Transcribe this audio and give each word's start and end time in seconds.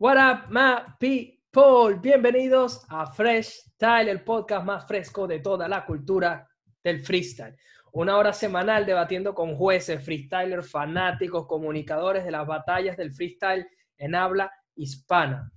What 0.00 0.16
up, 0.16 0.52
my 0.52 0.94
people? 1.00 1.98
Bienvenidos 2.00 2.86
a 2.88 3.10
Fresh 3.10 3.48
Style, 3.74 4.08
el 4.08 4.22
podcast 4.22 4.64
más 4.64 4.86
fresco 4.86 5.26
de 5.26 5.40
toda 5.40 5.66
la 5.66 5.84
cultura 5.84 6.48
del 6.84 7.00
freestyle. 7.00 7.56
Una 7.94 8.16
hora 8.16 8.32
semanal 8.32 8.86
debatiendo 8.86 9.34
con 9.34 9.56
jueces, 9.56 10.04
freestylers, 10.04 10.70
fanáticos, 10.70 11.48
comunicadores 11.48 12.24
de 12.24 12.30
las 12.30 12.46
batallas 12.46 12.96
del 12.96 13.12
freestyle 13.12 13.66
en 13.96 14.14
habla 14.14 14.52
hispana. 14.76 15.50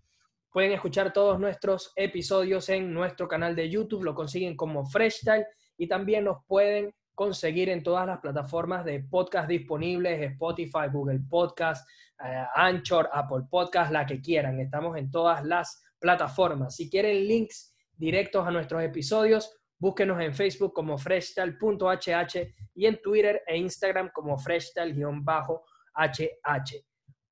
Pueden 0.49 0.71
escuchar 0.71 1.13
todos 1.13 1.39
nuestros 1.39 1.93
episodios 1.95 2.67
en 2.69 2.91
nuestro 2.91 3.27
canal 3.27 3.55
de 3.55 3.69
YouTube, 3.69 4.05
lo 4.05 4.15
consiguen 4.15 4.57
como 4.57 4.87
Freestyle 4.87 5.45
y 5.77 5.87
también 5.87 6.23
nos 6.23 6.43
pueden 6.47 6.91
conseguir 7.15 7.69
en 7.69 7.83
todas 7.83 8.07
las 8.07 8.19
plataformas 8.19 8.85
de 8.85 9.01
podcast 9.01 9.47
disponibles, 9.47 10.21
Spotify, 10.31 10.87
Google 10.91 11.21
Podcast, 11.29 11.87
eh, 12.23 12.43
Anchor, 12.55 13.09
Apple 13.11 13.43
Podcast, 13.49 13.91
la 13.91 14.05
que 14.05 14.21
quieran. 14.21 14.59
Estamos 14.59 14.97
en 14.97 15.11
todas 15.11 15.43
las 15.43 15.83
plataformas. 15.99 16.75
Si 16.75 16.89
quieren 16.89 17.27
links 17.27 17.75
directos 17.95 18.45
a 18.45 18.51
nuestros 18.51 18.81
episodios, 18.83 19.57
búsquenos 19.77 20.21
en 20.21 20.33
Facebook 20.33 20.73
como 20.73 20.97
freshtal.hh 20.97 22.53
y 22.75 22.85
en 22.85 23.01
Twitter 23.01 23.41
e 23.47 23.57
Instagram 23.57 24.09
como 24.13 24.37
freshtal-hh. 24.37 24.95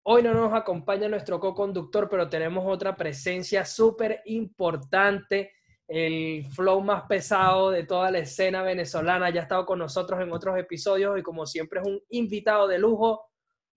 Hoy 0.03 0.23
no 0.23 0.34
nos 0.34 0.53
acompaña 0.53 1.08
nuestro 1.08 1.39
co-conductor, 1.39 2.09
pero 2.09 2.27
tenemos 2.27 2.66
otra 2.66 2.95
presencia 2.95 3.66
súper 3.66 4.22
importante 4.25 5.52
el 5.89 6.45
flow 6.45 6.81
más 6.81 7.03
pesado 7.03 7.71
de 7.71 7.84
toda 7.84 8.11
la 8.11 8.20
escena 8.20 8.61
venezolana. 8.61 9.31
Ya 9.31 9.39
ha 9.41 9.43
estado 9.43 9.66
con 9.66 9.80
nosotros 9.80 10.21
en 10.21 10.31
otros 10.31 10.57
episodios 10.57 11.17
y 11.17 11.23
como 11.23 11.47
siempre 11.47 11.81
es 11.81 11.88
un 11.88 11.99
invitado 12.09 12.67
de 12.67 12.77
lujo, 12.77 13.25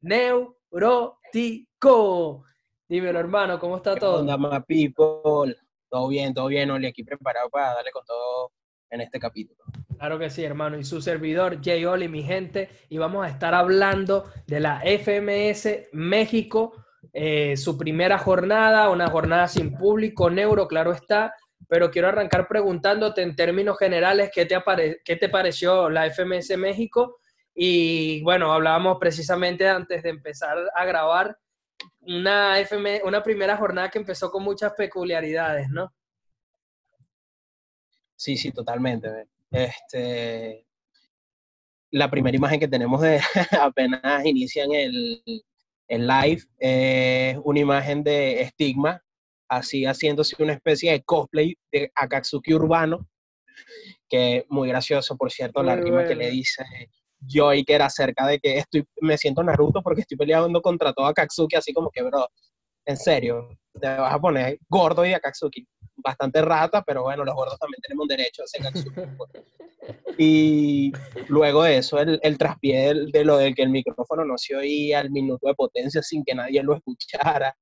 Neurótico. 0.02 0.44
Dímelo, 2.86 3.18
hermano, 3.18 3.58
¿cómo 3.58 3.78
está 3.78 3.96
todo? 3.96 4.20
Onda, 4.20 4.36
my 4.36 4.60
people. 4.68 5.56
Todo 5.88 6.08
bien, 6.08 6.34
todo 6.34 6.48
bien, 6.48 6.70
Oli, 6.70 6.86
aquí 6.86 7.02
preparado 7.02 7.48
para 7.48 7.74
darle 7.74 7.90
con 7.90 8.04
todo 8.04 8.52
en 8.90 9.00
este 9.00 9.18
capítulo. 9.18 9.64
Claro 9.96 10.18
que 10.18 10.28
sí, 10.28 10.44
hermano. 10.44 10.78
Y 10.78 10.84
su 10.84 11.00
servidor, 11.00 11.60
Jay 11.62 11.84
Oli, 11.86 12.08
mi 12.08 12.22
gente, 12.22 12.68
y 12.90 12.98
vamos 12.98 13.24
a 13.24 13.28
estar 13.30 13.54
hablando 13.54 14.30
de 14.46 14.60
la 14.60 14.82
FMS 14.84 15.88
México, 15.92 16.74
eh, 17.14 17.56
su 17.56 17.78
primera 17.78 18.18
jornada, 18.18 18.90
una 18.90 19.08
jornada 19.08 19.48
sin 19.48 19.74
público, 19.74 20.28
neuro, 20.28 20.68
claro 20.68 20.92
está, 20.92 21.34
pero 21.72 21.90
quiero 21.90 22.08
arrancar 22.08 22.46
preguntándote 22.48 23.22
en 23.22 23.34
términos 23.34 23.78
generales 23.78 24.30
qué 24.30 24.44
te, 24.44 24.60
qué 25.02 25.16
te 25.16 25.30
pareció 25.30 25.88
la 25.88 26.04
FMS 26.04 26.58
México. 26.58 27.16
Y 27.54 28.20
bueno, 28.20 28.52
hablábamos 28.52 28.98
precisamente 29.00 29.66
antes 29.66 30.02
de 30.02 30.10
empezar 30.10 30.58
a 30.74 30.84
grabar 30.84 31.38
una, 32.00 32.60
FM, 32.60 33.00
una 33.04 33.22
primera 33.22 33.56
jornada 33.56 33.88
que 33.88 33.96
empezó 33.96 34.30
con 34.30 34.42
muchas 34.42 34.74
peculiaridades, 34.74 35.70
¿no? 35.70 35.90
Sí, 38.16 38.36
sí, 38.36 38.52
totalmente. 38.52 39.28
Este, 39.50 40.66
la 41.90 42.10
primera 42.10 42.36
imagen 42.36 42.60
que 42.60 42.68
tenemos 42.68 43.00
de 43.00 43.18
apenas 43.58 44.26
inician 44.26 44.72
el, 44.72 45.22
el 45.88 46.06
live 46.06 46.42
es 46.58 47.38
una 47.42 47.60
imagen 47.60 48.04
de 48.04 48.42
estigma 48.42 49.02
así 49.52 49.84
haciéndose 49.84 50.34
una 50.42 50.54
especie 50.54 50.92
de 50.92 51.02
cosplay 51.02 51.54
de 51.70 51.92
Akatsuki 51.94 52.54
urbano, 52.54 53.06
que 54.08 54.46
muy 54.48 54.68
gracioso, 54.68 55.16
por 55.16 55.30
cierto, 55.30 55.62
la 55.62 55.76
rima 55.76 56.04
que 56.04 56.14
le 56.14 56.30
dice 56.30 56.64
Joy, 57.20 57.64
que 57.64 57.74
era 57.74 57.86
acerca 57.86 58.26
de 58.26 58.38
que 58.38 58.58
estoy, 58.58 58.84
me 59.02 59.18
siento 59.18 59.42
Naruto 59.42 59.82
porque 59.82 60.00
estoy 60.00 60.16
peleando 60.16 60.62
contra 60.62 60.94
todo 60.94 61.06
Akatsuki, 61.06 61.56
así 61.56 61.74
como 61.74 61.90
que, 61.90 62.02
bro, 62.02 62.26
en 62.86 62.96
serio, 62.96 63.50
te 63.78 63.88
vas 63.88 64.14
a 64.14 64.18
poner 64.18 64.58
gordo 64.68 65.04
y 65.04 65.12
Akatsuki. 65.12 65.66
Bastante 65.96 66.40
rata, 66.40 66.82
pero 66.82 67.02
bueno, 67.02 67.22
los 67.22 67.34
gordos 67.34 67.58
también 67.58 67.80
tenemos 67.82 68.08
derecho 68.08 68.42
a 68.42 68.46
ser 68.46 68.66
Akatsuki. 68.66 69.00
y 70.18 70.92
luego 71.28 71.64
de 71.64 71.76
eso, 71.76 71.98
el, 72.00 72.18
el 72.22 72.38
traspié 72.38 72.94
de 73.12 73.24
lo 73.24 73.36
de 73.36 73.52
que 73.52 73.62
el 73.62 73.68
micrófono 73.68 74.24
no 74.24 74.38
se 74.38 74.56
oía 74.56 75.00
al 75.00 75.10
minuto 75.10 75.46
de 75.46 75.54
potencia 75.54 76.02
sin 76.02 76.24
que 76.24 76.34
nadie 76.34 76.62
lo 76.62 76.74
escuchara. 76.74 77.54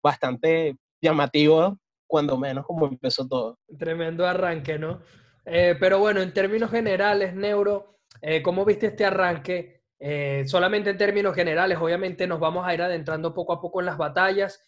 Bastante 0.00 0.76
llamativo, 1.02 1.78
cuando 2.06 2.38
menos 2.38 2.64
como 2.64 2.86
empezó 2.86 3.26
todo. 3.26 3.58
Tremendo 3.78 4.26
arranque, 4.26 4.78
¿no? 4.78 5.00
Eh, 5.44 5.76
pero 5.78 5.98
bueno, 5.98 6.20
en 6.20 6.32
términos 6.32 6.70
generales, 6.70 7.34
Neuro, 7.34 7.98
eh, 8.20 8.40
¿cómo 8.42 8.64
viste 8.64 8.86
este 8.86 9.04
arranque? 9.04 9.82
Eh, 9.98 10.44
solamente 10.46 10.90
en 10.90 10.98
términos 10.98 11.34
generales, 11.34 11.78
obviamente 11.80 12.26
nos 12.26 12.38
vamos 12.40 12.66
a 12.66 12.74
ir 12.74 12.82
adentrando 12.82 13.34
poco 13.34 13.52
a 13.52 13.60
poco 13.60 13.80
en 13.80 13.86
las 13.86 13.98
batallas, 13.98 14.62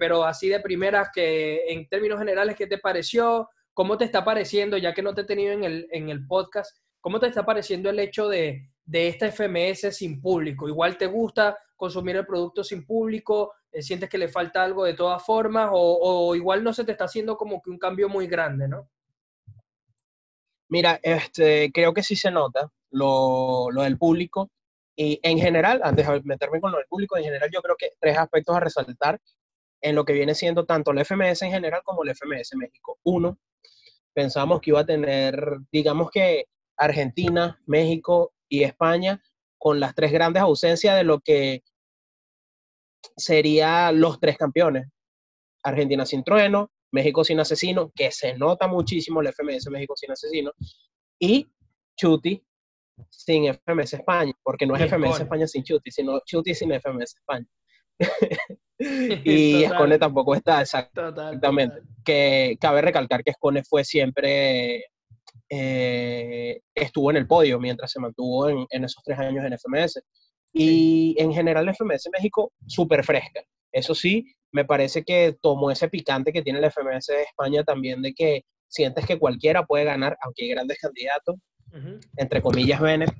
pero 0.00 0.24
así 0.24 0.48
de 0.48 0.58
primeras, 0.58 1.10
que 1.14 1.62
en 1.68 1.88
términos 1.88 2.18
generales, 2.18 2.56
¿qué 2.56 2.66
te 2.66 2.78
pareció? 2.78 3.48
¿Cómo 3.72 3.96
te 3.96 4.04
está 4.04 4.24
pareciendo, 4.24 4.76
ya 4.76 4.92
que 4.92 5.02
no 5.02 5.14
te 5.14 5.20
he 5.20 5.24
tenido 5.24 5.52
en 5.52 5.62
el, 5.62 5.86
en 5.92 6.08
el 6.08 6.26
podcast, 6.26 6.76
cómo 7.00 7.20
te 7.20 7.28
está 7.28 7.46
pareciendo 7.46 7.88
el 7.88 8.00
hecho 8.00 8.28
de, 8.28 8.68
de 8.84 9.06
esta 9.06 9.30
FMS 9.30 9.96
sin 9.96 10.20
público? 10.20 10.68
¿Igual 10.68 10.98
te 10.98 11.06
gusta 11.06 11.56
consumir 11.76 12.16
el 12.16 12.26
producto 12.26 12.62
sin 12.64 12.86
público? 12.86 13.52
Eh, 13.70 13.82
sientes 13.82 14.08
que 14.08 14.18
le 14.18 14.28
falta 14.28 14.62
algo 14.62 14.84
de 14.84 14.94
todas 14.94 15.24
formas 15.24 15.70
o, 15.72 16.34
igual 16.34 16.62
no 16.62 16.72
se 16.72 16.84
te 16.84 16.92
está 16.92 17.04
haciendo 17.04 17.36
como 17.36 17.60
que 17.60 17.70
un 17.70 17.78
cambio 17.78 18.08
muy 18.08 18.26
grande, 18.26 18.68
¿no? 18.68 18.88
Mira, 20.68 20.98
este, 21.02 21.70
creo 21.72 21.92
que 21.92 22.02
sí 22.02 22.16
se 22.16 22.30
nota 22.30 22.70
lo, 22.90 23.70
lo 23.70 23.82
del 23.82 23.98
público 23.98 24.50
y 24.96 25.18
en 25.22 25.38
general, 25.38 25.80
antes 25.82 26.06
de 26.06 26.22
meterme 26.22 26.60
con 26.60 26.70
lo 26.70 26.78
del 26.78 26.86
público, 26.86 27.16
en 27.16 27.24
general 27.24 27.50
yo 27.52 27.60
creo 27.60 27.76
que 27.76 27.90
tres 27.98 28.16
aspectos 28.16 28.56
a 28.56 28.60
resaltar 28.60 29.20
en 29.80 29.94
lo 29.94 30.04
que 30.04 30.12
viene 30.12 30.34
siendo 30.34 30.64
tanto 30.64 30.92
el 30.92 31.04
FMS 31.04 31.42
en 31.42 31.50
general 31.50 31.82
como 31.84 32.04
el 32.04 32.14
FMS 32.14 32.56
México. 32.56 32.98
Uno, 33.02 33.38
pensamos 34.12 34.60
que 34.60 34.70
iba 34.70 34.80
a 34.80 34.86
tener, 34.86 35.58
digamos 35.70 36.10
que 36.10 36.46
Argentina, 36.76 37.60
México 37.66 38.32
y 38.48 38.62
España 38.62 39.22
con 39.64 39.80
las 39.80 39.94
tres 39.94 40.12
grandes 40.12 40.42
ausencias 40.42 40.94
de 40.94 41.04
lo 41.04 41.20
que 41.20 41.62
sería 43.16 43.92
los 43.92 44.20
tres 44.20 44.36
campeones. 44.36 44.88
Argentina 45.62 46.04
sin 46.04 46.22
trueno, 46.22 46.70
México 46.92 47.24
sin 47.24 47.40
asesino, 47.40 47.90
que 47.94 48.10
se 48.10 48.36
nota 48.36 48.68
muchísimo 48.68 49.22
el 49.22 49.28
FMS 49.28 49.70
México 49.70 49.94
sin 49.96 50.10
asesino, 50.10 50.52
y 51.18 51.48
Chuti 51.96 52.44
sin 53.08 53.54
FMS 53.54 53.94
España, 53.94 54.34
porque 54.42 54.66
no 54.66 54.76
es 54.76 54.82
FMS 54.82 55.20
España 55.20 55.46
sin 55.46 55.64
Chuti, 55.64 55.90
sino 55.90 56.20
Chuti 56.26 56.54
sin 56.54 56.70
FMS 56.70 57.16
España. 57.16 57.46
y 58.78 59.64
Escone 59.64 59.98
tampoco 59.98 60.34
está, 60.34 60.60
exactamente. 60.60 61.80
Que 62.04 62.58
cabe 62.60 62.82
recalcar 62.82 63.24
que 63.24 63.30
Escone 63.30 63.64
fue 63.64 63.82
siempre, 63.82 64.84
eh, 65.48 66.60
estuvo 66.74 67.10
en 67.10 67.18
el 67.18 67.26
podio 67.26 67.60
mientras 67.60 67.90
se 67.90 68.00
mantuvo 68.00 68.48
en, 68.48 68.66
en 68.70 68.84
esos 68.84 69.02
tres 69.04 69.18
años 69.18 69.44
en 69.44 69.52
FMS. 69.58 70.02
Y 70.52 71.16
en 71.18 71.32
general 71.32 71.68
FMS 71.74 72.08
México 72.12 72.52
súper 72.66 73.04
fresca. 73.04 73.42
Eso 73.72 73.94
sí, 73.94 74.32
me 74.52 74.64
parece 74.64 75.02
que 75.02 75.36
tomó 75.42 75.72
ese 75.72 75.88
picante 75.88 76.32
que 76.32 76.42
tiene 76.42 76.60
el 76.60 76.70
FMS 76.70 77.06
de 77.08 77.22
España 77.22 77.64
también 77.64 78.02
de 78.02 78.14
que 78.14 78.44
sientes 78.68 79.04
que 79.04 79.18
cualquiera 79.18 79.66
puede 79.66 79.84
ganar, 79.84 80.16
aunque 80.22 80.44
hay 80.44 80.50
grandes 80.50 80.78
candidatos, 80.80 81.36
entre 82.16 82.40
comillas, 82.40 82.80
Bennett. 82.80 83.12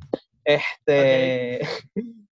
Este, 0.45 1.61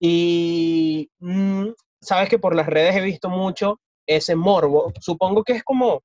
y 0.00 1.10
mm, 1.18 1.68
sabes 2.00 2.28
que 2.28 2.38
por 2.38 2.54
las 2.54 2.66
redes 2.66 2.94
he 2.94 3.00
visto 3.00 3.28
mucho 3.28 3.80
ese 4.06 4.36
morbo. 4.36 4.92
Supongo 5.00 5.42
que 5.42 5.54
es 5.54 5.64
como, 5.64 6.02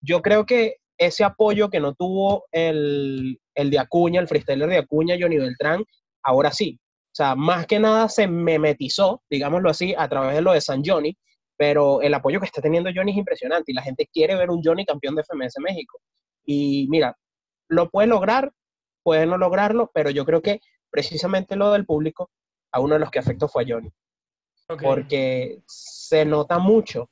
yo 0.00 0.22
creo 0.22 0.46
que 0.46 0.76
ese 0.98 1.24
apoyo 1.24 1.68
que 1.68 1.80
no 1.80 1.94
tuvo 1.94 2.44
el, 2.52 3.38
el 3.54 3.70
de 3.70 3.78
Acuña, 3.78 4.20
el 4.20 4.28
freestyler 4.28 4.68
de 4.68 4.78
Acuña, 4.78 5.16
Johnny 5.20 5.38
Beltrán, 5.38 5.84
ahora 6.22 6.52
sí. 6.52 6.78
O 6.80 7.16
sea, 7.16 7.34
más 7.34 7.66
que 7.66 7.78
nada 7.78 8.08
se 8.08 8.26
memetizó, 8.26 9.22
digámoslo 9.30 9.70
así, 9.70 9.94
a 9.96 10.08
través 10.08 10.34
de 10.34 10.42
lo 10.42 10.52
de 10.52 10.60
San 10.60 10.82
Johnny, 10.84 11.16
pero 11.56 12.02
el 12.02 12.12
apoyo 12.12 12.40
que 12.40 12.46
está 12.46 12.60
teniendo 12.60 12.90
Johnny 12.94 13.12
es 13.12 13.18
impresionante 13.18 13.72
y 13.72 13.74
la 13.74 13.82
gente 13.82 14.08
quiere 14.12 14.36
ver 14.36 14.50
un 14.50 14.62
Johnny 14.62 14.84
campeón 14.84 15.14
de 15.14 15.22
FMS 15.22 15.54
México. 15.60 16.00
Y 16.44 16.86
mira, 16.90 17.16
lo 17.68 17.88
puede 17.88 18.08
lograr, 18.08 18.52
puede 19.02 19.26
no 19.26 19.38
lograrlo, 19.38 19.90
pero 19.94 20.10
yo 20.10 20.24
creo 20.24 20.42
que 20.42 20.60
precisamente 20.90 21.56
lo 21.56 21.72
del 21.72 21.86
público, 21.86 22.30
a 22.72 22.80
uno 22.80 22.94
de 22.94 23.00
los 23.00 23.10
que 23.10 23.18
afectó 23.18 23.48
fue 23.48 23.64
a 23.64 23.66
Johnny. 23.68 23.90
Porque 24.82 25.62
se 25.66 26.24
nota 26.24 26.58
mucho 26.58 27.08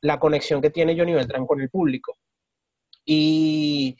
la 0.00 0.18
conexión 0.18 0.60
que 0.60 0.70
tiene 0.70 0.98
Johnny 0.98 1.14
Beltrán 1.14 1.46
con 1.46 1.60
el 1.60 1.70
público. 1.70 2.16
Y 3.04 3.96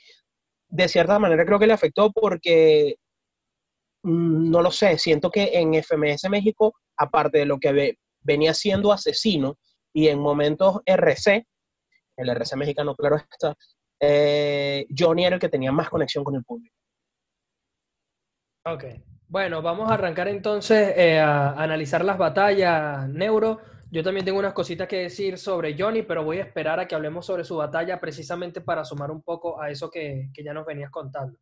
de 0.69 0.88
cierta 0.88 1.19
manera 1.19 1.44
creo 1.44 1.58
que 1.58 1.66
le 1.66 1.72
afectó 1.72 2.10
porque 2.12 2.96
Mm, 4.04 4.50
no 4.50 4.62
lo 4.62 4.70
sé, 4.70 4.99
siento 4.99 5.31
que 5.31 5.50
en 5.54 5.75
FMS 5.75 6.28
México, 6.28 6.75
aparte 6.96 7.38
de 7.38 7.46
lo 7.46 7.58
que 7.58 7.96
venía 8.20 8.52
siendo 8.54 8.93
asesino 8.93 9.58
y 9.93 10.08
en 10.08 10.19
momentos 10.19 10.81
RC, 10.84 11.46
el 12.16 12.28
RC 12.28 12.56
mexicano, 12.56 12.94
claro 12.96 13.16
está, 13.16 13.56
eh, 14.00 14.87
Johnny 14.96 15.25
era 15.25 15.37
el 15.37 15.40
que 15.40 15.49
tenía 15.49 15.70
más 15.70 15.88
conexión 15.88 16.25
con 16.25 16.34
el 16.34 16.44
público. 16.44 16.75
Ok, 18.64 18.84
bueno, 19.28 19.62
vamos 19.62 19.90
a 19.90 19.94
arrancar 19.94 20.28
entonces 20.28 20.94
eh, 20.96 21.19
a 21.19 21.50
analizar 21.52 22.04
las 22.04 22.19
batallas, 22.19 23.08
Neuro. 23.08 23.60
Yo 23.93 24.03
también 24.03 24.25
tengo 24.25 24.39
unas 24.39 24.55
cositas 24.55 24.89
que 24.89 25.00
decir 25.00 25.37
sobre 25.37 25.77
Johnny, 25.79 26.00
pero 26.00 26.25
voy 26.25 26.39
a 26.39 26.44
esperar 26.44 26.81
a 26.81 26.89
que 26.89 26.94
hablemos 26.94 27.27
sobre 27.27 27.44
su 27.44 27.56
batalla 27.56 28.00
precisamente 28.00 28.62
para 28.62 28.87
sumar 28.87 29.11
un 29.11 29.21
poco 29.21 29.61
a 29.61 29.71
eso 29.71 29.91
que, 29.91 30.31
que 30.33 30.43
ya 30.43 30.55
nos 30.55 30.65
venías 30.65 30.91
contando. 30.91 31.39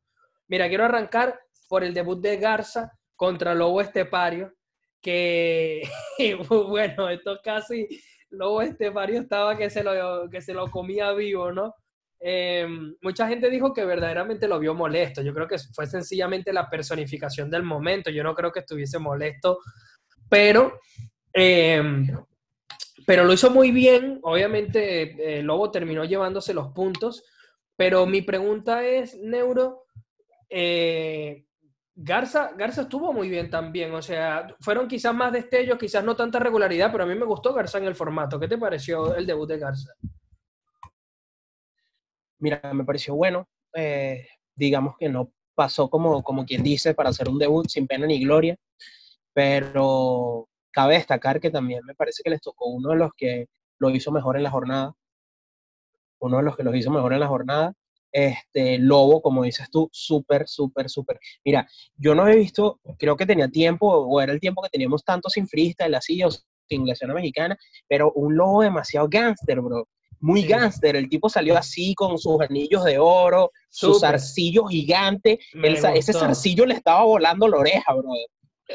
Mira, 0.49 0.69
quiero 0.69 0.85
arrancar 0.85 1.38
por 1.69 1.85
el 1.85 1.94
debut 1.94 2.20
de 2.20 2.38
Garza 2.38 2.91
contra 3.14 3.55
Lobo 3.55 3.81
Estepario, 3.81 4.52
que, 5.00 5.88
bueno, 6.49 7.08
esto 7.08 7.38
casi, 7.41 7.87
Lobo 8.31 8.62
Estepario 8.62 9.20
estaba 9.20 9.56
que 9.56 9.70
se 9.70 9.85
lo, 9.85 10.29
que 10.29 10.41
se 10.41 10.53
lo 10.53 10.69
comía 10.73 11.12
vivo, 11.12 11.53
¿no? 11.53 11.73
Eh, 12.19 12.67
mucha 13.00 13.29
gente 13.29 13.49
dijo 13.49 13.73
que 13.73 13.85
verdaderamente 13.85 14.49
lo 14.49 14.58
vio 14.58 14.75
molesto. 14.75 15.23
Yo 15.23 15.32
creo 15.32 15.46
que 15.46 15.58
fue 15.73 15.87
sencillamente 15.87 16.53
la 16.53 16.69
personificación 16.69 17.49
del 17.49 17.62
momento. 17.62 18.11
Yo 18.11 18.25
no 18.25 18.35
creo 18.35 18.50
que 18.50 18.61
estuviese 18.61 18.99
molesto, 18.99 19.61
pero, 20.29 20.81
eh, 21.32 21.81
pero 23.06 23.25
lo 23.25 23.32
hizo 23.32 23.50
muy 23.50 23.70
bien. 23.70 24.20
Obviamente, 24.23 25.38
eh, 25.38 25.43
Lobo 25.43 25.70
terminó 25.70 26.05
llevándose 26.05 26.55
los 26.55 26.69
puntos. 26.73 27.25
Pero 27.76 28.05
mi 28.06 28.20
pregunta 28.20 28.85
es, 28.85 29.19
Neuro, 29.19 29.87
eh, 30.50 31.47
Garza, 31.94 32.52
Garza 32.56 32.82
estuvo 32.82 33.12
muy 33.12 33.31
bien 33.31 33.49
también, 33.49 33.94
o 33.94 34.02
sea, 34.02 34.55
fueron 34.61 34.87
quizás 34.87 35.14
más 35.14 35.32
destellos, 35.32 35.79
quizás 35.79 36.05
no 36.05 36.14
tanta 36.14 36.38
regularidad, 36.38 36.93
pero 36.93 37.05
a 37.05 37.06
mí 37.06 37.14
me 37.14 37.25
gustó 37.25 37.55
Garza 37.55 37.79
en 37.79 37.85
el 37.85 37.94
formato. 37.94 38.38
¿Qué 38.38 38.49
te 38.49 38.58
pareció 38.58 39.14
el 39.14 39.26
debut 39.26 39.49
de 39.49 39.58
Garza? 39.58 39.94
Mira, 42.38 42.61
me 42.75 42.85
pareció 42.85 43.14
bueno. 43.14 43.49
Eh, 43.73 44.26
digamos 44.55 44.96
que 44.99 45.08
no 45.08 45.32
pasó 45.55 45.88
como, 45.88 46.23
como 46.23 46.44
quien 46.44 46.62
dice 46.62 46.93
para 46.94 47.08
hacer 47.08 47.31
un 47.31 47.38
debut 47.38 47.67
sin 47.67 47.87
pena 47.87 48.06
ni 48.06 48.23
gloria, 48.23 48.58
pero 49.32 50.50
cabe 50.70 50.94
destacar 50.94 51.40
que 51.40 51.50
también 51.50 51.81
me 51.84 51.94
parece 51.94 52.22
que 52.22 52.31
les 52.31 52.40
tocó 52.40 52.67
uno 52.67 52.90
de 52.90 52.96
los 52.96 53.11
que 53.17 53.46
lo 53.78 53.90
hizo 53.90 54.12
mejor 54.12 54.37
en 54.37 54.43
la 54.43 54.50
jornada, 54.50 54.94
uno 56.20 56.37
de 56.37 56.43
los 56.43 56.56
que 56.56 56.62
lo 56.62 56.75
hizo 56.75 56.90
mejor 56.90 57.12
en 57.12 57.20
la 57.20 57.28
jornada, 57.28 57.72
este, 58.12 58.78
Lobo, 58.78 59.22
como 59.22 59.44
dices 59.44 59.70
tú, 59.70 59.88
súper, 59.93 60.49
súper, 60.49 60.88
súper. 60.90 61.19
Mira, 61.44 61.69
yo 61.96 62.14
no 62.14 62.26
he 62.28 62.37
visto, 62.37 62.81
creo 62.99 63.17
que 63.17 63.26
tenía 63.26 63.49
tiempo, 63.49 63.87
o 63.88 64.20
era 64.20 64.32
el 64.32 64.40
tiempo 64.40 64.62
que 64.62 64.69
teníamos 64.69 65.05
tanto 65.05 65.28
sin 65.31 65.46
freestyle, 65.46 65.94
así, 65.94 66.22
o 66.22 66.31
sin 66.31 66.87
la 66.87 67.14
mexicana, 67.14 67.56
pero 67.88 68.12
un 68.12 68.37
Lobo 68.37 68.62
demasiado 68.62 69.08
gangster, 69.08 69.61
bro. 69.61 69.88
Muy 70.22 70.43
gánster, 70.43 70.96
el 70.96 71.08
tipo 71.08 71.31
salió 71.31 71.56
así 71.56 71.94
con 71.94 72.19
sus 72.19 72.40
anillos 72.43 72.84
de 72.84 72.99
oro, 72.99 73.50
su 73.70 73.94
zarcillo 73.94 74.67
gigante, 74.67 75.38
ese 75.94 76.12
zarcillo 76.12 76.67
le 76.67 76.75
estaba 76.75 77.05
volando 77.05 77.49
la 77.49 77.56
oreja, 77.56 77.94
bro. 77.94 78.11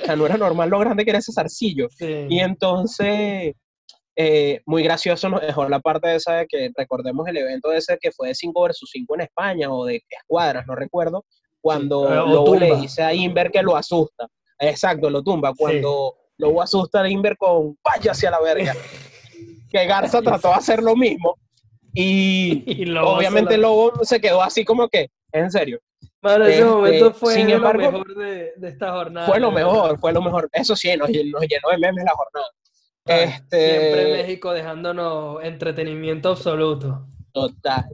O 0.01 0.05
sea, 0.05 0.15
no 0.15 0.25
era 0.25 0.37
normal 0.37 0.69
lo 0.69 0.79
grande 0.79 1.03
que 1.03 1.11
era 1.11 1.19
ese 1.19 1.31
zarcillo. 1.31 1.87
Y 1.99 2.39
entonces, 2.39 3.53
eh, 4.15 4.61
muy 4.65 4.83
gracioso 4.83 5.29
nos 5.29 5.41
dejó 5.41 5.67
la 5.67 5.79
parte 5.79 6.15
esa 6.15 6.33
de 6.35 6.47
que 6.47 6.71
recordemos 6.75 7.27
el 7.27 7.37
evento 7.37 7.71
ese 7.71 7.97
que 7.99 8.11
fue 8.11 8.29
de 8.29 8.35
5 8.35 8.61
versus 8.61 8.89
5 8.91 9.15
en 9.15 9.21
España 9.21 9.71
o 9.71 9.85
de 9.85 10.01
escuadras, 10.09 10.65
no 10.67 10.75
recuerdo, 10.75 11.25
cuando 11.59 12.07
eh, 12.07 12.15
Lobo 12.15 12.55
le 12.55 12.75
dice 12.77 13.01
a 13.01 13.13
Inver 13.13 13.51
que 13.51 13.63
lo 13.63 13.75
asusta. 13.75 14.27
Exacto, 14.59 15.09
lo 15.09 15.23
tumba. 15.23 15.53
Cuando 15.57 16.15
Lobo 16.37 16.61
asusta 16.61 17.01
a 17.01 17.09
Inver 17.09 17.35
con 17.37 17.77
vaya 17.83 18.11
hacia 18.11 18.31
la 18.31 18.39
verga. 18.39 18.73
que 19.71 19.85
Garza 19.85 20.21
trató 20.21 20.49
de 20.49 20.53
hacer 20.53 20.81
lo 20.81 20.95
mismo. 20.95 21.35
Y, 21.93 22.85
obviamente 22.99 23.57
Lobo 23.57 23.93
se 24.03 24.21
quedó 24.21 24.41
así 24.41 24.63
como 24.63 24.87
que, 24.87 25.09
en 25.31 25.51
serio. 25.51 25.79
Bueno, 26.25 26.45
ese 26.45 26.53
este, 26.53 26.65
momento 26.65 27.13
fue 27.13 27.43
lo 27.43 27.73
mejor 27.77 28.15
de, 28.15 28.53
esta 28.63 28.91
jornada. 28.93 29.27
Fue 29.27 29.39
lo 29.39 29.51
mejor, 29.51 29.99
fue 29.99 30.11
lo 30.11 30.23
mejor. 30.23 30.49
Eso 30.53 30.75
sí, 30.75 30.89
nos, 30.97 31.07
nos 31.07 31.41
llenó 31.47 31.69
de 31.69 31.77
memes 31.77 32.03
la 32.03 32.13
jornada. 32.15 32.47
Este... 33.05 33.79
Siempre 33.79 34.13
México 34.23 34.51
dejándonos 34.51 35.43
entretenimiento 35.43 36.29
absoluto. 36.29 37.05
Total. 37.31 37.85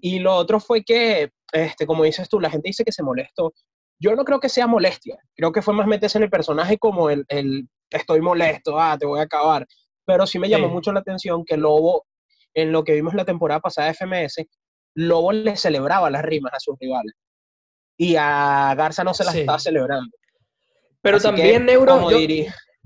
Y 0.00 0.20
lo 0.20 0.36
otro 0.36 0.60
fue 0.60 0.84
que, 0.84 1.32
este, 1.52 1.88
como 1.88 2.04
dices 2.04 2.28
tú, 2.28 2.38
la 2.38 2.50
gente 2.50 2.68
dice 2.68 2.84
que 2.84 2.92
se 2.92 3.02
molestó. 3.02 3.52
Yo 3.98 4.14
no 4.14 4.24
creo 4.24 4.38
que 4.38 4.48
sea 4.48 4.68
molestia. 4.68 5.18
Creo 5.34 5.50
que 5.50 5.60
fue 5.60 5.74
más 5.74 5.88
meterse 5.88 6.18
en 6.18 6.24
el 6.24 6.30
personaje 6.30 6.78
como 6.78 7.10
el, 7.10 7.24
el 7.26 7.68
estoy 7.90 8.20
molesto, 8.20 8.78
ah, 8.78 8.96
te 8.96 9.06
voy 9.06 9.18
a 9.18 9.24
acabar. 9.24 9.66
Pero 10.04 10.24
sí 10.28 10.38
me 10.38 10.48
llamó 10.48 10.68
mucho 10.68 10.92
la 10.92 11.00
atención 11.00 11.44
que 11.44 11.56
Lobo, 11.56 12.06
en 12.54 12.70
lo 12.70 12.84
que 12.84 12.92
vimos 12.92 13.14
la 13.14 13.24
temporada 13.24 13.58
pasada 13.58 13.88
de 13.88 13.94
FMS, 13.94 14.46
Lobo 14.94 15.32
le 15.32 15.56
celebraba 15.56 16.10
las 16.10 16.22
rimas 16.22 16.54
a 16.54 16.60
sus 16.60 16.78
rivales. 16.78 17.12
Y 17.96 18.16
a 18.16 18.74
Garza 18.76 19.04
no 19.04 19.14
se 19.14 19.24
las 19.24 19.34
estaba 19.34 19.58
celebrando. 19.58 20.14
Pero 21.00 21.20
también, 21.20 21.64
Neuro, 21.64 22.10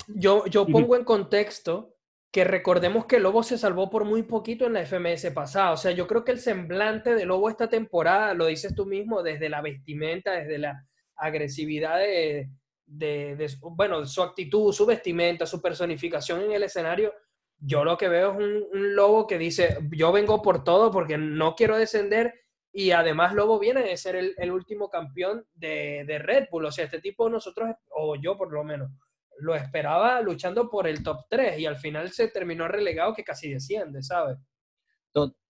yo, 0.08 0.44
yo 0.46 0.66
pongo 0.66 0.96
en 0.96 1.04
contexto 1.04 1.96
que 2.30 2.44
recordemos 2.44 3.06
que 3.06 3.18
Lobo 3.18 3.42
se 3.42 3.58
salvó 3.58 3.90
por 3.90 4.04
muy 4.04 4.22
poquito 4.22 4.66
en 4.66 4.74
la 4.74 4.86
FMS 4.86 5.30
pasada. 5.32 5.72
O 5.72 5.76
sea, 5.76 5.90
yo 5.90 6.06
creo 6.06 6.24
que 6.24 6.32
el 6.32 6.38
semblante 6.38 7.14
de 7.14 7.26
Lobo 7.26 7.48
esta 7.48 7.68
temporada, 7.68 8.34
lo 8.34 8.46
dices 8.46 8.74
tú 8.74 8.86
mismo, 8.86 9.22
desde 9.22 9.48
la 9.48 9.62
vestimenta, 9.62 10.32
desde 10.32 10.58
la 10.58 10.86
agresividad 11.16 11.98
de, 11.98 12.48
de, 12.86 13.50
bueno, 13.62 14.06
su 14.06 14.22
actitud, 14.22 14.72
su 14.72 14.86
vestimenta, 14.86 15.44
su 15.46 15.60
personificación 15.60 16.42
en 16.42 16.52
el 16.52 16.62
escenario, 16.62 17.12
yo 17.58 17.84
lo 17.84 17.96
que 17.96 18.08
veo 18.08 18.32
es 18.32 18.38
un, 18.38 18.94
Lobo 18.94 19.26
que 19.26 19.38
dice, 19.38 19.78
yo 19.92 20.12
vengo 20.12 20.40
por 20.40 20.64
todo 20.64 20.90
porque 20.90 21.18
no 21.18 21.54
quiero 21.54 21.76
descender 21.76 22.34
y 22.72 22.92
además 22.92 23.34
Lobo 23.34 23.58
viene 23.58 23.82
de 23.82 23.96
ser 23.96 24.16
el, 24.16 24.50
último 24.50 24.88
campeón 24.88 25.44
de, 25.54 26.04
de 26.06 26.18
Red 26.18 26.48
Bull. 26.50 26.66
O 26.66 26.72
sea, 26.72 26.84
este 26.84 27.00
tipo 27.00 27.28
nosotros, 27.28 27.70
o 27.90 28.16
yo 28.16 28.36
por 28.36 28.52
lo 28.52 28.62
menos, 28.62 28.90
lo 29.38 29.54
esperaba 29.54 30.20
luchando 30.20 30.68
por 30.68 30.86
el 30.86 31.02
top 31.02 31.24
3 31.28 31.58
y 31.58 31.66
al 31.66 31.76
final 31.76 32.10
se 32.12 32.28
terminó 32.28 32.68
relegado 32.68 33.14
que 33.14 33.24
casi 33.24 33.50
desciende, 33.50 34.02
¿sabes? 34.02 34.38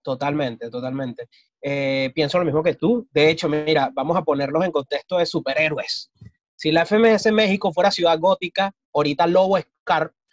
Totalmente, 0.03 0.71
totalmente. 0.71 1.29
Eh, 1.61 2.11
pienso 2.15 2.39
lo 2.39 2.45
mismo 2.45 2.63
que 2.63 2.75
tú. 2.75 3.07
De 3.11 3.29
hecho, 3.29 3.49
mira, 3.49 3.91
vamos 3.93 4.17
a 4.17 4.23
ponerlos 4.23 4.65
en 4.65 4.73
contexto 4.73 5.19
de 5.19 5.27
superhéroes. 5.27 6.11
Si 6.57 6.73
la 6.73 6.87
FMS 6.87 7.31
México 7.33 7.73
fuera 7.73 7.91
ciudad 7.91 8.19
gótica, 8.19 8.73
ahorita 8.95 9.27
Lobo 9.27 9.59
es, 9.59 9.67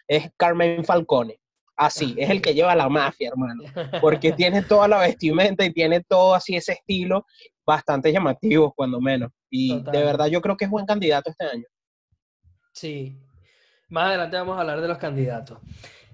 es 0.07 0.31
Carmen 0.37 0.85
Falcone. 0.85 1.39
Así, 1.77 2.15
es 2.17 2.29
el 2.31 2.41
que 2.41 2.55
lleva 2.55 2.75
la 2.75 2.89
mafia, 2.89 3.29
hermano. 3.29 3.63
Porque 4.01 4.31
tiene 4.31 4.63
toda 4.63 4.87
la 4.87 4.97
vestimenta 4.97 5.63
y 5.63 5.71
tiene 5.71 6.03
todo 6.03 6.33
así 6.33 6.55
ese 6.55 6.73
estilo 6.73 7.25
bastante 7.65 8.11
llamativo, 8.11 8.73
cuando 8.75 8.99
menos. 8.99 9.31
Y 9.49 9.81
de 9.83 10.03
verdad 10.03 10.25
yo 10.27 10.41
creo 10.41 10.57
que 10.57 10.65
es 10.65 10.71
buen 10.71 10.85
candidato 10.85 11.29
este 11.29 11.45
año. 11.45 11.65
Sí, 12.73 13.17
más 13.89 14.09
adelante 14.09 14.37
vamos 14.37 14.57
a 14.57 14.61
hablar 14.61 14.81
de 14.81 14.87
los 14.87 14.97
candidatos. 14.97 15.59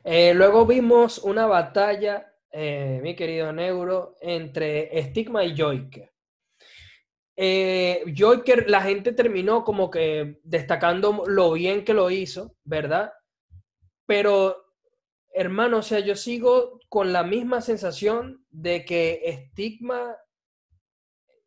Eh, 0.04 0.33
luego 0.33 0.65
vimos 0.65 1.20
una 1.20 1.46
batalla, 1.46 2.34
eh, 2.51 3.00
mi 3.01 3.15
querido 3.15 3.53
Neuro, 3.53 4.17
entre 4.22 5.01
Stigma 5.03 5.43
y 5.46 5.58
Joyker. 5.58 6.12
Eh, 7.36 8.03
Joyker, 8.15 8.70
la 8.70 8.82
gente 8.82 9.12
terminó 9.13 9.63
como 9.63 9.89
que 9.89 10.39
destacando 10.43 11.24
lo 11.25 11.53
bien 11.53 11.84
que 11.84 11.93
lo 11.93 12.10
hizo, 12.12 12.55
¿verdad? 12.63 13.12
Pero, 14.05 14.62
hermano, 15.33 15.77
o 15.77 15.81
sea, 15.81 15.99
yo 15.99 16.15
sigo 16.15 16.79
con 16.89 17.11
la 17.11 17.23
misma 17.23 17.61
sensación 17.61 18.45
de 18.51 18.85
que 18.85 19.47
Stigma 19.49 20.15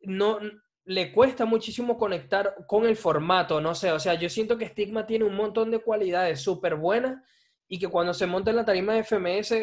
no, 0.02 0.38
le 0.84 1.12
cuesta 1.12 1.44
muchísimo 1.44 1.98
conectar 1.98 2.54
con 2.66 2.86
el 2.86 2.96
formato, 2.96 3.60
no 3.60 3.74
sé, 3.74 3.90
o 3.92 3.98
sea, 3.98 4.14
yo 4.14 4.28
siento 4.28 4.56
que 4.56 4.68
Stigma 4.68 5.06
tiene 5.06 5.24
un 5.24 5.34
montón 5.34 5.70
de 5.70 5.80
cualidades 5.80 6.40
súper 6.40 6.76
buenas 6.76 7.22
y 7.68 7.78
que 7.78 7.88
cuando 7.88 8.14
se 8.14 8.26
monta 8.26 8.50
en 8.50 8.56
la 8.56 8.64
tarima 8.64 8.94
de 8.94 9.04
FMS 9.04 9.54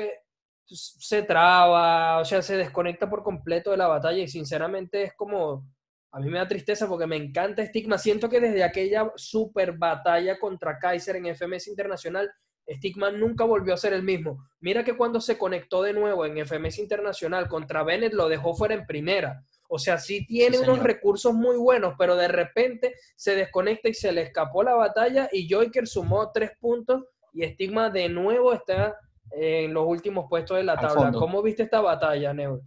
se 0.65 1.23
traba, 1.23 2.19
o 2.19 2.25
sea, 2.25 2.41
se 2.41 2.57
desconecta 2.57 3.09
por 3.09 3.23
completo 3.23 3.71
de 3.71 3.77
la 3.77 3.87
batalla 3.87 4.21
y 4.21 4.27
sinceramente 4.27 5.03
es 5.03 5.13
como, 5.13 5.65
a 6.11 6.19
mí 6.19 6.29
me 6.29 6.39
da 6.39 6.47
tristeza 6.47 6.87
porque 6.87 7.07
me 7.07 7.15
encanta 7.15 7.65
Stigma, 7.65 7.97
siento 7.97 8.29
que 8.29 8.41
desde 8.41 8.63
aquella 8.63 9.11
super 9.15 9.77
batalla 9.77 10.37
contra 10.39 10.77
Kaiser 10.77 11.17
en 11.17 11.35
FMS 11.35 11.67
Internacional, 11.67 12.29
Stigma 12.67 13.11
nunca 13.11 13.43
volvió 13.43 13.73
a 13.73 13.77
ser 13.77 13.93
el 13.93 14.03
mismo. 14.03 14.47
Mira 14.59 14.83
que 14.83 14.95
cuando 14.95 15.19
se 15.19 15.37
conectó 15.37 15.81
de 15.81 15.93
nuevo 15.93 16.25
en 16.25 16.37
FMS 16.45 16.79
Internacional 16.79 17.47
contra 17.47 17.83
Bennett 17.83 18.13
lo 18.13 18.29
dejó 18.29 18.55
fuera 18.55 18.73
en 18.73 18.85
primera. 18.85 19.43
O 19.67 19.79
sea, 19.79 19.97
sí 19.97 20.25
tiene 20.25 20.59
unos 20.59 20.79
recursos 20.79 21.33
muy 21.33 21.57
buenos, 21.57 21.95
pero 21.97 22.15
de 22.15 22.27
repente 22.27 22.95
se 23.15 23.35
desconecta 23.35 23.89
y 23.89 23.93
se 23.93 24.11
le 24.11 24.21
escapó 24.21 24.63
la 24.63 24.75
batalla 24.75 25.29
y 25.31 25.49
Joyker 25.49 25.87
sumó 25.87 26.31
tres 26.31 26.51
puntos 26.59 27.03
y 27.33 27.43
Stigma 27.43 27.89
de 27.89 28.07
nuevo 28.07 28.53
está 28.53 28.95
en 29.31 29.73
los 29.73 29.85
últimos 29.87 30.27
puestos 30.29 30.57
de 30.57 30.63
la 30.63 30.77
tabla. 30.77 31.11
¿Cómo 31.11 31.41
viste 31.41 31.63
esta 31.63 31.81
batalla, 31.81 32.33
Neo? 32.33 32.61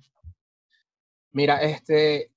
Mira, 1.30 1.62
este, 1.62 2.32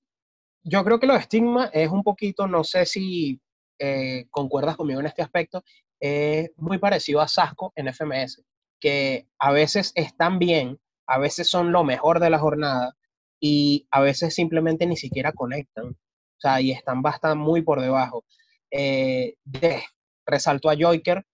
yo 0.63 0.84
creo 0.84 1.00
que 1.00 1.08
lo 1.08 1.13
de 1.13 1.22
Stigma 1.22 1.70
es 1.74 1.89
un 1.89 2.04
poquito, 2.04 2.48
no 2.48 2.63
sé 2.63 2.86
si 2.86 3.42
eh, 3.80 4.28
concuerdas 4.30 4.78
conmigo 4.78 5.00
en 5.00 5.08
este 5.08 5.22
aspecto, 5.22 5.63
es 6.00 6.51
muy 6.58 6.77
parecido 6.77 7.22
a 7.22 7.27
Sasco 7.27 7.74
en 7.75 7.88
FMS, 7.88 8.44
que 8.79 9.27
a 9.39 9.51
veces 9.51 9.91
están 9.96 10.39
bien, 10.39 10.79
a 11.08 11.18
veces 11.18 11.50
son 11.50 11.72
lo 11.72 11.84
mejor 11.84 12.20
de 12.20 12.29
la 12.29 12.39
jornada, 12.39 12.96
y 13.39 13.88
a 13.91 14.01
veces 14.01 14.34
simplemente 14.36 14.86
ni 14.86 14.98
siquiera 14.98 15.32
conectan. 15.32 15.86
O 15.89 16.41
sea, 16.41 16.62
y 16.62 16.72
están 16.72 17.01
bastante 17.01 17.38
muy 17.38 17.62
por 17.62 17.82
debajo. 17.82 18.25
Eh, 18.72 19.36
de, 19.44 19.84
resaltó 20.25 20.70
a 20.70 20.75
Joyker, 20.75 21.25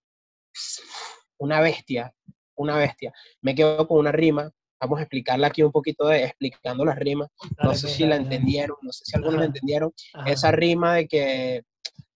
una 1.38 1.62
bestia. 1.62 2.14
una 2.56 2.78
bestia. 2.78 3.14
Me 3.42 3.54
quedo 3.56 3.88
con 3.88 4.00
una 4.00 4.12
rima. 4.12 4.52
Vamos 4.80 5.00
a 5.00 5.04
explicarla 5.04 5.48
aquí 5.48 5.64
un 5.64 5.72
poquito 5.72 6.08
de 6.08 6.24
explicando 6.24 6.86
las 6.86 6.98
rimas. 6.98 7.30
No 7.62 7.74
sé 7.74 7.88
si 7.88 8.06
la 8.06 8.16
entendieron, 8.18 8.78
no 8.82 8.92
sé 8.92 9.06
si 9.06 9.16
algunos 9.16 9.40
la 9.40 9.46
entendieron. 9.46 9.92
Esa 10.26 10.52
rima 10.52 10.96
de 10.96 11.08
que 11.08 11.64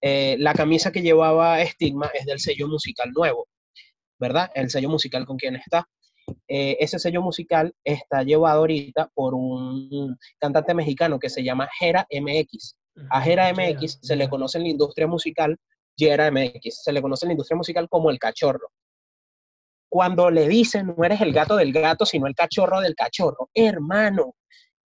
eh, 0.02 0.36
la 0.40 0.54
camisa 0.54 0.92
que 0.92 1.02
llevaba 1.02 1.64
Stigma 1.66 2.10
es 2.14 2.26
del 2.26 2.40
sello 2.40 2.68
musical 2.68 3.12
nuevo, 3.12 3.48
¿verdad? 4.20 4.50
El 4.56 4.70
sello 4.70 4.90
musical 4.90 5.26
con 5.26 5.38
quien 5.38 5.56
está. 5.56 5.88
Eh, 6.48 6.78
ese 6.80 7.00
sello 7.00 7.22
musical 7.22 7.74
está 7.84 8.24
llevado 8.24 8.60
ahorita 8.60 9.10
por 9.14 9.34
un 9.34 10.18
cantante 10.40 10.74
mexicano 10.74 11.20
que 11.20 11.30
se 11.30 11.44
llama 11.44 11.70
Jera 11.80 12.08
MX. 12.12 12.76
A 13.10 13.22
Jera 13.22 13.52
MX 13.54 14.00
se 14.02 14.16
le 14.16 14.30
conoce 14.30 14.58
en 14.58 14.66
la 14.66 14.70
industria 14.70 15.08
musical, 15.08 15.58
Jera 15.98 16.30
MX, 16.32 16.84
se 16.84 16.92
le 16.92 17.02
conoce 17.02 17.26
en 17.26 17.30
la 17.30 17.34
industria 17.34 17.58
musical 17.58 17.88
como 17.90 18.10
el 18.10 18.20
cachorro 18.20 18.70
cuando 19.90 20.30
le 20.30 20.48
dicen, 20.48 20.94
no 20.96 21.04
eres 21.04 21.20
el 21.22 21.34
gato 21.34 21.56
del 21.56 21.74
gato, 21.74 22.06
sino 22.06 22.28
el 22.28 22.36
cachorro 22.36 22.80
del 22.80 22.96
cachorro. 22.96 23.50
Hermano, 23.54 24.36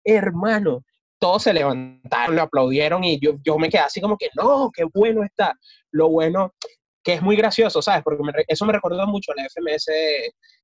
hermano. 0.05 0.85
Todos 1.21 1.45
se 1.45 1.53
levantaron, 1.53 2.35
le 2.35 2.41
aplaudieron 2.41 3.05
y 3.05 3.21
yo, 3.21 3.35
yo 3.45 3.59
me 3.59 3.69
quedé 3.69 3.83
así 3.83 4.00
como 4.00 4.17
que, 4.17 4.29
no, 4.35 4.71
qué 4.75 4.85
bueno 4.93 5.23
está. 5.23 5.55
Lo 5.93 6.09
bueno, 6.09 6.55
que 7.05 7.15
es 7.15 7.23
muy 7.23 7.37
gracioso, 7.37 7.81
¿sabes? 7.81 8.03
Porque 8.03 8.23
eso 8.49 8.67
me 8.67 8.73
recordó 8.73 9.07
mucho 9.07 9.33
a 9.33 9.37
la 9.37 9.45
FMS 9.45 9.87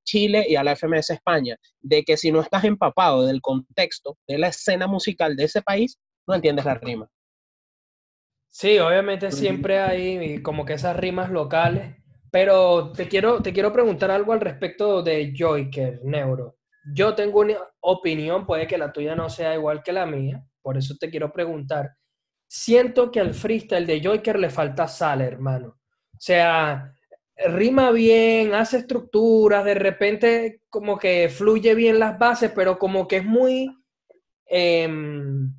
Chile 0.03 0.45
y 0.49 0.55
a 0.55 0.63
la 0.63 0.75
FMS 0.75 1.11
España, 1.11 1.55
de 1.79 2.03
que 2.03 2.17
si 2.17 2.31
no 2.31 2.41
estás 2.41 2.65
empapado 2.65 3.25
del 3.25 3.39
contexto 3.39 4.17
de 4.27 4.37
la 4.37 4.49
escena 4.49 4.87
musical 4.87 5.35
de 5.35 5.45
ese 5.45 5.61
país, 5.61 5.97
no 6.27 6.35
entiendes 6.35 6.65
la 6.65 6.73
rima. 6.73 7.07
Sí, 8.49 8.79
obviamente 8.79 9.31
siempre 9.31 9.79
hay 9.79 10.41
como 10.41 10.65
que 10.65 10.73
esas 10.73 10.97
rimas 10.97 11.29
locales 11.29 11.95
pero 12.31 12.91
te 12.91 13.07
quiero, 13.07 13.41
te 13.41 13.53
quiero 13.53 13.71
preguntar 13.71 14.11
algo 14.11 14.33
al 14.33 14.41
respecto 14.41 15.01
de 15.01 15.33
Joyker, 15.35 16.01
Neuro. 16.03 16.57
Yo 16.93 17.15
tengo 17.15 17.41
una 17.41 17.57
opinión, 17.81 18.45
puede 18.45 18.67
que 18.67 18.77
la 18.77 18.91
tuya 18.91 19.15
no 19.15 19.29
sea 19.29 19.53
igual 19.53 19.83
que 19.83 19.91
la 19.91 20.05
mía, 20.05 20.43
por 20.61 20.77
eso 20.77 20.95
te 20.99 21.09
quiero 21.09 21.31
preguntar. 21.31 21.91
Siento 22.47 23.11
que 23.11 23.19
al 23.19 23.33
freestyle 23.33 23.85
de 23.85 24.01
Joyker 24.01 24.39
le 24.39 24.49
falta 24.49 24.87
sal, 24.87 25.21
hermano. 25.21 25.67
O 25.67 26.19
sea, 26.19 26.93
rima 27.35 27.91
bien, 27.91 28.53
hace 28.53 28.77
estructuras, 28.77 29.65
de 29.65 29.75
repente 29.75 30.61
como 30.69 30.97
que 30.97 31.29
fluye 31.29 31.75
bien 31.75 31.99
las 31.99 32.17
bases, 32.17 32.51
pero 32.55 32.77
como 32.79 33.07
que 33.07 33.17
es 33.17 33.25
muy... 33.25 33.69
Em, 34.45 35.53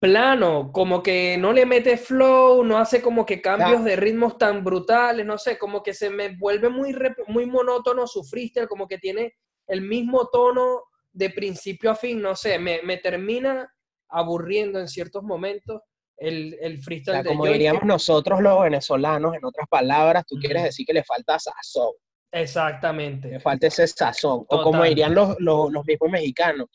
plano, 0.00 0.72
como 0.72 1.02
que 1.02 1.36
no 1.36 1.52
le 1.52 1.66
mete 1.66 1.98
flow, 1.98 2.64
no 2.64 2.78
hace 2.78 3.02
como 3.02 3.26
que 3.26 3.42
cambios 3.42 3.84
de 3.84 3.96
ritmos 3.96 4.38
tan 4.38 4.64
brutales, 4.64 5.26
no 5.26 5.36
sé, 5.36 5.58
como 5.58 5.82
que 5.82 5.92
se 5.92 6.08
me 6.08 6.36
vuelve 6.38 6.70
muy, 6.70 6.96
muy 7.28 7.44
monótono 7.44 8.06
su 8.06 8.24
freestyle, 8.24 8.66
como 8.66 8.88
que 8.88 8.96
tiene 8.96 9.34
el 9.70 9.82
mismo 9.82 10.28
tono 10.28 10.82
de 11.12 11.30
principio 11.30 11.90
a 11.90 11.94
fin, 11.94 12.20
no 12.20 12.34
sé, 12.36 12.58
me, 12.58 12.96
termina 12.98 13.72
aburriendo 14.08 14.78
en 14.78 14.88
ciertos 14.88 15.22
momentos 15.22 15.80
el, 16.16 16.56
el 16.60 16.82
freestyle 16.82 17.24
Como 17.24 17.46
diríamos 17.46 17.84
nosotros 17.84 18.40
los 18.40 18.60
venezolanos, 18.60 19.34
en 19.34 19.44
otras 19.44 19.66
palabras, 19.68 20.24
tú 20.26 20.36
quieres 20.36 20.64
decir 20.64 20.84
que 20.84 20.92
le 20.92 21.04
falta 21.04 21.38
sazón. 21.38 21.92
Exactamente. 22.32 23.28
Le 23.28 23.40
falta 23.40 23.68
ese 23.68 23.86
sazón. 23.86 24.44
O 24.48 24.62
como 24.62 24.84
dirían 24.84 25.14
los, 25.14 25.36
los, 25.40 25.72
los 25.72 25.84
mismos 25.84 26.10
mexicanos, 26.10 26.68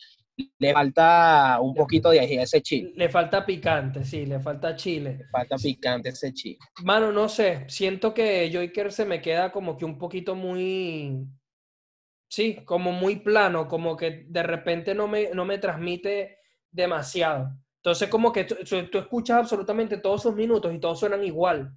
le 0.59 0.73
falta 0.73 1.59
un 1.61 1.73
poquito 1.73 2.09
de 2.09 2.41
ese 2.41 2.61
chile. 2.61 2.91
Le 2.95 3.09
falta 3.09 3.45
picante, 3.45 4.03
sí, 4.03 4.25
le 4.25 4.39
falta 4.39 4.75
chile. 4.75 5.17
Le 5.19 5.25
falta 5.29 5.55
picante 5.57 6.09
ese 6.09 6.33
chile. 6.33 6.57
Mano, 6.83 7.11
no 7.11 7.29
sé, 7.29 7.65
siento 7.67 8.13
que 8.13 8.49
Joyker 8.51 8.91
se 8.91 9.05
me 9.05 9.21
queda 9.21 9.51
como 9.51 9.77
que 9.77 9.85
un 9.85 9.97
poquito 9.97 10.35
muy, 10.35 11.25
sí, 12.35 12.65
como 12.65 12.91
muy 12.91 13.15
plano, 13.17 13.65
como 13.65 13.95
que 13.95 14.25
de 14.27 14.43
repente 14.43 14.93
no 14.93 15.07
me, 15.07 15.29
no 15.33 15.45
me 15.45 15.57
transmite 15.57 16.39
demasiado. 16.69 17.49
Entonces 17.77 18.09
como 18.09 18.33
que 18.33 18.43
tú, 18.43 18.55
tú 18.91 18.97
escuchas 18.97 19.37
absolutamente 19.37 19.97
todos 19.97 20.23
sus 20.23 20.35
minutos 20.35 20.73
y 20.73 20.79
todos 20.79 20.99
suenan 20.99 21.23
igual. 21.23 21.71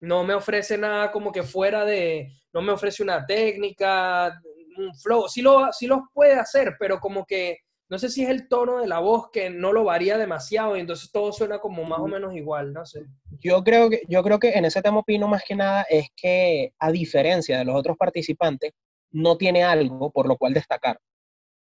No 0.00 0.22
me 0.22 0.34
ofrece 0.34 0.78
nada 0.78 1.10
como 1.10 1.32
que 1.32 1.42
fuera 1.42 1.84
de, 1.84 2.32
no 2.52 2.62
me 2.62 2.70
ofrece 2.70 3.02
una 3.02 3.26
técnica, 3.26 4.40
un 4.76 4.94
flow. 4.94 5.26
Sí, 5.28 5.42
lo, 5.42 5.72
sí 5.72 5.88
los 5.88 6.02
puede 6.14 6.34
hacer, 6.34 6.76
pero 6.78 7.00
como 7.00 7.26
que 7.26 7.58
no 7.88 7.98
sé 7.98 8.08
si 8.08 8.22
es 8.22 8.28
el 8.28 8.46
tono 8.46 8.78
de 8.78 8.86
la 8.86 9.00
voz 9.00 9.30
que 9.32 9.50
no 9.50 9.72
lo 9.72 9.82
varía 9.82 10.16
demasiado 10.16 10.76
y 10.76 10.80
entonces 10.80 11.10
todo 11.10 11.32
suena 11.32 11.58
como 11.58 11.82
más 11.82 11.98
o 11.98 12.06
menos 12.06 12.36
igual, 12.36 12.72
no 12.72 12.86
sé. 12.86 13.00
Yo 13.40 13.64
creo 13.64 13.90
que, 13.90 14.02
yo 14.06 14.22
creo 14.22 14.38
que 14.38 14.50
en 14.50 14.64
ese 14.64 14.80
tema 14.80 14.98
opino 14.98 15.26
más 15.26 15.42
que 15.42 15.56
nada 15.56 15.84
es 15.90 16.06
que 16.14 16.72
a 16.78 16.92
diferencia 16.92 17.58
de 17.58 17.64
los 17.64 17.74
otros 17.74 17.96
participantes, 17.96 18.74
no 19.10 19.36
tiene 19.36 19.62
algo 19.62 20.10
por 20.10 20.26
lo 20.26 20.36
cual 20.36 20.54
destacar. 20.54 21.00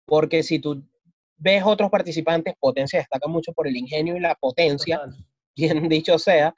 Porque 0.05 0.43
si 0.43 0.59
tú 0.59 0.83
ves 1.37 1.63
otros 1.65 1.89
participantes, 1.89 2.53
Potencia 2.59 2.99
destaca 2.99 3.27
mucho 3.27 3.53
por 3.53 3.67
el 3.67 3.77
ingenio 3.77 4.15
y 4.15 4.19
la 4.19 4.35
potencia, 4.35 5.01
bien 5.55 5.87
dicho 5.89 6.19
sea, 6.19 6.53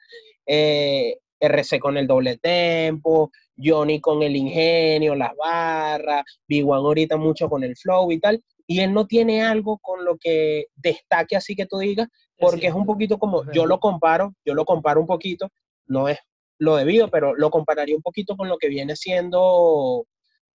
eh, 0.46 1.18
RC 1.40 1.80
con 1.80 1.96
el 1.96 2.06
doble 2.06 2.38
tempo, 2.38 3.30
Johnny 3.56 4.00
con 4.00 4.22
el 4.22 4.36
ingenio, 4.36 5.14
las 5.14 5.34
barras, 5.36 6.24
Big 6.48 6.66
One 6.66 6.86
ahorita 6.86 7.16
mucho 7.16 7.48
con 7.48 7.64
el 7.64 7.76
flow 7.76 8.10
y 8.12 8.20
tal, 8.20 8.42
y 8.66 8.80
él 8.80 8.92
no 8.92 9.06
tiene 9.06 9.42
algo 9.42 9.78
con 9.78 10.04
lo 10.04 10.16
que 10.16 10.66
destaque 10.76 11.36
así 11.36 11.54
que 11.54 11.66
tú 11.66 11.78
digas, 11.78 12.08
porque 12.38 12.68
es 12.68 12.74
un 12.74 12.86
poquito 12.86 13.18
como, 13.18 13.50
yo 13.52 13.66
lo 13.66 13.78
comparo, 13.78 14.34
yo 14.44 14.54
lo 14.54 14.64
comparo 14.64 15.00
un 15.00 15.06
poquito, 15.06 15.48
no 15.86 16.08
es 16.08 16.18
lo 16.58 16.76
debido, 16.76 17.08
pero 17.10 17.34
lo 17.34 17.50
compararía 17.50 17.96
un 17.96 18.02
poquito 18.02 18.36
con 18.36 18.48
lo 18.48 18.56
que 18.56 18.68
viene 18.68 18.94
siendo 18.96 20.06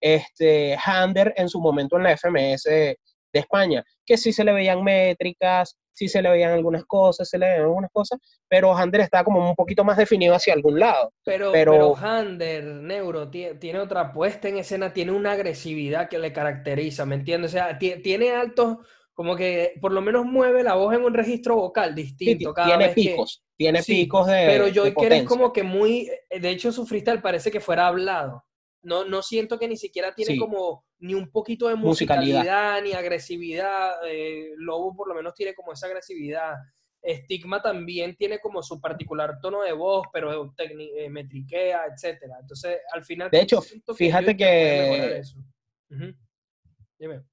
este 0.01 0.77
Hander 0.83 1.33
en 1.35 1.49
su 1.49 1.59
momento 1.59 1.97
en 1.97 2.03
la 2.03 2.17
FMS 2.17 2.63
de 2.63 2.97
España, 3.33 3.83
que 4.05 4.17
sí 4.17 4.31
se 4.31 4.43
le 4.43 4.53
veían 4.53 4.83
métricas, 4.83 5.77
sí 5.97 6.07
se 6.07 6.21
le 6.21 6.29
veían 6.29 6.51
algunas 6.51 6.85
cosas, 6.85 7.27
se 7.27 7.39
le 7.39 7.47
veían 7.47 7.63
algunas 7.63 7.91
cosas, 7.91 8.19
pero 8.47 8.75
Hander 8.75 9.01
está 9.01 9.23
como 9.23 9.49
un 9.49 9.55
poquito 9.55 9.83
más 9.83 9.97
definido 9.97 10.35
hacia 10.35 10.53
algún 10.53 10.79
lado. 10.79 11.11
Pero, 11.23 11.51
pero, 11.51 11.95
Hander, 11.97 12.63
Neuro, 12.63 13.29
tiene 13.29 13.79
otra 13.79 14.13
puesta 14.13 14.47
en 14.47 14.57
escena, 14.57 14.93
tiene 14.93 15.11
una 15.11 15.31
agresividad 15.31 16.07
que 16.07 16.19
le 16.19 16.31
caracteriza, 16.31 17.05
¿me 17.05 17.15
entiendes? 17.15 17.51
O 17.51 17.53
sea, 17.53 17.79
tiene 17.79 18.31
altos, 18.31 18.77
como 19.13 19.35
que 19.35 19.73
por 19.81 19.91
lo 19.91 20.01
menos 20.01 20.25
mueve 20.25 20.61
la 20.61 20.75
voz 20.75 20.93
en 20.93 21.03
un 21.03 21.15
registro 21.15 21.55
vocal 21.55 21.95
distinto. 21.95 22.53
cada 22.53 22.77
tiene 22.77 22.93
picos, 22.93 23.43
tiene 23.57 23.81
picos 23.81 24.27
de. 24.27 24.45
Pero 24.45 24.67
yo 24.67 24.85
es 24.85 25.23
como 25.23 25.51
que 25.51 25.63
muy, 25.63 26.11
de 26.29 26.49
hecho 26.49 26.71
su 26.71 26.85
freestyle 26.85 27.21
parece 27.21 27.49
que 27.49 27.59
fuera 27.59 27.87
hablado. 27.87 28.45
No, 28.83 29.05
no 29.05 29.21
siento 29.21 29.57
que 29.57 29.67
ni 29.67 29.75
siquiera 29.75 30.13
tiene 30.13 30.37
como 30.37 30.85
ni 30.99 31.13
un 31.13 31.29
poquito 31.29 31.67
de 31.67 31.75
musicalidad, 31.75 32.81
ni 32.81 32.93
agresividad. 32.93 33.95
Eh, 34.07 34.51
Lobo 34.57 34.95
por 34.95 35.07
lo 35.09 35.15
menos 35.15 35.33
tiene 35.33 35.53
como 35.53 35.73
esa 35.73 35.87
agresividad. 35.87 36.55
Estigma 37.01 37.61
también 37.61 38.15
tiene 38.15 38.39
como 38.39 38.61
su 38.61 38.81
particular 38.81 39.39
tono 39.41 39.61
de 39.61 39.71
voz, 39.73 40.07
pero 40.11 40.53
eh, 40.57 41.09
metriquea, 41.09 41.85
etcétera. 41.93 42.37
Entonces, 42.41 42.79
al 42.93 43.03
final... 43.03 43.29
De 43.31 43.41
hecho, 43.41 43.61
fíjate 43.95 44.35
que... 44.35 45.21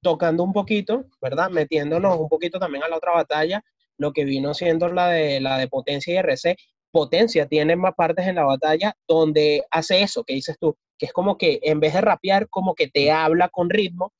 Tocando 0.01 0.43
un 0.43 0.53
poquito, 0.53 1.05
¿verdad? 1.19 1.49
Metiéndonos 1.49 2.19
un 2.19 2.29
poquito 2.29 2.59
también 2.59 2.83
a 2.83 2.87
la 2.87 2.97
otra 2.97 3.13
batalla, 3.13 3.63
lo 3.97 4.13
que 4.13 4.23
vino 4.23 4.53
siendo 4.53 4.87
la 4.89 5.09
de, 5.09 5.41
la 5.41 5.57
de 5.57 5.67
Potencia 5.67 6.13
y 6.13 6.17
RC. 6.17 6.55
Potencia 6.95 7.45
tiene 7.45 7.75
más 7.75 7.93
partes 7.93 8.25
en 8.25 8.35
la 8.35 8.45
batalla 8.45 8.95
donde 9.05 9.65
hace 9.69 10.01
eso 10.01 10.23
que 10.23 10.33
dices 10.33 10.55
tú, 10.57 10.77
que 10.97 11.07
es 11.07 11.11
como 11.11 11.37
que 11.37 11.59
en 11.61 11.81
vez 11.81 11.93
de 11.93 11.99
rapear, 11.99 12.47
como 12.47 12.73
que 12.73 12.87
te 12.87 13.11
habla 13.11 13.49
con 13.49 13.69
ritmo, 13.69 14.13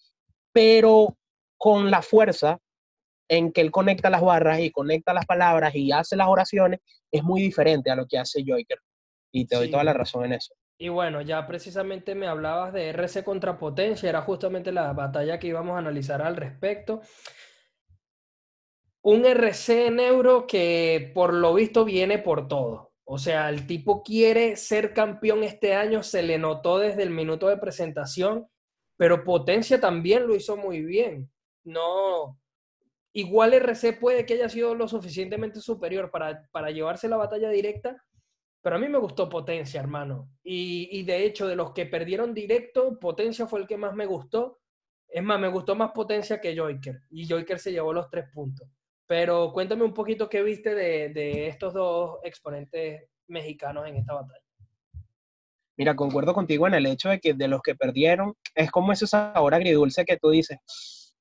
pero 0.51 1.15
con 1.58 1.89
la 1.89 2.01
fuerza 2.01 2.60
en 3.29 3.53
que 3.53 3.62
él 3.62 3.72
conecta 3.72 4.10
las 4.10 4.22
barras 4.22 4.60
y 4.60 4.72
conecta 4.72 5.13
las 5.13 5.25
palabras 5.25 5.74
y 5.74 5.94
hace 5.94 6.17
las 6.17 6.27
oraciones, 6.27 6.82
es 7.13 7.24
muy 7.24 7.41
diferente 7.41 7.89
a 7.91 7.96
lo 7.96 8.08
que 8.08 8.17
hace 8.17 8.44
Joyker. 8.46 8.79
Y 9.32 9.46
te 9.46 9.55
doy 9.55 9.72
toda 9.72 9.86
la 9.86 9.94
razón 9.94 10.25
en 10.25 10.34
eso. 10.34 10.53
Y 10.77 10.89
bueno, 10.89 11.22
ya 11.22 11.48
precisamente 11.48 12.13
me 12.13 12.27
hablabas 12.27 12.74
de 12.74 12.89
RC 12.89 13.24
contra 13.24 13.58
Potencia, 13.58 14.10
era 14.10 14.22
justamente 14.22 14.74
la 14.74 14.91
batalla 14.91 15.39
que 15.39 15.48
íbamos 15.48 15.75
a 15.75 15.79
analizar 15.79 16.22
al 16.22 16.36
respecto. 16.36 17.01
Un 19.08 19.24
RC 19.24 19.92
neuro 19.92 20.48
que 20.48 21.12
por 21.14 21.32
lo 21.32 21.54
visto 21.54 21.86
viene 21.86 22.18
por 22.18 22.48
todo. 22.48 22.92
O 23.04 23.20
sea, 23.20 23.50
el 23.50 23.68
tipo 23.68 24.02
quiere 24.02 24.56
ser 24.56 24.96
campeón 24.96 25.44
este 25.44 25.76
año, 25.76 26.02
se 26.02 26.24
le 26.24 26.40
notó 26.40 26.80
desde 26.80 27.04
el 27.04 27.12
minuto 27.12 27.48
de 27.48 27.58
presentación, 27.58 28.48
pero 28.98 29.24
Potencia 29.24 29.80
también 29.80 30.26
lo 30.26 30.36
hizo 30.36 30.58
muy 30.58 30.82
bien. 30.82 31.32
No, 31.64 32.40
igual 33.14 33.54
RC 33.54 33.94
puede 33.94 34.26
que 34.26 34.34
haya 34.34 34.50
sido 34.50 34.74
lo 34.74 34.88
suficientemente 34.88 35.60
superior 35.62 36.10
para, 36.10 36.50
para 36.52 36.72
llevarse 36.72 37.08
la 37.08 37.18
batalla 37.18 37.52
directa, 37.52 38.04
pero 38.64 38.78
a 38.78 38.80
mí 38.80 38.90
me 38.90 38.98
gustó 38.98 39.30
Potencia, 39.30 39.80
hermano. 39.80 40.32
Y, 40.44 40.90
y, 40.92 41.04
de 41.04 41.26
hecho, 41.26 41.48
de 41.48 41.56
los 41.56 41.74
que 41.74 41.86
perdieron 41.86 42.34
directo, 42.34 42.98
Potencia 42.98 43.46
fue 43.46 43.60
el 43.60 43.68
que 43.68 43.78
más 43.78 43.94
me 43.94 44.08
gustó. 44.08 44.62
Es 45.08 45.22
más, 45.22 45.40
me 45.40 45.50
gustó 45.50 45.76
más 45.76 45.92
Potencia 45.92 46.42
que 46.42 46.58
Joyker. 46.58 47.02
Y 47.12 47.28
Joyker 47.28 47.60
se 47.60 47.72
llevó 47.72 47.94
los 47.94 48.10
tres 48.10 48.26
puntos. 48.34 48.68
Pero 49.08 49.52
cuéntame 49.54 49.84
un 49.84 49.94
poquito 49.94 50.30
qué 50.30 50.42
viste 50.42 50.74
de, 50.74 51.48
estos 51.48 51.74
dos 51.74 52.20
exponentes 52.24 53.04
mexicanos 53.28 53.88
en 53.88 53.98
esta 53.98 54.14
batalla. 54.14 54.42
Mira, 55.78 55.96
concuerdo 55.96 56.34
contigo 56.34 56.68
en 56.68 56.74
el 56.74 56.86
hecho 56.86 57.10
de 57.10 57.20
que 57.20 57.34
de 57.34 57.48
los 57.48 57.62
que 57.62 57.76
perdieron, 57.76 58.34
es 58.56 58.72
como 58.72 58.94
ese 58.94 59.08
sabor 59.08 59.54
agridulce 59.54 60.06
que 60.06 60.18
tú 60.18 60.30
dices, 60.30 60.58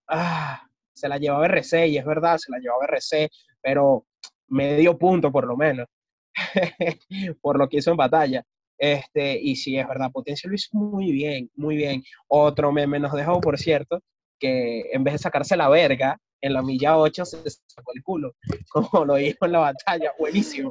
ah, 0.09 0.67
se 0.93 1.09
la 1.09 1.19
llevaba 1.19 1.47
RC, 1.47 1.89
y 1.89 1.99
es 1.99 2.05
verdad, 2.05 2.39
se 2.39 2.53
la 2.53 2.59
llevaba 2.59 2.87
RC, 2.87 3.29
pero 3.61 4.07
medio 4.49 4.97
punto 4.97 5.33
por 5.33 5.47
lo 5.47 5.57
menos, 5.57 5.87
por 7.43 7.59
lo 7.59 7.69
que 7.69 7.79
hizo 7.79 7.91
en 7.91 7.97
batalla. 7.97 8.45
Este, 8.79 9.39
y 9.41 9.57
sí, 9.57 9.79
es 9.79 9.87
verdad, 9.87 10.11
Potencia 10.13 10.49
lo 10.49 10.55
hizo 10.55 10.69
muy 10.77 11.13
bien, 11.13 11.51
muy 11.55 11.77
bien. 11.77 12.03
Otro 12.29 12.73
meme 12.73 12.99
nos 12.99 13.13
dejó, 13.13 13.41
por 13.41 13.59
cierto, 13.59 14.01
que 14.45 14.91
en 14.93 15.03
vez 15.03 15.15
de 15.15 15.19
sacarse 15.19 15.57
la 15.57 15.71
verga, 15.71 16.21
en 16.43 16.53
la 16.53 16.61
milla 16.61 16.99
8 16.99 17.25
se 17.25 17.39
sacó 17.49 17.93
el 17.95 18.03
culo, 18.03 18.35
como 18.71 19.07
lo 19.07 19.19
hizo 19.19 19.47
en 19.47 19.53
la 19.53 19.61
batalla. 19.61 20.13
Buenísimo. 20.19 20.71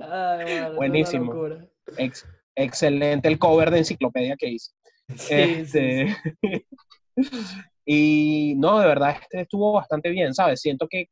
Buenísimo. 0.76 1.34
excelente 2.56 3.28
el 3.28 3.40
cover 3.40 3.72
de 3.72 3.80
enciclopedia 3.80 4.36
que 4.38 4.50
hizo. 4.50 4.74
este... 5.30 6.16
y 7.86 8.54
no, 8.58 8.80
de 8.80 8.86
verdad, 8.86 9.18
este 9.20 9.42
estuvo 9.42 9.74
bastante 9.74 10.12
bien, 10.12 10.36
¿sabes? 10.36 10.62
Siento 10.62 10.88
que 10.88 11.08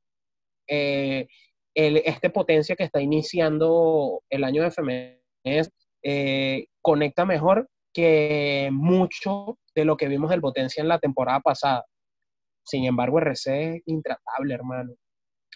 eh, 0.68 1.28
el, 1.74 1.98
este 2.06 2.30
potencia 2.30 2.76
que 2.76 2.84
está 2.84 3.02
iniciando 3.02 4.22
el 4.30 4.44
año 4.44 4.62
de 4.62 4.70
FMS 4.70 5.72
eh, 6.04 6.68
conecta 6.80 7.26
mejor 7.26 7.68
que 7.92 8.70
mucho 8.72 9.58
de 9.74 9.84
lo 9.84 9.98
que 9.98 10.08
vimos 10.08 10.30
del 10.30 10.42
potencia 10.42 10.82
en 10.82 10.90
la 10.90 11.00
temporada 11.00 11.40
pasada. 11.40 11.86
Sin 12.64 12.86
embargo, 12.86 13.20
RC 13.20 13.76
es 13.76 13.82
intratable, 13.86 14.54
hermano. 14.54 14.94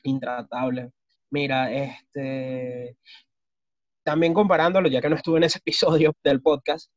Intratable. 0.04 0.92
Mira, 1.32 1.72
este. 1.72 2.98
También 4.04 4.34
comparándolo, 4.34 4.88
ya 4.88 5.02
que 5.02 5.10
no 5.10 5.16
estuve 5.16 5.38
en 5.38 5.46
ese 5.46 5.60
episodio 5.66 6.14
del 6.24 6.42
podcast, 6.42 6.92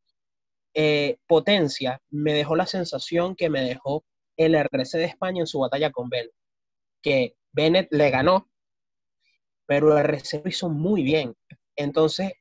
eh, 0.74 1.18
Potencia 1.26 2.00
me 2.10 2.32
dejó 2.34 2.54
la 2.56 2.66
sensación 2.66 3.34
que 3.34 3.50
me 3.50 3.62
dejó 3.62 4.04
el 4.36 4.54
RC 4.54 4.98
de 4.98 5.04
España 5.06 5.40
en 5.40 5.46
su 5.46 5.58
batalla 5.58 5.90
con 5.90 6.08
Bennett. 6.08 6.32
Que 7.02 7.34
Bennett 7.52 7.88
le 7.92 8.10
ganó, 8.10 8.48
pero 9.66 9.92
el 9.92 10.04
RC 10.04 10.42
lo 10.44 10.48
hizo 10.50 10.68
muy 10.68 11.02
bien. 11.02 11.34
Entonces, 11.76 12.32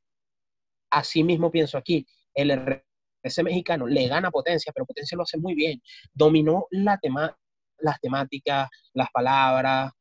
así 0.90 1.24
mismo 1.24 1.50
pienso 1.50 1.78
aquí. 1.78 2.06
El 2.34 2.50
RC 2.50 3.42
mexicano 3.42 3.86
le 3.86 4.08
gana 4.08 4.30
Potencia, 4.30 4.72
pero 4.72 4.86
Potencia 4.86 5.16
lo 5.16 5.22
hace 5.22 5.38
muy 5.38 5.54
bien. 5.54 5.82
Dominó 6.12 6.66
la 6.70 6.98
tema, 6.98 7.36
las 7.80 8.00
temáticas, 8.00 8.68
las 8.92 9.10
palabras, 9.10 9.92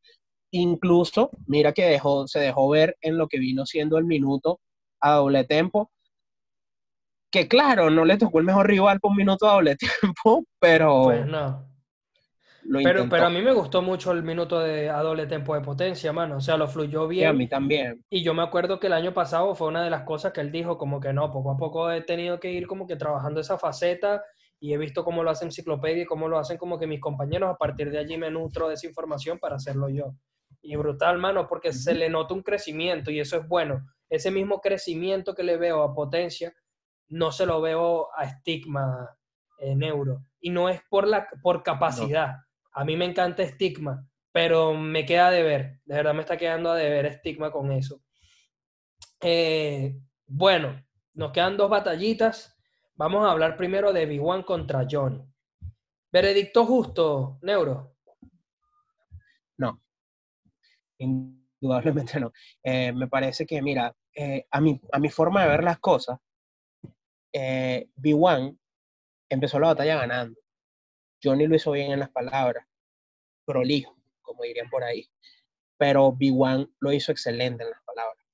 incluso, 0.51 1.31
mira 1.45 1.73
que 1.73 1.85
dejó, 1.85 2.27
se 2.27 2.39
dejó 2.39 2.69
ver 2.69 2.97
en 3.01 3.17
lo 3.17 3.27
que 3.27 3.39
vino 3.39 3.65
siendo 3.65 3.97
el 3.97 4.05
minuto 4.05 4.59
a 4.99 5.13
doble 5.13 5.43
tempo, 5.43 5.91
que 7.31 7.47
claro, 7.47 7.89
no 7.89 8.05
le 8.05 8.17
tocó 8.17 8.39
el 8.39 8.45
mejor 8.45 8.67
rival 8.67 8.99
por 8.99 9.11
un 9.11 9.17
minuto 9.17 9.47
a 9.47 9.53
doble 9.53 9.75
tiempo, 10.01 10.45
pero... 10.59 11.03
Pues 11.03 11.25
no. 11.25 11.67
Pero, 12.83 13.07
pero, 13.09 13.27
a 13.27 13.29
mí 13.29 13.41
me 13.41 13.53
gustó 13.53 13.81
mucho 13.81 14.11
el 14.11 14.23
minuto 14.23 14.59
de 14.59 14.89
a 14.89 15.01
doble 15.01 15.25
tempo 15.25 15.55
de 15.55 15.61
potencia, 15.61 16.11
mano. 16.11 16.35
O 16.35 16.41
sea, 16.41 16.57
lo 16.57 16.67
fluyó 16.67 17.07
bien. 17.07 17.23
Y 17.23 17.25
a 17.25 17.31
mí 17.31 17.47
también. 17.47 18.03
Y 18.09 18.23
yo 18.23 18.33
me 18.33 18.43
acuerdo 18.43 18.77
que 18.77 18.87
el 18.87 18.93
año 18.93 19.13
pasado 19.13 19.55
fue 19.55 19.69
una 19.69 19.81
de 19.83 19.89
las 19.89 20.01
cosas 20.01 20.33
que 20.33 20.41
él 20.41 20.51
dijo, 20.51 20.77
como 20.77 20.99
que 20.99 21.13
no, 21.13 21.31
poco 21.31 21.51
a 21.51 21.57
poco 21.57 21.89
he 21.89 22.01
tenido 22.01 22.41
que 22.41 22.51
ir 22.51 22.67
como 22.67 22.85
que 22.85 22.97
trabajando 22.97 23.39
esa 23.39 23.57
faceta 23.57 24.21
y 24.59 24.73
he 24.73 24.77
visto 24.77 25.03
cómo 25.03 25.23
lo 25.23 25.29
hace 25.29 25.45
Enciclopedia 25.45 26.03
y 26.03 26.05
cómo 26.05 26.27
lo 26.27 26.39
hacen 26.39 26.57
como 26.57 26.79
que 26.79 26.87
mis 26.87 26.99
compañeros, 26.99 27.49
a 27.49 27.57
partir 27.57 27.91
de 27.91 27.99
allí 27.99 28.17
me 28.17 28.31
nutro 28.31 28.67
de 28.67 28.73
esa 28.73 28.87
información 28.87 29.39
para 29.39 29.55
hacerlo 29.55 29.89
yo. 29.89 30.15
Y 30.61 30.75
brutal, 30.75 31.17
mano, 31.17 31.47
porque 31.47 31.71
se 31.71 31.93
le 31.93 32.09
nota 32.09 32.33
un 32.33 32.41
crecimiento 32.41 33.11
y 33.11 33.19
eso 33.19 33.37
es 33.37 33.47
bueno. 33.47 33.85
Ese 34.09 34.31
mismo 34.31 34.59
crecimiento 34.59 35.35
que 35.35 35.43
le 35.43 35.57
veo 35.57 35.83
a 35.83 35.93
Potencia, 35.93 36.53
no 37.09 37.31
se 37.31 37.45
lo 37.45 37.61
veo 37.61 38.09
a 38.15 38.27
Stigma 38.27 39.17
en 39.59 39.83
euro. 39.83 40.25
Y 40.39 40.49
no 40.49 40.69
es 40.69 40.81
por, 40.89 41.07
la, 41.07 41.27
por 41.41 41.63
capacidad. 41.63 42.35
A 42.71 42.83
mí 42.83 42.97
me 42.97 43.05
encanta 43.05 43.45
Stigma, 43.45 44.07
pero 44.31 44.73
me 44.73 45.05
queda 45.05 45.29
de 45.31 45.43
ver. 45.43 45.79
De 45.85 45.95
verdad 45.95 46.13
me 46.13 46.21
está 46.21 46.37
quedando 46.37 46.71
a 46.71 46.75
deber 46.75 47.13
Stigma 47.13 47.51
con 47.51 47.71
eso. 47.71 48.01
Eh, 49.21 49.99
bueno, 50.25 50.83
nos 51.13 51.31
quedan 51.31 51.57
dos 51.57 51.69
batallitas 51.69 52.56
Vamos 52.97 53.27
a 53.27 53.31
hablar 53.31 53.55
primero 53.55 53.93
de 53.93 54.09
B1 54.09 54.43
contra 54.43 54.87
Johnny. 54.89 55.23
¿Veredicto 56.11 56.65
justo, 56.65 57.37
Neuro? 57.43 57.95
No, 59.57 59.79
indudablemente 60.97 62.19
no. 62.19 62.33
Eh, 62.63 62.91
me 62.93 63.07
parece 63.07 63.45
que, 63.45 63.61
mira, 63.61 63.95
eh, 64.15 64.47
a, 64.49 64.59
mi, 64.59 64.81
a 64.91 64.97
mi 64.97 65.09
forma 65.09 65.43
de 65.43 65.49
ver 65.49 65.63
las 65.63 65.77
cosas, 65.77 66.17
eh, 67.33 67.87
B1 67.97 68.57
empezó 69.29 69.59
la 69.59 69.67
batalla 69.67 69.97
ganando. 69.97 70.39
Johnny 71.23 71.45
lo 71.45 71.55
hizo 71.55 71.73
bien 71.73 71.91
en 71.91 71.99
las 71.99 72.09
palabras, 72.09 72.65
prolijo, 73.45 73.95
como 74.23 74.41
dirían 74.41 74.71
por 74.71 74.83
ahí. 74.83 75.07
Pero 75.77 76.13
B1 76.13 76.73
lo 76.79 76.91
hizo 76.91 77.11
excelente 77.11 77.63
en 77.63 77.69
las 77.69 77.83
palabras. 77.83 78.25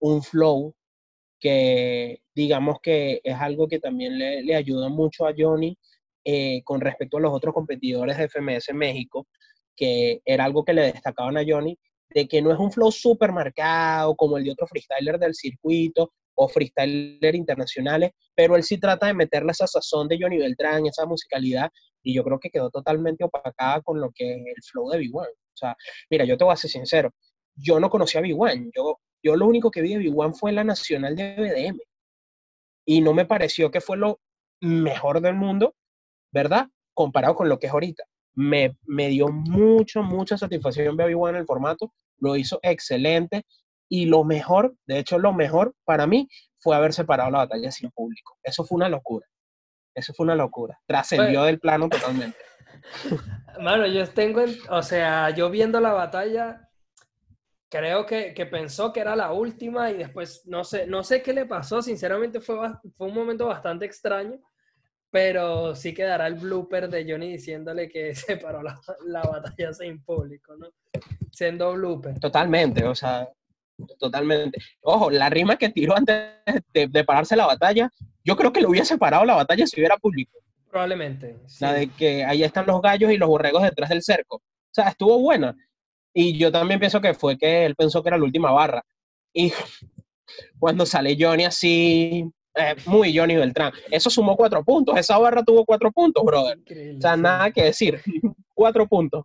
un 0.00 0.22
flow 0.22 0.74
que 1.40 2.20
digamos 2.34 2.78
que 2.82 3.20
es 3.22 3.34
algo 3.34 3.68
que 3.68 3.78
también 3.78 4.18
le, 4.18 4.54
ayuda 4.54 4.88
mucho 4.88 5.26
a 5.26 5.34
Johnny 5.36 5.76
eh, 6.24 6.62
con 6.64 6.80
respecto 6.80 7.16
a 7.16 7.20
los 7.20 7.32
otros 7.32 7.54
competidores 7.54 8.18
de 8.18 8.28
FMS 8.28 8.74
México, 8.74 9.26
que 9.76 10.20
era 10.24 10.44
algo 10.44 10.64
que 10.64 10.74
le 10.74 10.82
destacaban 10.92 11.36
a 11.36 11.44
Johnny, 11.46 11.78
de 12.10 12.26
que 12.26 12.42
no 12.42 12.52
es 12.52 12.58
un 12.58 12.72
flow 12.72 12.90
súper 12.90 13.32
marcado 13.32 14.14
como 14.16 14.38
el 14.38 14.44
de 14.44 14.52
otro 14.52 14.66
freestyler 14.66 15.18
del 15.18 15.34
circuito 15.34 16.12
o 16.34 16.48
freestyler 16.48 17.34
internacionales, 17.34 18.12
pero 18.34 18.56
él 18.56 18.62
sí 18.62 18.78
trata 18.78 19.06
de 19.06 19.14
meterle 19.14 19.52
esa 19.52 19.66
sazón 19.66 20.08
de 20.08 20.18
Johnny 20.20 20.38
Beltrán, 20.38 20.86
esa 20.86 21.04
musicalidad, 21.04 21.70
y 22.02 22.14
yo 22.14 22.22
creo 22.24 22.38
que 22.38 22.50
quedó 22.50 22.70
totalmente 22.70 23.24
opacada 23.24 23.80
con 23.82 24.00
lo 24.00 24.10
que 24.14 24.32
es 24.32 24.38
el 24.38 24.62
flow 24.62 24.90
de 24.90 25.00
B1. 25.00 25.26
O 25.26 25.56
sea, 25.56 25.76
mira, 26.08 26.24
yo 26.24 26.36
te 26.36 26.44
voy 26.44 26.52
a 26.52 26.56
ser 26.56 26.70
sincero, 26.70 27.12
yo 27.58 27.80
no 27.80 27.90
conocía 27.90 28.20
a 28.20 28.24
B1, 28.24 28.70
yo 28.74 28.98
yo 29.22 29.36
lo 29.36 29.46
único 29.46 29.70
que 29.70 29.82
vi 29.82 29.94
de 29.94 30.04
B1 30.04 30.34
fue 30.34 30.52
la 30.52 30.64
nacional 30.64 31.16
de 31.16 31.34
BDM. 31.36 31.80
Y 32.86 33.00
no 33.00 33.12
me 33.12 33.26
pareció 33.26 33.70
que 33.70 33.80
fue 33.80 33.96
lo 33.96 34.20
mejor 34.60 35.20
del 35.20 35.34
mundo, 35.34 35.74
¿verdad? 36.32 36.68
Comparado 36.94 37.34
con 37.34 37.48
lo 37.48 37.58
que 37.58 37.66
es 37.66 37.72
ahorita. 37.72 38.04
Me, 38.34 38.76
me 38.84 39.08
dio 39.08 39.28
mucho, 39.28 40.02
mucha 40.02 40.38
satisfacción 40.38 40.96
ver 40.96 41.08
a 41.08 41.10
B1 41.10 41.30
en 41.30 41.36
el 41.36 41.46
formato. 41.46 41.92
Lo 42.18 42.36
hizo 42.36 42.60
excelente. 42.62 43.44
Y 43.90 44.06
lo 44.06 44.24
mejor, 44.24 44.74
de 44.86 44.98
hecho, 44.98 45.18
lo 45.18 45.32
mejor 45.32 45.74
para 45.84 46.06
mí 46.06 46.28
fue 46.58 46.76
haber 46.76 46.92
separado 46.92 47.30
la 47.30 47.38
batalla 47.38 47.70
sin 47.72 47.90
público. 47.90 48.36
Eso 48.42 48.64
fue 48.64 48.76
una 48.76 48.88
locura. 48.88 49.26
Eso 49.94 50.12
fue 50.14 50.24
una 50.24 50.34
locura. 50.34 50.78
Trascendió 50.86 51.42
del 51.42 51.58
plano 51.58 51.88
totalmente. 51.88 52.38
Mano, 53.60 53.86
yo 53.86 54.08
tengo, 54.08 54.42
o 54.70 54.82
sea, 54.82 55.30
yo 55.30 55.50
viendo 55.50 55.80
la 55.80 55.92
batalla, 55.92 56.67
creo 57.68 58.06
que, 58.06 58.32
pensó 58.50 58.92
que 58.92 59.00
era 59.00 59.14
la 59.14 59.32
última 59.32 59.90
y 59.90 59.98
después 59.98 60.42
no 60.46 60.64
sé, 60.64 60.86
no 60.86 61.04
sé 61.04 61.22
qué 61.22 61.32
le 61.32 61.46
pasó, 61.46 61.82
sinceramente 61.82 62.40
fue, 62.40 62.56
fue 62.96 63.08
un 63.08 63.14
momento 63.14 63.46
bastante 63.46 63.84
extraño, 63.84 64.38
pero 65.10 65.74
sí 65.74 65.94
quedará 65.94 66.26
el 66.26 66.34
blooper 66.34 66.88
de 66.88 67.10
Johnny 67.10 67.32
diciéndole 67.32 67.88
que 67.88 68.14
se 68.14 68.36
paró 68.36 68.62
la, 68.62 69.22
batalla 69.22 69.72
sin 69.72 70.02
público, 70.02 70.56
¿no? 70.56 70.68
Siendo 71.30 71.72
blooper. 71.74 72.18
Totalmente, 72.18 72.84
o 72.84 72.94
sea, 72.94 73.28
totalmente. 73.98 74.58
Ojo, 74.80 75.10
la 75.10 75.28
rima 75.28 75.56
que 75.56 75.68
tiró 75.68 75.96
antes 75.96 76.32
de, 76.72 77.04
pararse 77.04 77.36
la 77.36 77.46
batalla, 77.46 77.90
yo 78.24 78.36
creo 78.36 78.52
que 78.52 78.60
le 78.60 78.66
hubiese 78.66 78.98
parado 78.98 79.24
la 79.24 79.34
batalla 79.34 79.66
si 79.66 79.80
hubiera 79.80 79.96
público. 79.96 80.38
Probablemente. 80.70 81.36
La 81.60 81.72
de 81.72 81.88
que 81.88 82.24
ahí 82.24 82.42
están 82.42 82.66
los 82.66 82.82
gallos 82.82 83.10
y 83.10 83.16
los 83.16 83.28
borregos 83.28 83.62
detrás 83.62 83.88
del 83.88 84.02
cerco. 84.02 84.36
O 84.36 84.70
sea, 84.70 84.88
estuvo 84.88 85.18
buena. 85.18 85.56
Y 86.12 86.38
yo 86.38 86.50
también 86.50 86.80
pienso 86.80 87.00
que 87.00 87.14
fue 87.14 87.36
que 87.36 87.64
él 87.64 87.74
pensó 87.76 88.02
que 88.02 88.08
era 88.08 88.18
la 88.18 88.24
última 88.24 88.50
barra. 88.50 88.84
Y 89.32 89.52
cuando 90.58 90.86
sale 90.86 91.16
Johnny 91.18 91.44
así, 91.44 92.30
eh, 92.54 92.74
muy 92.86 93.16
Johnny 93.16 93.36
Beltrán, 93.36 93.72
eso 93.90 94.10
sumó 94.10 94.36
cuatro 94.36 94.64
puntos. 94.64 94.98
Esa 94.98 95.18
barra 95.18 95.42
tuvo 95.42 95.64
cuatro 95.64 95.92
puntos, 95.92 96.24
brother. 96.24 96.58
o 96.96 97.00
sea, 97.00 97.16
nada 97.16 97.50
que 97.50 97.64
decir. 97.64 98.00
cuatro 98.54 98.86
puntos. 98.86 99.24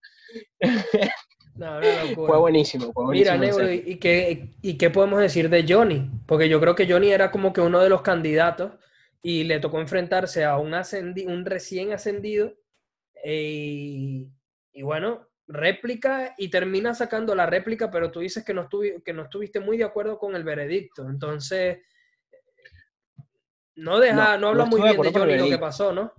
No, 1.55 1.79
fue 2.15 2.39
buenísimo. 2.39 2.91
Mira, 3.11 3.37
Negro, 3.37 3.71
¿y 3.71 3.97
qué, 3.97 4.55
¿y 4.63 4.75
qué 4.75 4.89
podemos 4.89 5.19
decir 5.19 5.49
de 5.49 5.63
Johnny? 5.67 6.09
Porque 6.25 6.49
yo 6.49 6.59
creo 6.59 6.73
que 6.73 6.91
Johnny 6.91 7.11
era 7.11 7.29
como 7.29 7.53
que 7.53 7.61
uno 7.61 7.79
de 7.79 7.89
los 7.89 8.01
candidatos 8.01 8.71
y 9.21 9.43
le 9.43 9.59
tocó 9.59 9.79
enfrentarse 9.79 10.45
a 10.45 10.57
un, 10.57 10.73
un 10.73 11.45
recién 11.45 11.93
ascendido. 11.93 12.55
Eh, 13.23 14.25
y 14.73 14.81
bueno, 14.81 15.27
réplica 15.47 16.35
y 16.37 16.49
termina 16.49 16.93
sacando 16.93 17.35
la 17.35 17.45
réplica, 17.45 17.91
pero 17.91 18.11
tú 18.11 18.21
dices 18.21 18.43
que 18.43 18.53
no, 18.53 18.69
que 18.69 19.13
no 19.13 19.23
estuviste 19.23 19.59
muy 19.59 19.77
de 19.77 19.83
acuerdo 19.83 20.17
con 20.17 20.35
el 20.35 20.43
veredicto. 20.43 21.09
Entonces, 21.09 21.79
no 23.75 23.99
deja, 23.99 24.37
no, 24.37 24.49
habla 24.49 24.65
muy 24.65 24.81
bien 24.81 25.01
de 25.01 25.11
Johnny 25.11 25.37
lo 25.37 25.49
que 25.49 25.57
pasó, 25.57 25.91
¿no? 25.91 26.13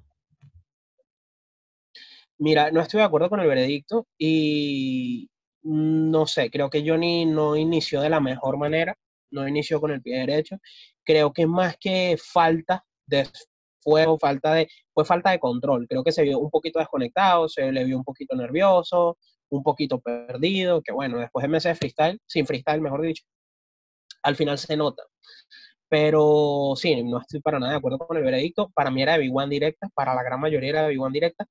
Mira, 2.39 2.71
no 2.71 2.81
estoy 2.81 2.99
de 2.99 3.05
acuerdo 3.05 3.31
con 3.31 3.41
el 3.41 3.47
veredicto 3.47 4.09
y 4.19 5.31
no 5.63 6.27
sé, 6.27 6.51
creo 6.51 6.69
que 6.69 6.87
Johnny 6.87 7.25
no 7.25 7.57
inició 7.57 8.01
de 8.01 8.11
la 8.11 8.21
mejor 8.21 8.59
manera. 8.59 8.97
no 9.31 9.49
inició 9.49 9.81
con 9.81 9.91
el 9.91 10.03
pie 10.03 10.21
derecho. 10.21 10.59
Creo 11.05 11.33
que 11.33 11.47
más 11.47 11.77
que 11.79 12.17
falta 12.19 12.85
de 13.07 13.27
fuego, 13.85 14.19
falta 14.19 14.55
de, 14.55 14.69
fue 14.93 15.05
falta 15.05 15.31
de 15.31 15.39
control. 15.39 15.87
Creo 15.89 16.03
que 16.05 16.13
se 16.13 16.23
vio 16.23 16.39
un 16.41 16.51
poquito 16.51 16.79
desconectado, 16.81 17.49
se 17.49 17.71
le 17.73 17.85
vio 17.85 17.99
un 17.99 18.05
poquito 18.05 18.35
nervioso, 18.37 19.19
un 19.51 19.63
poquito 19.63 20.01
perdido, 20.01 20.83
que 20.83 20.93
bueno, 20.93 21.19
después 21.19 21.43
de 21.43 21.49
meses 21.49 21.73
de 21.73 21.77
freestyle, 21.77 22.21
sin 22.27 22.47
freestyle, 22.47 22.81
mejor 22.81 23.03
dicho, 23.03 23.25
al 24.23 24.37
final 24.37 24.59
se 24.59 24.77
nota. 24.77 25.05
Pero 25.89 26.75
sí, 26.77 27.03
no 27.05 27.21
estoy 27.21 27.41
para 27.41 27.59
nada 27.61 27.73
de 27.73 27.79
acuerdo 27.79 27.99
con 27.99 28.17
el 28.17 28.25
veredicto. 28.25 28.71
Para 28.75 28.91
mí 28.91 29.03
era 29.03 29.13
de 29.13 29.21
Big 29.21 29.37
One 29.37 29.49
directa, 29.49 29.89
para 29.95 30.15
la 30.15 30.23
gran 30.23 30.41
mayoría 30.41 30.71
era 30.71 30.83
de 30.83 30.89
Big 30.89 31.01
One 31.01 31.13
directa. 31.13 31.47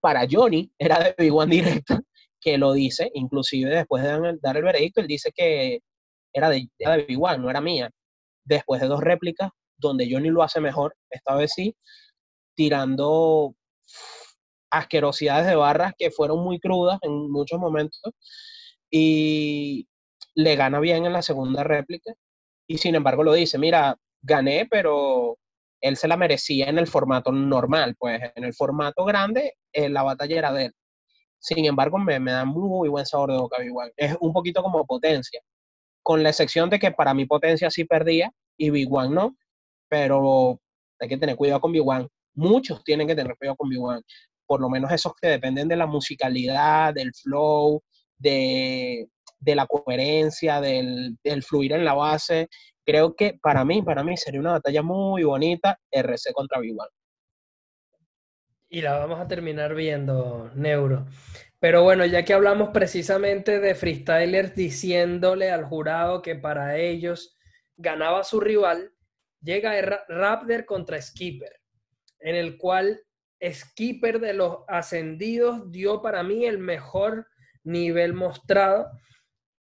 Para 0.00 0.26
Johnny 0.30 0.70
era 0.78 0.98
de 1.00 1.14
Big 1.18 1.34
One 1.34 1.50
directa, 1.50 2.00
que 2.40 2.58
lo 2.58 2.72
dice, 2.72 3.10
inclusive 3.14 3.70
después 3.70 4.02
de 4.04 4.38
dar 4.40 4.56
el 4.56 4.62
veredicto, 4.62 5.00
él 5.00 5.08
dice 5.08 5.32
que 5.34 5.80
era 6.32 6.50
de, 6.50 6.68
era 6.78 6.96
de 6.96 7.06
no 7.38 7.50
era 7.50 7.60
mía. 7.60 7.90
Después 8.44 8.80
de 8.80 8.88
dos 8.88 9.00
réplicas, 9.00 9.50
donde 9.78 10.08
Johnny 10.10 10.28
lo 10.28 10.42
hace 10.42 10.60
mejor, 10.60 10.94
esta 11.10 11.34
vez 11.34 11.52
sí, 11.54 11.74
tirando 12.54 13.54
asquerosidades 14.70 15.46
de 15.46 15.56
barras 15.56 15.94
que 15.96 16.10
fueron 16.10 16.44
muy 16.44 16.60
crudas 16.60 16.98
en 17.02 17.30
muchos 17.30 17.58
momentos 17.58 18.12
y 18.90 19.88
le 20.34 20.56
gana 20.56 20.80
bien 20.80 21.06
en 21.06 21.12
la 21.12 21.22
segunda 21.22 21.64
réplica 21.64 22.12
y 22.66 22.78
sin 22.78 22.94
embargo 22.94 23.22
lo 23.24 23.32
dice, 23.32 23.58
mira, 23.58 23.96
gané, 24.22 24.66
pero 24.70 25.38
él 25.80 25.96
se 25.96 26.08
la 26.08 26.16
merecía 26.16 26.68
en 26.68 26.78
el 26.78 26.86
formato 26.86 27.32
normal, 27.32 27.96
pues 27.98 28.20
en 28.34 28.44
el 28.44 28.54
formato 28.54 29.04
grande 29.04 29.54
eh, 29.72 29.88
la 29.88 30.02
batalla 30.02 30.38
era 30.38 30.52
de 30.52 30.66
él. 30.66 30.72
Sin 31.38 31.64
embargo, 31.64 31.98
me, 31.98 32.18
me 32.20 32.32
da 32.32 32.44
muy 32.44 32.88
buen 32.88 33.06
sabor 33.06 33.30
de 33.30 33.38
boca 33.38 33.62
Big. 33.62 33.72
Es 33.96 34.16
un 34.20 34.32
poquito 34.32 34.62
como 34.62 34.84
potencia, 34.86 35.40
con 36.02 36.22
la 36.22 36.30
excepción 36.30 36.68
de 36.68 36.78
que 36.78 36.90
para 36.90 37.14
mi 37.14 37.26
potencia 37.26 37.70
sí 37.70 37.84
perdía 37.84 38.32
y 38.56 38.70
Big 38.70 38.92
One 38.92 39.14
no, 39.14 39.36
pero 39.88 40.60
hay 40.98 41.08
que 41.08 41.18
tener 41.18 41.36
cuidado 41.36 41.60
con 41.60 41.72
Big 41.72 41.86
One. 41.86 42.08
Muchos 42.34 42.82
tienen 42.84 43.06
que 43.06 43.14
tener 43.16 43.36
cuidado 43.36 43.56
con 43.56 43.68
Big 43.68 43.80
One 43.80 44.02
por 44.48 44.60
lo 44.62 44.70
menos 44.70 44.90
esos 44.90 45.12
que 45.20 45.28
dependen 45.28 45.68
de 45.68 45.76
la 45.76 45.86
musicalidad, 45.86 46.94
del 46.94 47.12
flow, 47.12 47.82
de, 48.16 49.06
la 49.44 49.66
coherencia, 49.66 50.60
del, 50.60 51.18
fluir 51.46 51.74
en 51.74 51.84
la 51.84 51.92
base. 51.92 52.48
Creo 52.84 53.14
que 53.14 53.38
para 53.42 53.62
mí, 53.66 53.82
para 53.82 54.02
mí 54.02 54.16
sería 54.16 54.40
una 54.40 54.52
batalla 54.52 54.82
muy 54.82 55.22
bonita 55.22 55.78
RC 55.90 56.32
contra 56.32 56.60
b 56.60 56.74
Y 58.70 58.80
la 58.80 58.98
vamos 58.98 59.20
a 59.20 59.28
terminar 59.28 59.74
viendo, 59.74 60.50
Neuro. 60.54 61.06
Pero 61.60 61.82
bueno, 61.82 62.06
ya 62.06 62.24
que 62.24 62.32
hablamos 62.32 62.70
precisamente 62.70 63.60
de 63.60 63.74
freestylers 63.74 64.54
diciéndole 64.54 65.50
al 65.50 65.64
jurado 65.66 66.22
que 66.22 66.36
para 66.36 66.78
ellos 66.78 67.36
ganaba 67.76 68.24
su 68.24 68.40
rival, 68.40 68.92
llega 69.40 69.80
Raptor 70.08 70.64
contra 70.64 71.00
Skipper, 71.00 71.60
en 72.20 72.34
el 72.34 72.56
cual 72.56 73.00
skipper 73.52 74.20
de 74.20 74.34
los 74.34 74.58
ascendidos 74.66 75.70
dio 75.70 76.02
para 76.02 76.22
mí 76.22 76.44
el 76.44 76.58
mejor 76.58 77.26
nivel 77.62 78.14
mostrado. 78.14 78.90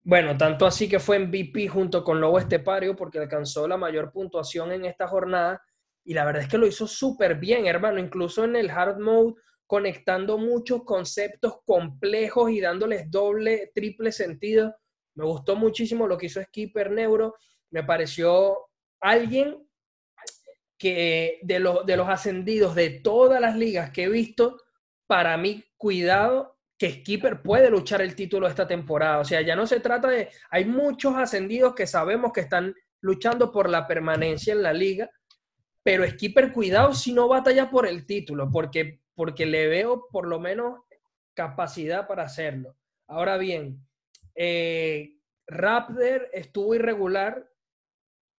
Bueno, 0.04 0.38
tanto 0.38 0.66
así 0.66 0.88
que 0.88 1.00
fue 1.00 1.20
MVP 1.20 1.68
junto 1.68 2.04
con 2.04 2.20
Lobo 2.20 2.38
Estepario 2.38 2.96
porque 2.96 3.20
alcanzó 3.20 3.68
la 3.68 3.78
mayor 3.78 4.12
puntuación 4.12 4.72
en 4.72 4.86
esta 4.86 5.08
jornada 5.08 5.62
y 6.04 6.14
la 6.14 6.26
verdad 6.26 6.44
es 6.44 6.50
que 6.50 6.58
lo 6.58 6.68
hizo 6.68 6.86
súper 6.86 7.36
bien, 7.36 7.66
hermano, 7.66 8.00
incluso 8.00 8.44
en 8.44 8.56
el 8.56 8.70
hard 8.70 9.00
mode 9.00 9.36
conectando 9.66 10.38
muchos 10.38 10.84
conceptos 10.84 11.62
complejos 11.66 12.52
y 12.52 12.60
dándoles 12.60 13.10
doble, 13.10 13.72
triple 13.74 14.12
sentido. 14.12 14.76
Me 15.16 15.24
gustó 15.26 15.56
muchísimo 15.56 16.06
lo 16.06 16.18
que 16.18 16.26
hizo 16.26 16.44
Skipper 16.44 16.92
Neuro. 16.92 17.36
Me 17.72 17.84
pareció 17.84 18.58
alguien 19.04 19.68
que 20.78 21.40
de, 21.44 21.56
de 21.86 21.98
los 21.98 22.10
ascendidos 22.10 22.76
de 22.76 22.90
todas 22.90 23.40
las 23.40 23.56
ligas 23.56 23.92
que 23.92 24.04
he 24.04 24.10
visto, 24.10 24.60
para 25.08 25.38
mí, 25.38 25.64
cuidado, 25.78 26.58
que 26.78 26.92
Skipper 26.92 27.42
puede 27.42 27.70
luchar 27.70 28.02
el 28.02 28.16
título 28.16 28.48
esta 28.48 28.68
temporada. 28.68 29.20
O 29.20 29.26
sea, 29.26 29.42
ya 29.42 29.56
no 29.56 29.68
se 29.68 29.80
trata 29.80 30.10
de... 30.10 30.30
Hay 30.50 30.66
muchos 30.66 31.16
ascendidos 31.16 31.76
que 31.76 31.88
sabemos 31.88 32.34
que 32.34 32.42
están 32.42 32.76
luchando 33.02 33.52
por 33.52 33.70
la 33.70 33.86
permanencia 33.86 34.54
en 34.54 34.64
la 34.64 34.74
liga, 34.74 35.10
pero 35.84 36.08
Skipper, 36.08 36.52
cuidado 36.52 36.94
si 36.94 37.14
no 37.14 37.28
batalla 37.28 37.70
por 37.70 37.86
el 37.86 38.06
título, 38.06 38.50
porque, 38.52 39.02
porque 39.14 39.46
le 39.46 39.68
veo 39.68 40.08
por 40.10 40.28
lo 40.28 40.40
menos 40.40 40.80
capacidad 41.34 42.08
para 42.08 42.24
hacerlo. 42.24 42.76
Ahora 43.08 43.38
bien, 43.38 43.86
eh, 44.36 45.18
Raptor 45.46 46.30
estuvo 46.32 46.76
irregular, 46.76 47.50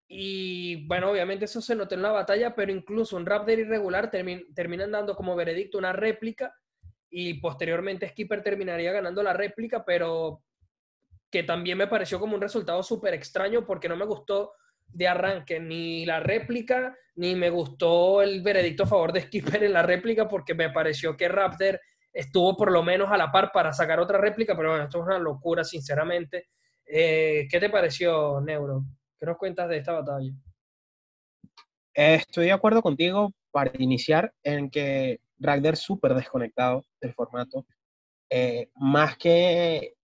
y 0.07 0.85
bueno, 0.87 1.09
obviamente 1.09 1.45
eso 1.45 1.61
se 1.61 1.75
notó 1.75 1.95
en 1.95 2.03
la 2.03 2.11
batalla, 2.11 2.55
pero 2.55 2.71
incluso 2.71 3.17
un 3.17 3.25
Raptor 3.25 3.59
irregular 3.59 4.11
terminan 4.11 4.91
dando 4.91 5.15
como 5.15 5.35
veredicto 5.35 5.77
una 5.77 5.93
réplica 5.93 6.53
y 7.09 7.35
posteriormente 7.35 8.09
Skipper 8.09 8.43
terminaría 8.43 8.91
ganando 8.91 9.23
la 9.23 9.33
réplica, 9.33 9.83
pero 9.83 10.43
que 11.31 11.43
también 11.43 11.77
me 11.77 11.87
pareció 11.87 12.19
como 12.19 12.35
un 12.35 12.41
resultado 12.41 12.83
súper 12.83 13.13
extraño 13.13 13.65
porque 13.65 13.89
no 13.89 13.95
me 13.95 14.05
gustó 14.05 14.53
de 14.85 15.07
arranque 15.07 15.59
ni 15.59 16.05
la 16.05 16.19
réplica, 16.19 16.95
ni 17.15 17.35
me 17.35 17.49
gustó 17.49 18.21
el 18.21 18.41
veredicto 18.41 18.83
a 18.83 18.87
favor 18.87 19.11
de 19.11 19.21
Skipper 19.21 19.63
en 19.63 19.73
la 19.73 19.81
réplica 19.81 20.27
porque 20.27 20.53
me 20.53 20.69
pareció 20.69 21.17
que 21.17 21.27
Raptor 21.27 21.81
estuvo 22.13 22.55
por 22.55 22.71
lo 22.71 22.83
menos 22.83 23.11
a 23.11 23.17
la 23.17 23.31
par 23.31 23.51
para 23.51 23.73
sacar 23.73 23.99
otra 23.99 24.17
réplica, 24.19 24.55
pero 24.55 24.69
bueno, 24.69 24.85
esto 24.85 24.99
es 24.99 25.05
una 25.05 25.19
locura, 25.19 25.63
sinceramente. 25.63 26.49
Eh, 26.85 27.47
¿Qué 27.49 27.59
te 27.59 27.69
pareció, 27.69 28.39
Neuro? 28.39 28.83
¿Qué 29.25 29.31
nos 29.31 29.39
cuentas 29.39 29.67
de 29.67 29.77
esta 29.77 29.91
batalla? 29.91 30.31
Estoy 31.95 32.45
de 32.45 32.51
acuerdo 32.51 32.83
contigo 32.83 33.33
para 33.49 33.71
iniciar 33.79 34.31
en 34.43 34.69
que 34.69 35.19
Ragnar 35.39 35.77
súper 35.77 36.13
desconectado 36.13 36.85
del 37.01 37.11
formato. 37.15 37.65
Eh, 38.29 38.69
más 38.75 39.17
que 39.17 39.95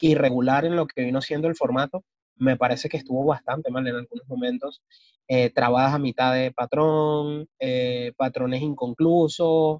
irregular 0.00 0.64
en 0.64 0.74
lo 0.74 0.88
que 0.88 1.04
vino 1.04 1.20
siendo 1.20 1.46
el 1.46 1.54
formato, 1.54 2.02
me 2.34 2.56
parece 2.56 2.88
que 2.88 2.96
estuvo 2.96 3.24
bastante 3.24 3.70
mal 3.70 3.86
en 3.86 3.94
algunos 3.94 4.26
momentos. 4.26 4.82
Eh, 5.28 5.50
trabajas 5.50 5.94
a 5.94 6.00
mitad 6.00 6.34
de 6.34 6.50
patrón, 6.50 7.48
eh, 7.60 8.14
patrones 8.16 8.62
inconclusos, 8.62 9.78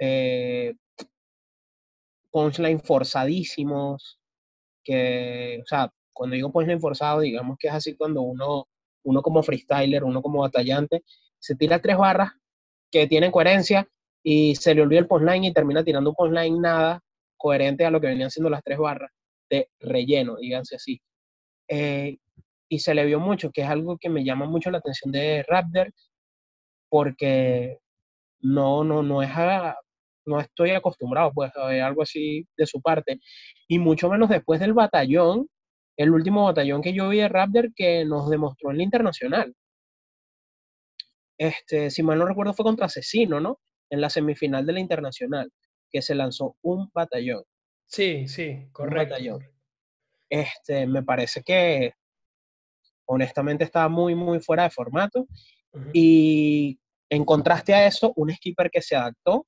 eh, 0.00 0.74
punchline 2.32 2.80
forzadísimos, 2.80 4.18
que, 4.82 5.60
o 5.62 5.66
sea, 5.68 5.92
cuando 6.14 6.34
digo 6.34 6.52
punchline 6.52 6.80
forzado, 6.80 7.20
digamos 7.20 7.58
que 7.58 7.68
es 7.68 7.74
así 7.74 7.94
cuando 7.96 8.22
uno, 8.22 8.66
uno 9.04 9.22
como 9.22 9.42
freestyler, 9.42 10.04
uno 10.04 10.22
como 10.22 10.40
batallante, 10.40 11.02
se 11.38 11.56
tira 11.56 11.80
tres 11.80 11.98
barras 11.98 12.32
que 12.90 13.06
tienen 13.06 13.30
coherencia 13.30 13.86
y 14.22 14.54
se 14.54 14.74
le 14.74 14.82
olvida 14.82 15.00
el 15.00 15.06
punchline 15.06 15.44
y 15.44 15.52
termina 15.52 15.84
tirando 15.84 16.10
un 16.10 16.16
punchline 16.16 16.60
nada 16.60 17.02
coherente 17.36 17.84
a 17.84 17.90
lo 17.90 18.00
que 18.00 18.06
venían 18.06 18.30
siendo 18.30 18.48
las 18.48 18.62
tres 18.62 18.78
barras 18.78 19.10
de 19.50 19.68
relleno, 19.80 20.36
díganse 20.36 20.76
así. 20.76 21.00
Eh, 21.68 22.16
y 22.68 22.78
se 22.78 22.94
le 22.94 23.04
vio 23.04 23.20
mucho, 23.20 23.50
que 23.50 23.62
es 23.62 23.68
algo 23.68 23.98
que 23.98 24.08
me 24.08 24.24
llama 24.24 24.46
mucho 24.46 24.70
la 24.70 24.78
atención 24.78 25.12
de 25.12 25.44
Raptor, 25.46 25.92
porque 26.88 27.78
no, 28.40 28.84
no, 28.84 29.02
no 29.02 29.22
es 29.22 29.30
no 30.26 30.40
estoy 30.40 30.70
acostumbrado 30.70 31.32
pues, 31.32 31.54
a 31.56 31.66
ver 31.66 31.82
algo 31.82 32.02
así 32.02 32.46
de 32.56 32.66
su 32.66 32.80
parte, 32.80 33.20
y 33.68 33.78
mucho 33.78 34.08
menos 34.08 34.28
después 34.28 34.60
del 34.60 34.72
batallón 34.72 35.48
el 35.96 36.10
último 36.10 36.44
batallón 36.44 36.82
que 36.82 36.92
yo 36.92 37.08
vi 37.08 37.18
de 37.18 37.28
Raptor 37.28 37.72
que 37.74 38.04
nos 38.04 38.28
demostró 38.28 38.70
en 38.70 38.78
la 38.78 38.82
internacional. 38.82 39.54
Este, 41.38 41.90
si 41.90 42.02
mal 42.02 42.18
no 42.18 42.26
recuerdo, 42.26 42.54
fue 42.54 42.64
contra 42.64 42.86
Asesino, 42.86 43.40
¿no? 43.40 43.60
En 43.90 44.00
la 44.00 44.10
semifinal 44.10 44.64
de 44.66 44.72
la 44.72 44.80
internacional, 44.80 45.52
que 45.90 46.02
se 46.02 46.14
lanzó 46.14 46.56
un 46.62 46.90
batallón. 46.92 47.44
Sí, 47.86 48.26
sí, 48.28 48.68
correcto. 48.72 49.16
Este, 50.28 50.86
me 50.86 51.02
parece 51.02 51.42
que 51.42 51.92
honestamente 53.06 53.64
estaba 53.64 53.88
muy, 53.88 54.14
muy 54.14 54.40
fuera 54.40 54.64
de 54.64 54.70
formato. 54.70 55.26
Y 55.92 56.78
en 57.10 57.24
contraste 57.24 57.74
a 57.74 57.86
eso, 57.86 58.12
un 58.16 58.32
skipper 58.32 58.70
que 58.70 58.82
se 58.82 58.96
adaptó 58.96 59.46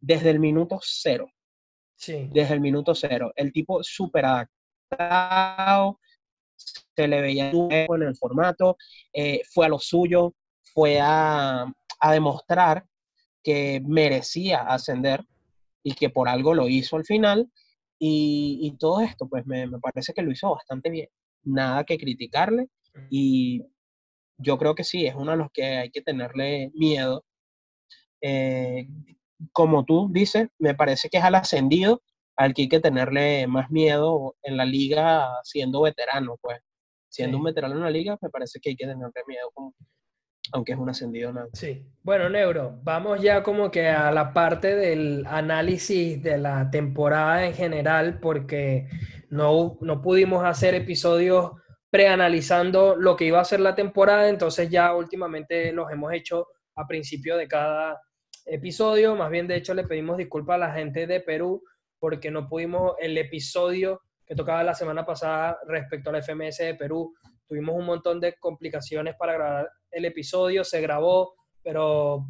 desde 0.00 0.30
el 0.30 0.40
minuto 0.40 0.78
cero. 0.82 1.28
Sí. 1.96 2.28
Desde 2.32 2.54
el 2.54 2.60
minuto 2.60 2.94
cero. 2.94 3.32
El 3.36 3.52
tipo 3.52 3.82
súper 3.82 4.24
se 6.96 7.08
le 7.08 7.20
veía 7.20 7.50
en 7.50 8.02
el 8.02 8.16
formato, 8.16 8.76
eh, 9.12 9.42
fue 9.52 9.66
a 9.66 9.68
lo 9.68 9.78
suyo, 9.78 10.34
fue 10.74 10.98
a, 11.00 11.66
demostrar 12.10 12.84
que 13.42 13.82
merecía 13.84 14.62
ascender 14.62 15.24
y 15.82 15.94
que 15.94 16.10
por 16.10 16.28
algo 16.28 16.54
lo 16.54 16.68
hizo 16.68 16.96
al 16.96 17.04
final. 17.04 17.50
Y, 17.98 18.76
todo 18.78 19.00
esto, 19.00 19.26
pues 19.28 19.46
me, 19.46 19.68
parece 19.80 20.12
que 20.12 20.22
lo 20.22 20.30
hizo 20.30 20.50
bastante 20.54 20.90
bien. 20.90 21.08
Nada 21.44 21.84
que 21.84 21.96
criticarle 21.96 22.68
y 23.10 23.62
yo 24.38 24.58
creo 24.58 24.74
que 24.74 24.84
sí, 24.84 25.06
es 25.06 25.14
uno 25.14 25.32
de 25.32 25.38
los 25.38 25.50
que 25.50 25.64
hay 25.64 25.90
que 25.90 26.02
tenerle 26.02 26.70
miedo. 26.74 27.24
Eh, 28.20 28.88
como 29.52 29.84
tú 29.84 30.08
dices, 30.12 30.48
me 30.58 30.74
parece 30.74 31.08
que 31.08 31.18
es 31.18 31.24
al 31.24 31.34
ascendido 31.34 32.02
al 32.36 32.54
que 32.54 32.62
hay 32.62 32.68
que 32.68 32.80
tenerle 32.80 33.46
más 33.46 33.70
miedo 33.70 34.36
en 34.42 34.56
la 34.56 34.64
liga 34.64 35.28
siendo 35.42 35.82
veterano, 35.82 36.36
pues. 36.40 36.58
siendo 37.08 37.38
un 37.38 37.44
veterano 37.44 37.74
en 37.74 37.82
la 37.82 37.90
liga, 37.90 38.18
me 38.20 38.30
parece 38.30 38.60
que 38.60 38.70
hay 38.70 38.76
que 38.76 38.86
tenerle 38.86 39.22
miedo, 39.26 39.50
aunque 40.52 40.72
es 40.72 40.78
un 40.78 40.90
ascendido 40.90 41.32
nada. 41.32 41.48
Sí. 41.54 41.86
Bueno, 42.02 42.28
Neuro, 42.28 42.78
vamos 42.82 43.20
ya 43.22 43.42
como 43.42 43.70
que 43.70 43.88
a 43.88 44.12
la 44.12 44.32
parte 44.32 44.76
del 44.76 45.24
análisis 45.26 46.22
de 46.22 46.38
la 46.38 46.70
temporada 46.70 47.46
en 47.46 47.54
general, 47.54 48.20
porque 48.20 48.88
no, 49.30 49.78
no 49.80 50.02
pudimos 50.02 50.44
hacer 50.44 50.74
episodios 50.74 51.52
preanalizando 51.90 52.96
lo 52.96 53.16
que 53.16 53.24
iba 53.24 53.40
a 53.40 53.44
ser 53.44 53.60
la 53.60 53.74
temporada, 53.74 54.28
entonces 54.28 54.68
ya 54.68 54.94
últimamente 54.94 55.72
los 55.72 55.90
hemos 55.90 56.12
hecho 56.12 56.48
a 56.74 56.86
principio 56.86 57.38
de 57.38 57.48
cada 57.48 57.98
episodio. 58.44 59.16
Más 59.16 59.30
bien, 59.30 59.46
de 59.46 59.56
hecho, 59.56 59.72
le 59.72 59.84
pedimos 59.84 60.18
disculpas 60.18 60.56
a 60.56 60.66
la 60.66 60.74
gente 60.74 61.06
de 61.06 61.20
Perú 61.20 61.62
porque 61.98 62.30
no 62.30 62.48
pudimos 62.48 62.94
el 63.00 63.16
episodio 63.18 64.02
que 64.24 64.34
tocaba 64.34 64.62
la 64.62 64.74
semana 64.74 65.06
pasada 65.06 65.58
respecto 65.66 66.10
al 66.10 66.22
FMS 66.22 66.58
de 66.58 66.74
Perú. 66.74 67.14
Tuvimos 67.46 67.76
un 67.76 67.86
montón 67.86 68.20
de 68.20 68.34
complicaciones 68.38 69.14
para 69.16 69.34
grabar 69.34 69.70
el 69.90 70.04
episodio, 70.04 70.64
se 70.64 70.80
grabó, 70.80 71.34
pero 71.62 72.26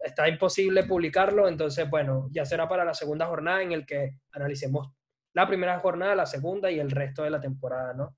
está 0.00 0.28
imposible 0.28 0.84
publicarlo, 0.84 1.48
entonces, 1.48 1.88
bueno, 1.88 2.28
ya 2.32 2.44
será 2.44 2.68
para 2.68 2.84
la 2.84 2.94
segunda 2.94 3.26
jornada 3.26 3.62
en 3.62 3.72
el 3.72 3.86
que 3.86 4.18
analicemos 4.32 4.88
la 5.32 5.46
primera 5.46 5.78
jornada, 5.80 6.14
la 6.14 6.26
segunda 6.26 6.70
y 6.70 6.78
el 6.78 6.90
resto 6.90 7.24
de 7.24 7.30
la 7.30 7.40
temporada, 7.40 7.92
¿no? 7.92 8.16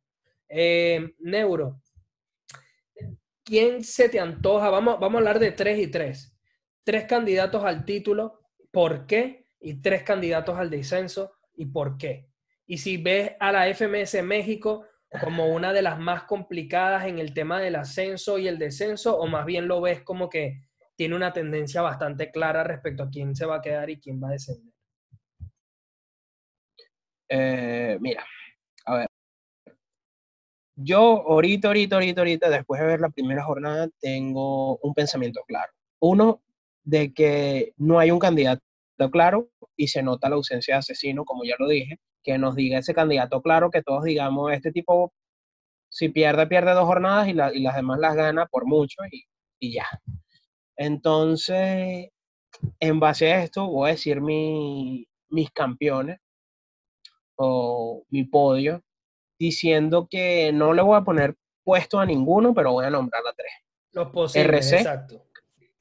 Eh, 0.49 1.15
Neuro, 1.21 1.81
¿quién 3.43 3.83
se 3.83 4.09
te 4.09 4.21
antoja? 4.21 4.71
Vamos, 4.71 5.01
vamos 5.01 5.15
a 5.15 5.19
hablar 5.19 5.39
de 5.39 5.53
tres 5.53 5.79
y 5.79 5.91
tres. 5.91 6.37
Tres 6.85 7.05
candidatos 7.05 7.65
al 7.65 7.85
título, 7.85 8.41
¿por 8.71 9.07
qué? 9.07 9.46
Y 9.67 9.83
tres 9.83 10.05
candidatos 10.05 10.57
al 10.57 10.71
descenso, 10.71 11.33
¿y 11.57 11.67
por 11.67 11.99
qué? 11.99 12.29
Y 12.69 12.79
si 12.79 12.99
ves 12.99 13.33
a 13.41 13.51
la 13.51 13.69
FMS 13.69 14.23
México 14.23 14.87
como 15.25 15.49
una 15.49 15.73
de 15.73 15.83
las 15.83 15.99
más 15.99 16.23
complicadas 16.23 17.07
en 17.07 17.19
el 17.19 17.35
tema 17.35 17.61
del 17.61 17.75
ascenso 17.75 18.39
y 18.39 18.47
el 18.47 18.61
descenso, 18.61 19.19
o 19.19 19.27
más 19.27 19.45
bien 19.45 19.67
lo 19.67 19.81
ves 19.81 20.03
como 20.03 20.29
que 20.29 20.61
tiene 20.95 21.17
una 21.17 21.33
tendencia 21.33 21.83
bastante 21.83 22.31
clara 22.31 22.63
respecto 22.63 23.03
a 23.03 23.11
quién 23.11 23.35
se 23.35 23.45
va 23.45 23.57
a 23.57 23.61
quedar 23.61 23.91
y 23.91 23.99
quién 23.99 24.23
va 24.23 24.29
a 24.29 24.33
descender. 24.33 24.73
Eh, 27.29 27.99
mira, 28.01 28.25
a 28.85 28.99
ver. 28.99 29.09
Yo 30.77 31.25
ahorita, 31.27 31.67
ahorita, 31.67 31.97
ahorita, 31.97 32.21
ahorita, 32.21 32.51
después 32.51 32.81
de 32.81 32.87
ver 32.87 33.01
la 33.01 33.11
primera 33.11 33.43
jornada, 33.43 33.89
tengo 33.99 34.77
un 34.77 34.95
pensamiento 34.95 35.43
claro. 35.45 35.73
Uno, 35.99 36.41
de 36.85 37.13
que 37.13 37.75
no 37.79 37.99
hay 37.99 38.13
un 38.13 38.21
candidato 38.21 38.63
claro 39.11 39.49
y 39.77 39.89
se 39.89 40.03
nota 40.03 40.29
la 40.29 40.37
ausencia 40.37 40.75
de 40.75 40.79
asesino, 40.79 41.25
como 41.25 41.45
ya 41.45 41.55
lo 41.59 41.69
dije, 41.69 41.99
que 42.23 42.39
nos 42.39 42.55
diga 42.57 42.79
ese 42.79 42.95
candidato 42.95 43.43
claro, 43.43 43.71
que 43.71 43.83
todos 43.83 44.05
digamos, 44.05 44.53
este 44.53 44.73
tipo, 44.73 45.13
si 45.89 46.09
pierde, 46.09 46.47
pierde 46.47 46.73
dos 46.73 46.87
jornadas 46.87 47.29
y, 47.29 47.35
las 47.35 47.77
demás 47.77 47.99
las 47.99 48.17
gana 48.17 48.47
por 48.47 48.67
mucho 48.67 49.03
y, 49.61 49.73
ya. 49.73 49.87
Entonces, 50.77 52.11
en 52.81 53.01
base 53.01 53.33
a 53.33 53.43
esto, 53.45 53.67
voy 53.69 53.91
a 53.91 53.93
decir 53.93 54.21
mis 54.21 55.51
campeones 55.53 56.19
o 57.37 58.05
mi 58.11 58.25
podio, 58.25 58.83
diciendo 59.39 60.09
que 60.11 60.53
no 60.53 60.73
le 60.73 60.83
voy 60.83 60.97
a 60.97 61.05
poner 61.05 61.37
puesto 61.65 61.99
a 61.99 62.07
ninguno, 62.07 62.55
pero 62.55 62.73
voy 62.73 62.87
a 62.87 62.91
nombrar 62.91 63.23
a 63.27 63.33
tres. 63.35 63.53
Los 63.93 64.11
posibles, 64.11 64.73
exacto. 64.73 65.26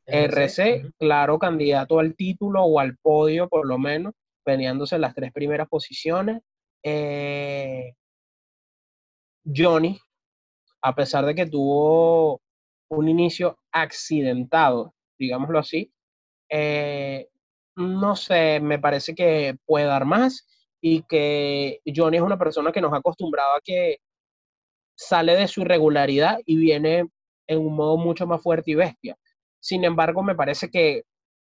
RC, 0.05 0.91
claro 0.99 1.39
candidato 1.39 1.99
al 1.99 2.15
título 2.15 2.63
o 2.63 2.79
al 2.79 2.97
podio, 2.97 3.47
por 3.49 3.67
lo 3.67 3.77
menos, 3.77 4.13
peleándose 4.43 4.95
en 4.95 5.01
las 5.01 5.15
tres 5.15 5.31
primeras 5.31 5.67
posiciones. 5.67 6.41
Eh, 6.83 7.93
Johnny, 9.45 9.99
a 10.81 10.95
pesar 10.95 11.25
de 11.25 11.35
que 11.35 11.47
tuvo 11.47 12.41
un 12.89 13.09
inicio 13.09 13.57
accidentado, 13.71 14.93
digámoslo 15.17 15.59
así, 15.59 15.91
eh, 16.49 17.27
no 17.75 18.15
sé, 18.15 18.59
me 18.61 18.79
parece 18.79 19.15
que 19.15 19.57
puede 19.65 19.85
dar 19.85 20.05
más 20.05 20.47
y 20.81 21.01
que 21.03 21.81
Johnny 21.85 22.17
es 22.17 22.23
una 22.23 22.37
persona 22.37 22.71
que 22.71 22.81
nos 22.81 22.93
ha 22.93 22.97
acostumbrado 22.97 23.55
a 23.55 23.61
que 23.63 23.97
sale 24.95 25.35
de 25.35 25.47
su 25.47 25.61
irregularidad 25.61 26.39
y 26.45 26.57
viene 26.57 27.09
en 27.47 27.59
un 27.59 27.75
modo 27.75 27.97
mucho 27.97 28.27
más 28.27 28.41
fuerte 28.41 28.71
y 28.71 28.75
bestia. 28.75 29.17
Sin 29.65 29.84
embargo, 29.84 30.21
me 30.21 30.36
parece 30.36 30.69
que, 30.69 31.06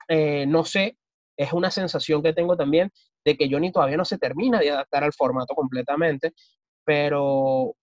eh, 0.07 0.47
no 0.47 0.65
sé, 0.65 0.97
es 1.37 1.53
una 1.53 1.73
sensación 1.73 2.23
que 2.23 2.33
tengo 2.33 2.57
también 2.57 2.93
de 3.25 3.37
que 3.37 3.49
Johnny 3.51 3.73
todavía 3.73 3.97
no 3.97 4.05
se 4.05 4.19
termina 4.19 4.61
de 4.61 4.71
adaptar 4.71 5.03
al 5.03 5.13
formato 5.13 5.53
completamente, 5.57 6.33
pero 6.85 7.75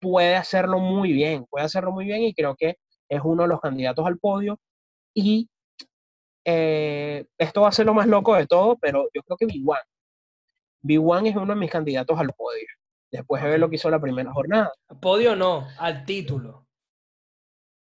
puede 0.00 0.34
hacerlo 0.34 0.80
muy 0.80 1.12
bien, 1.12 1.46
puede 1.48 1.66
hacerlo 1.66 1.92
muy 1.92 2.04
bien 2.04 2.22
y 2.22 2.34
creo 2.34 2.56
que 2.56 2.78
es 3.08 3.20
uno 3.22 3.44
de 3.44 3.48
los 3.48 3.60
candidatos 3.60 4.04
al 4.04 4.18
podio. 4.18 4.58
Y 5.14 5.48
eh, 6.44 7.24
esto 7.38 7.60
va 7.60 7.68
a 7.68 7.72
ser 7.72 7.86
lo 7.86 7.94
más 7.94 8.08
loco 8.08 8.34
de 8.34 8.48
todo, 8.48 8.76
pero 8.78 9.08
yo 9.14 9.22
creo 9.22 9.36
que 9.36 9.46
B1. 9.46 9.78
B1 10.82 11.28
es 11.28 11.36
uno 11.36 11.54
de 11.54 11.60
mis 11.60 11.70
candidatos 11.70 12.18
al 12.18 12.32
podio, 12.32 12.66
después 13.12 13.40
de 13.40 13.50
ver 13.50 13.60
lo 13.60 13.70
que 13.70 13.76
hizo 13.76 13.88
la 13.88 14.00
primera 14.00 14.32
jornada. 14.32 14.72
Podio 15.00 15.36
no, 15.36 15.68
al 15.78 16.04
título. 16.04 16.65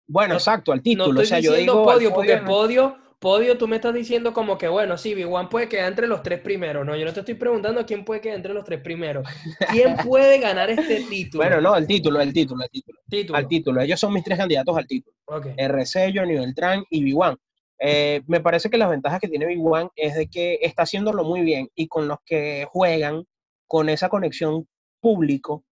Bueno, 0.07 0.35
exacto, 0.35 0.71
al 0.71 0.81
título. 0.81 1.21
o 1.21 1.25
sea, 1.25 1.39
yo 1.39 1.53
digo 1.53 1.83
podio, 1.83 2.13
porque 2.13 2.37
podio, 2.37 2.97
podio, 3.19 3.57
tú 3.57 3.67
me 3.67 3.77
estás 3.77 3.93
diciendo 3.93 4.33
como 4.33 4.57
que, 4.57 4.67
bueno, 4.67 4.97
sí, 4.97 5.15
Big 5.15 5.25
One 5.25 5.47
puede 5.49 5.69
quedar 5.69 5.87
entre 5.87 6.07
los 6.07 6.21
tres 6.21 6.41
primeros. 6.41 6.85
No, 6.85 6.95
yo 6.95 7.05
no 7.05 7.13
te 7.13 7.21
estoy 7.21 7.35
preguntando 7.35 7.85
quién 7.85 8.03
puede 8.03 8.19
quedar 8.19 8.35
entre 8.35 8.53
los 8.53 8.65
tres 8.65 8.81
primeros. 8.81 9.25
¿Quién 9.71 9.95
puede 10.05 10.39
ganar 10.39 10.69
este 10.69 11.03
título? 11.09 11.43
Bueno, 11.43 11.61
no, 11.61 11.75
el 11.75 11.87
título, 11.87 12.19
el 12.19 12.33
título, 12.33 12.63
el 12.63 12.69
título. 12.69 12.99
¿Título? 13.09 13.37
Al 13.37 13.47
título. 13.47 13.81
Ellos 13.81 13.99
son 13.99 14.13
mis 14.13 14.23
tres 14.23 14.37
candidatos 14.37 14.75
al 14.75 14.85
título. 14.85 15.15
Okay. 15.25 15.53
RC, 15.57 16.11
Johnny 16.13 16.33
Beltrán 16.33 16.83
y 16.89 17.03
Big 17.03 17.17
One. 17.17 17.37
Eh, 17.79 18.21
me 18.27 18.39
parece 18.41 18.69
que 18.69 18.77
las 18.77 18.89
ventajas 18.89 19.19
que 19.19 19.27
tiene 19.27 19.45
Big 19.45 19.65
One 19.65 19.89
es 19.95 20.15
de 20.15 20.27
que 20.27 20.59
está 20.61 20.83
haciéndolo 20.83 21.23
muy 21.23 21.41
bien 21.41 21.69
y 21.75 21.87
con 21.87 22.07
los 22.07 22.17
que 22.25 22.67
juegan, 22.69 23.25
con 23.67 23.89
esa 23.89 24.09
conexión 24.09 24.67
público, 24.99 25.63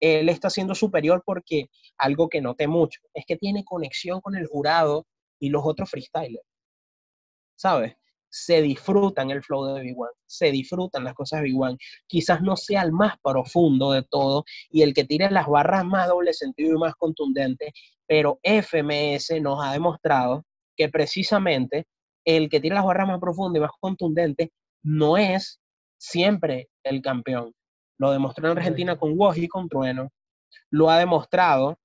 él 0.00 0.28
está 0.28 0.48
siendo 0.48 0.74
superior 0.74 1.22
porque 1.24 1.68
algo 2.00 2.28
que 2.28 2.40
noté 2.40 2.66
mucho 2.66 3.00
es 3.14 3.24
que 3.26 3.36
tiene 3.36 3.64
conexión 3.64 4.20
con 4.20 4.34
el 4.34 4.46
jurado 4.46 5.06
y 5.38 5.50
los 5.50 5.62
otros 5.64 5.90
freestylers. 5.90 6.46
¿Sabes? 7.56 7.96
Se 8.28 8.62
disfrutan 8.62 9.30
el 9.30 9.42
flow 9.42 9.66
de 9.66 9.82
Big 9.82 9.98
One, 9.98 10.12
se 10.24 10.50
disfrutan 10.50 11.04
las 11.04 11.14
cosas 11.14 11.40
de 11.40 11.46
Big 11.46 11.60
One. 11.60 11.76
Quizás 12.06 12.40
no 12.42 12.56
sea 12.56 12.82
el 12.82 12.92
más 12.92 13.16
profundo 13.22 13.92
de 13.92 14.02
todo 14.02 14.44
y 14.70 14.82
el 14.82 14.94
que 14.94 15.04
tire 15.04 15.30
las 15.30 15.46
barras 15.46 15.84
más 15.84 16.08
doble 16.08 16.32
sentido 16.32 16.76
y 16.76 16.78
más 16.78 16.94
contundente, 16.94 17.72
pero 18.06 18.38
FMS 18.42 19.40
nos 19.40 19.64
ha 19.64 19.72
demostrado 19.72 20.44
que 20.76 20.88
precisamente 20.88 21.86
el 22.24 22.48
que 22.48 22.60
tira 22.60 22.76
las 22.76 22.84
barras 22.84 23.08
más 23.08 23.20
profundas 23.20 23.58
y 23.58 23.62
más 23.62 23.72
contundentes 23.80 24.48
no 24.82 25.16
es 25.16 25.60
siempre 25.98 26.70
el 26.84 27.02
campeón. 27.02 27.52
Lo 27.98 28.12
demostró 28.12 28.50
en 28.50 28.56
Argentina 28.56 28.96
con 28.96 29.18
Woj 29.18 29.36
y 29.36 29.48
con 29.48 29.68
Trueno. 29.68 30.08
Lo 30.70 30.88
ha 30.88 30.98
demostrado 30.98 31.78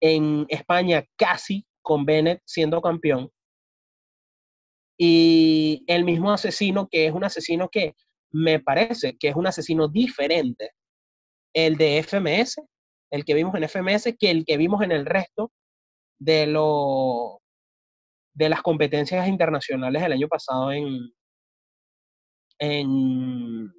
en 0.00 0.46
España 0.48 1.04
casi 1.16 1.66
con 1.82 2.04
Bennett 2.04 2.42
siendo 2.44 2.80
campeón. 2.80 3.30
Y 4.98 5.84
el 5.86 6.04
mismo 6.04 6.32
asesino, 6.32 6.88
que 6.88 7.06
es 7.06 7.12
un 7.12 7.24
asesino 7.24 7.68
que 7.68 7.94
me 8.32 8.60
parece 8.60 9.16
que 9.18 9.28
es 9.28 9.36
un 9.36 9.46
asesino 9.46 9.88
diferente, 9.88 10.72
el 11.54 11.76
de 11.76 12.02
FMS, 12.02 12.56
el 13.10 13.24
que 13.24 13.34
vimos 13.34 13.54
en 13.54 13.68
FMS, 13.68 14.14
que 14.18 14.30
el 14.30 14.44
que 14.44 14.56
vimos 14.56 14.82
en 14.82 14.92
el 14.92 15.06
resto 15.06 15.52
de, 16.18 16.46
lo, 16.46 17.40
de 18.34 18.48
las 18.48 18.62
competencias 18.62 19.28
internacionales 19.28 20.02
del 20.02 20.12
año 20.12 20.28
pasado 20.28 20.72
en, 20.72 21.12
en, 22.58 23.72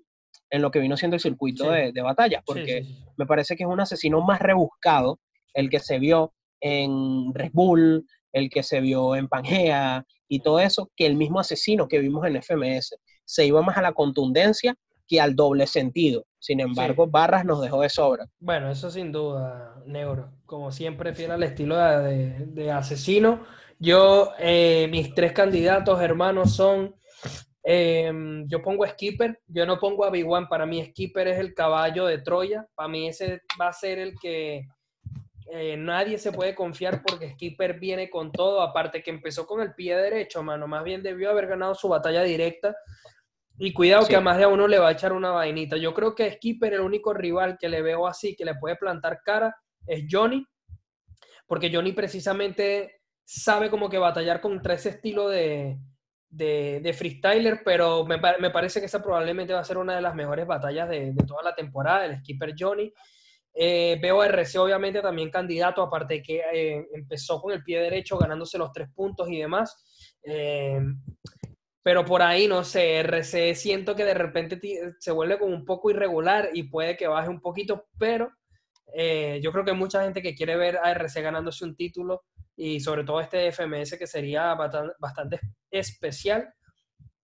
en 0.49 0.61
lo 0.61 0.71
que 0.71 0.79
vino 0.79 0.97
siendo 0.97 1.15
el 1.15 1.21
circuito 1.21 1.71
de, 1.71 1.91
de 1.91 2.01
batallas, 2.01 2.43
porque 2.45 2.83
me 3.17 3.25
parece 3.25 3.55
que 3.55 3.63
es 3.63 3.69
un 3.69 3.79
asesino 3.79 4.21
más 4.21 4.39
rebuscado, 4.39 5.19
el 5.57 5.69
que 5.69 5.79
se 5.79 5.97
vio 5.97 6.33
en 6.61 7.33
Red 7.33 7.51
Bull, 7.51 8.05
el 8.31 8.49
que 8.49 8.61
se 8.61 8.79
vio 8.79 9.15
en 9.15 9.27
Pangea 9.27 10.05
y 10.27 10.39
todo 10.39 10.59
eso, 10.59 10.91
que 10.95 11.07
el 11.07 11.15
mismo 11.15 11.39
asesino 11.39 11.87
que 11.87 11.99
vimos 11.99 12.25
en 12.27 12.41
FMS. 12.41 12.95
Se 13.25 13.45
iba 13.45 13.61
más 13.63 13.75
a 13.77 13.81
la 13.81 13.93
contundencia 13.93 14.75
que 15.07 15.19
al 15.19 15.35
doble 15.35 15.65
sentido. 15.65 16.25
Sin 16.37 16.59
embargo, 16.59 17.07
Barras 17.07 17.43
nos 17.43 17.61
dejó 17.61 17.81
de 17.81 17.89
sobra. 17.89 18.27
Bueno, 18.39 18.69
eso 18.69 18.91
sin 18.91 19.11
duda, 19.11 19.81
Neuro. 19.85 20.31
Como 20.45 20.71
siempre, 20.71 21.15
fiel 21.15 21.31
al 21.31 21.43
estilo 21.43 21.77
de, 21.77 22.45
de 22.45 22.71
asesino. 22.71 23.41
Yo, 23.79 24.33
eh, 24.37 24.87
mis 24.91 25.15
tres 25.15 25.31
candidatos, 25.31 25.99
hermanos, 26.01 26.55
son 26.55 26.93
Em, 27.69 28.47
yo 28.47 28.61
pongo 28.61 28.87
Skipper, 28.87 29.41
yo 29.45 29.65
no 29.65 29.77
pongo 29.77 30.05
a 30.05 30.09
Big 30.09 30.25
One, 30.25 30.47
para 30.49 30.65
mí 30.65 30.81
Skipper 30.85 31.27
es 31.27 31.37
el 31.37 31.53
caballo 31.53 32.05
de 32.05 32.19
Troya, 32.19 32.65
para 32.73 32.87
mí 32.87 33.09
ese 33.09 33.41
va 33.59 33.67
a 33.67 33.73
ser 33.73 33.99
el 33.99 34.17
que 34.17 34.65
eh, 35.51 35.77
nadie 35.77 36.17
se 36.17 36.31
puede 36.31 36.53
confiar 36.55 37.01
porque 37.01 37.31
Skipper 37.31 37.79
viene 37.79 38.09
con 38.09 38.31
todo, 38.31 38.61
aparte 38.61 39.01
que 39.01 39.11
empezó 39.11 39.45
con 39.45 39.61
el 39.61 39.73
pie 39.73 39.95
derecho, 39.95 40.43
mano, 40.43 40.67
más 40.67 40.83
bien 40.83 41.03
debió 41.03 41.29
haber 41.29 41.47
ganado 41.47 41.75
su 41.75 41.87
batalla 41.87 42.23
directa 42.23 42.75
y 43.57 43.73
cuidado 43.73 44.07
que 44.07 44.15
a 44.15 44.21
más 44.21 44.37
de 44.37 44.45
uno 44.45 44.67
le 44.67 44.77
va 44.77 44.89
a 44.89 44.91
echar 44.91 45.13
una 45.13 45.31
vainita. 45.31 45.77
Yo 45.77 45.93
creo 45.93 46.13
que 46.13 46.31
Skipper, 46.33 46.73
el 46.73 46.81
único 46.81 47.13
rival 47.13 47.57
que 47.59 47.69
le 47.69 47.81
veo 47.81 48.05
así, 48.05 48.35
que 48.35 48.45
le 48.45 48.55
puede 48.55 48.75
plantar 48.75 49.21
cara, 49.23 49.55
es 49.85 50.05
Johnny, 50.09 50.45
porque 51.47 51.71
Johnny 51.73 51.93
precisamente 51.93 53.01
sabe 53.23 53.69
como 53.69 53.89
que 53.89 53.97
batallar 53.97 54.41
contra 54.41 54.75
ese 54.75 54.89
estilo 54.89 55.27
de, 55.27 55.79
de, 56.29 56.93
freestyler, 56.93 57.61
pero 57.63 58.05
me, 58.05 58.19
parece 58.19 58.79
que 58.79 58.85
esa 58.85 59.01
probablemente 59.01 59.53
va 59.53 59.59
a 59.59 59.65
ser 59.65 59.77
una 59.77 59.95
de 59.95 60.01
las 60.01 60.13
mejores 60.13 60.45
batallas 60.45 60.89
de, 60.89 61.13
toda 61.25 61.43
la 61.43 61.55
temporada, 61.55 62.05
el 62.05 62.17
skipper 62.19 62.53
Johnny. 62.57 62.93
Eh, 63.59 63.97
veo 63.99 64.21
a 64.21 64.27
RC 64.27 64.59
obviamente 64.59 65.01
también 65.01 65.31
candidato, 65.31 65.81
aparte 65.81 66.15
de 66.15 66.21
que 66.21 66.43
eh, 66.53 66.87
empezó 66.93 67.41
con 67.41 67.51
el 67.51 67.63
pie 67.63 67.81
derecho 67.81 68.15
ganándose 68.15 68.59
los 68.59 68.71
tres 68.71 68.87
puntos 68.93 69.27
y 69.31 69.39
demás. 69.39 70.15
Eh, 70.21 70.79
pero 71.81 72.05
por 72.05 72.21
ahí, 72.21 72.47
no 72.47 72.63
sé, 72.63 72.99
RC 72.99 73.55
siento 73.55 73.95
que 73.95 74.05
de 74.05 74.13
repente 74.13 74.59
se 74.99 75.11
vuelve 75.11 75.39
como 75.39 75.55
un 75.55 75.65
poco 75.65 75.89
irregular 75.89 76.49
y 76.53 76.63
puede 76.69 76.95
que 76.95 77.07
baje 77.07 77.29
un 77.29 77.41
poquito, 77.41 77.87
pero 77.97 78.29
yo 79.41 79.51
creo 79.51 79.63
que 79.65 79.71
hay 79.71 79.77
mucha 79.77 80.03
gente 80.03 80.21
que 80.21 80.35
quiere 80.35 80.55
ver 80.55 80.77
a 80.77 80.91
RC 80.91 81.21
ganándose 81.21 81.65
un 81.65 81.75
título 81.75 82.23
y 82.55 82.79
sobre 82.79 83.03
todo 83.03 83.21
este 83.21 83.51
FMS 83.51 83.97
que 83.97 84.07
sería 84.07 84.55
bastante 84.99 85.39
especial. 85.71 86.53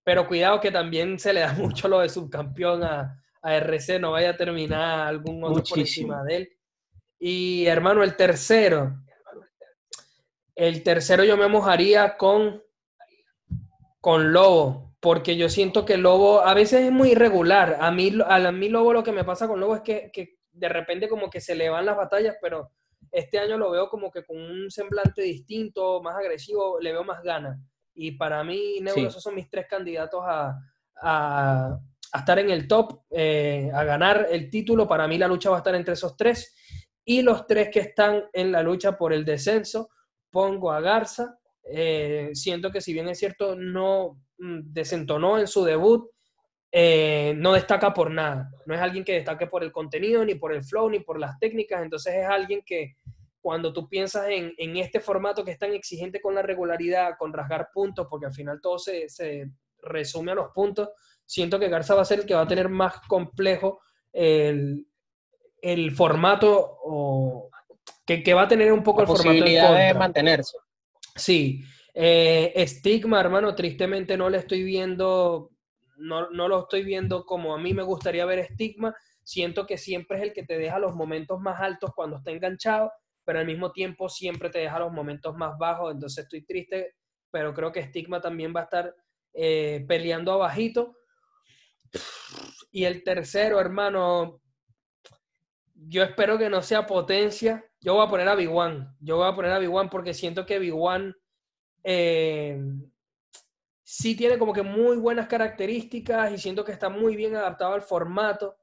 Pero 0.04 0.28
cuidado 0.28 0.60
que 0.60 0.72
también 0.72 1.20
se 1.20 1.34
le 1.34 1.42
da 1.42 1.54
mucho 1.58 1.88
lo 1.88 2.00
de 2.00 2.10
subcampeón 2.10 2.84
a, 2.84 3.23
a 3.44 3.56
RC, 3.58 4.00
no 4.00 4.12
vaya 4.12 4.32
a 4.32 4.38
terminar 4.38 5.08
algún 5.08 5.44
otro 5.44 5.64
por 5.64 5.80
encima 5.80 6.24
de 6.24 6.36
él. 6.38 6.58
Y 7.20 7.66
hermano, 7.68 8.04
el 8.04 8.16
tercero. 8.16 8.96
El 10.56 10.84
tercero 10.84 11.24
yo 11.24 11.38
me 11.38 11.48
mojaría 11.48 12.18
con, 12.18 12.64
con 14.00 14.34
Lobo, 14.34 14.96
porque 15.00 15.36
yo 15.36 15.50
siento 15.50 15.86
que 15.86 15.98
Lobo 15.98 16.42
a 16.42 16.54
veces 16.54 16.82
es 16.82 16.92
muy 16.92 17.12
irregular. 17.12 17.78
A 17.80 17.92
mí, 17.92 18.12
a 18.26 18.52
mí 18.52 18.70
Lobo 18.70 18.94
lo 18.94 19.04
que 19.04 19.12
me 19.12 19.24
pasa 19.24 19.48
con 19.48 19.60
Lobo 19.60 19.76
es 19.76 19.82
que, 19.82 20.10
que 20.12 20.38
de 20.52 20.70
repente 20.70 21.10
como 21.10 21.30
que 21.30 21.42
se 21.42 21.56
le 21.56 21.70
van 21.70 21.86
las 21.86 21.98
batallas, 21.98 22.38
pero 22.42 22.72
este 23.12 23.40
año 23.40 23.58
lo 23.58 23.72
veo 23.72 23.90
como 23.90 24.12
que 24.12 24.24
con 24.24 24.38
un 24.38 24.72
semblante 24.72 25.22
distinto, 25.22 26.02
más 26.02 26.16
agresivo, 26.16 26.80
le 26.80 26.92
veo 26.94 27.04
más 27.04 27.22
ganas. 27.22 27.60
Y 27.94 28.14
para 28.14 28.44
mí, 28.44 28.80
Neuro, 28.82 29.08
esos 29.08 29.22
son 29.22 29.36
mis 29.36 29.50
tres 29.50 29.68
candidatos 29.68 30.24
a, 30.26 30.58
a, 31.02 31.80
estar 32.20 32.40
en 32.40 32.50
el 32.50 32.68
top, 32.68 33.02
eh, 33.12 33.70
a 33.74 33.84
ganar 33.84 34.28
el 34.32 34.50
título. 34.50 34.88
Para 34.88 35.08
mí 35.08 35.18
la 35.18 35.28
lucha 35.28 35.50
va 35.50 35.58
a 35.58 35.60
estar 35.60 35.76
entre 35.76 35.94
esos 35.94 36.16
tres. 36.16 36.56
Y 37.06 37.22
los 37.22 37.46
tres 37.48 37.70
que 37.70 37.80
están 37.80 38.24
en 38.32 38.52
la 38.52 38.64
lucha 38.64 38.98
por 38.98 39.14
el 39.14 39.26
descenso, 39.26 39.90
pongo 40.30 40.72
a 40.72 40.80
Garza. 40.80 41.38
Eh, 41.64 42.32
siento 42.34 42.72
que 42.72 42.82
si 42.82 42.94
bien 42.94 43.08
es 43.10 43.20
cierto, 43.20 43.56
no 43.56 44.20
mm, 44.38 44.60
desentonó 44.74 45.38
en 45.40 45.48
su 45.48 45.64
debut, 45.64 46.10
eh, 46.72 47.34
no 47.36 47.54
destaca 47.54 47.94
por 47.94 48.10
nada. 48.10 48.50
No 48.66 48.74
es 48.74 48.82
alguien 48.82 49.04
que 49.04 49.14
destaque 49.14 49.48
por 49.48 49.64
el 49.64 49.72
contenido, 49.72 50.26
ni 50.26 50.36
por 50.36 50.54
el 50.54 50.64
flow, 50.64 50.90
ni 50.90 51.00
por 51.00 51.20
las 51.20 51.38
técnicas. 51.40 51.84
Entonces 51.84 52.16
es 52.16 52.26
alguien 52.26 52.62
que 52.66 52.96
cuando 53.44 53.74
tú 53.74 53.90
piensas 53.90 54.28
en, 54.30 54.78
este 54.78 55.02
formato 55.02 55.44
que 55.44 55.52
es 55.52 55.60
tan 55.60 55.74
exigente 55.74 56.22
con 56.22 56.34
la 56.34 56.42
regularidad, 56.42 57.18
con 57.20 57.34
rasgar 57.34 57.70
puntos, 57.74 58.08
porque 58.10 58.26
al 58.26 58.34
final 58.34 58.62
todo 58.62 58.80
se, 58.80 59.52
resume 59.82 60.32
a 60.32 60.36
los 60.36 60.52
puntos, 60.52 60.90
siento 61.26 61.60
que 61.60 61.70
Garza 61.70 61.96
va 61.96 62.02
a 62.02 62.06
ser 62.06 62.22
el 62.22 62.26
que 62.26 62.36
va 62.36 62.42
a 62.42 62.48
tener 62.48 62.70
más 62.70 62.96
complejo 63.08 63.82
el, 64.12 64.86
formato 65.96 66.78
o 66.84 67.50
que, 68.06 68.34
va 68.34 68.44
a 68.44 68.48
tener 68.48 68.72
un 68.72 68.84
poco 68.84 69.02
el 69.02 69.08
formato 69.08 69.44
de 69.44 69.94
mantenerse. 69.94 70.58
Sí. 71.16 71.62
Eh, 71.94 72.66
Stigma, 72.68 73.20
hermano, 73.20 73.54
tristemente 73.54 74.18
no 74.18 74.30
le 74.30 74.40
estoy 74.40 74.64
viendo 74.64 75.54
no, 75.98 76.30
lo 76.30 76.62
estoy 76.62 76.84
viendo 76.84 77.26
como 77.26 77.54
a 77.54 77.60
mí 77.60 77.74
me 77.74 77.84
gustaría 77.84 78.26
ver 78.26 78.46
Stigma. 78.46 78.96
Siento 79.24 79.66
que 79.66 79.78
siempre 79.78 80.18
es 80.18 80.24
el 80.24 80.34
que 80.34 80.44
te 80.44 80.58
deja 80.58 80.80
los 80.80 80.96
momentos 80.96 81.40
más 81.40 81.62
altos 81.62 81.92
cuando 81.96 82.18
está 82.18 82.32
enganchado, 82.32 82.92
pero 83.24 83.40
al 83.40 83.46
mismo 83.46 83.72
tiempo 83.72 84.10
siempre 84.10 84.50
te 84.50 84.60
deja 84.60 84.80
los 84.80 84.92
momentos 84.92 85.36
más 85.36 85.58
bajos. 85.58 85.94
Entonces 85.94 86.26
estoy 86.26 86.46
triste, 86.46 86.96
pero 87.32 87.54
creo 87.54 87.72
que 87.72 87.84
Stigma 87.84 88.20
también 88.20 88.54
va 88.56 88.62
a 88.62 88.64
estar 88.64 88.96
eh, 89.34 89.86
peleando 89.88 90.34
abajito. 90.34 90.98
Y 92.72 92.86
el 92.86 93.04
tercero, 93.04 93.60
hermano, 93.60 94.42
yo 95.76 96.04
espero 96.04 96.38
que 96.38 96.50
no 96.50 96.62
sea 96.62 96.86
potencia. 96.86 97.64
Yo 97.80 97.96
voy 97.96 98.06
a 98.06 98.10
poner 98.10 98.28
a 98.30 98.36
Big 98.36 98.50
One. 98.50 98.88
Yo 99.00 99.18
voy 99.18 99.28
a 99.30 99.36
poner 99.36 99.52
a 99.52 99.60
Big 99.60 99.74
One 99.74 99.90
porque 99.90 100.14
siento 100.14 100.46
que 100.46 100.60
Big 100.60 100.74
One 100.74 101.14
eh, 101.84 102.58
sí 103.84 104.16
tiene 104.16 104.40
como 104.40 104.54
que 104.54 104.64
muy 104.64 104.98
buenas 104.98 105.28
características 105.28 106.32
y 106.32 106.38
siento 106.38 106.64
que 106.64 106.72
está 106.72 106.90
muy 106.90 107.16
bien 107.16 107.36
adaptado 107.36 107.74
al 107.74 107.82
formato, 107.82 108.56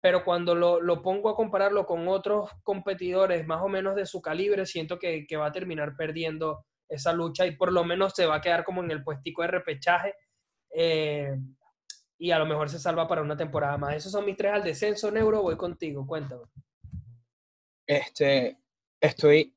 pero 0.00 0.24
cuando 0.24 0.54
lo, 0.54 1.02
pongo 1.02 1.28
a 1.28 1.36
compararlo 1.36 1.86
con 1.86 2.08
otros 2.08 2.50
competidores 2.62 3.46
más 3.46 3.62
o 3.62 3.68
menos 3.68 3.94
de 3.94 4.06
su 4.06 4.20
calibre, 4.20 4.66
siento 4.66 4.98
que, 4.98 5.26
va 5.36 5.46
a 5.46 5.52
terminar 5.52 5.94
perdiendo 5.96 6.64
esa 6.88 7.12
lucha 7.12 7.46
y 7.46 7.56
por 7.56 7.72
lo 7.72 7.84
menos 7.84 8.14
se 8.14 8.26
va 8.26 8.36
a 8.36 8.40
quedar 8.40 8.64
como 8.64 8.82
en 8.82 8.90
el 8.90 9.02
puestico 9.02 9.42
de 9.42 9.48
repechaje 9.48 10.14
eh, 10.70 11.36
y 12.24 12.30
a 12.30 12.38
lo 12.38 12.46
mejor 12.46 12.70
se 12.70 12.78
salva 12.78 13.06
para 13.06 13.20
una 13.20 13.36
temporada 13.36 13.76
más. 13.76 13.96
Esos 13.96 14.10
son 14.10 14.24
mis 14.24 14.34
tres 14.34 14.54
al 14.54 14.64
descenso, 14.64 15.10
Neuro, 15.10 15.42
voy 15.42 15.58
contigo, 15.58 16.06
cuéntame. 16.06 16.44
Este, 17.86 18.56
estoy 18.98 19.54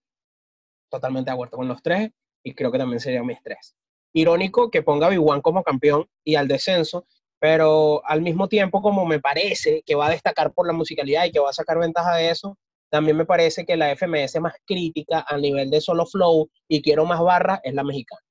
totalmente 0.89 1.31
de 1.31 1.33
acuerdo 1.33 1.55
con 1.55 1.69
los 1.69 1.81
tres 1.81 2.11
y 2.43 2.53
creo 2.53 2.69
que 2.69 2.77
también 2.77 2.99
serían 2.99 3.25
mis 3.25 3.41
tres 3.41 3.73
irónico 4.11 4.69
que 4.69 4.81
ponga 4.81 5.07
a 5.07 5.09
Big 5.09 5.21
como 5.41 5.63
campeón 5.63 6.09
y 6.25 6.35
al 6.35 6.49
descenso, 6.49 7.05
pero 7.39 8.01
al 8.05 8.21
mismo 8.21 8.49
tiempo 8.49 8.81
como 8.81 9.05
me 9.05 9.21
parece 9.21 9.81
que 9.85 9.95
va 9.95 10.07
a 10.07 10.11
destacar 10.11 10.51
por 10.51 10.67
la 10.67 10.73
musicalidad 10.73 11.23
y 11.23 11.31
que 11.31 11.39
va 11.39 11.51
a 11.51 11.53
sacar 11.53 11.79
ventaja 11.79 12.17
de 12.17 12.31
eso, 12.31 12.57
también 12.89 13.15
me 13.15 13.25
parece 13.25 13.65
que 13.65 13.77
la 13.77 13.95
FMS 13.95 14.41
más 14.41 14.55
crítica 14.65 15.25
a 15.25 15.37
nivel 15.37 15.69
de 15.69 15.79
solo 15.79 16.05
flow 16.05 16.49
y 16.67 16.81
quiero 16.81 17.05
más 17.05 17.21
barras 17.21 17.61
es 17.63 17.73
la 17.73 17.85
mexicana. 17.85 18.21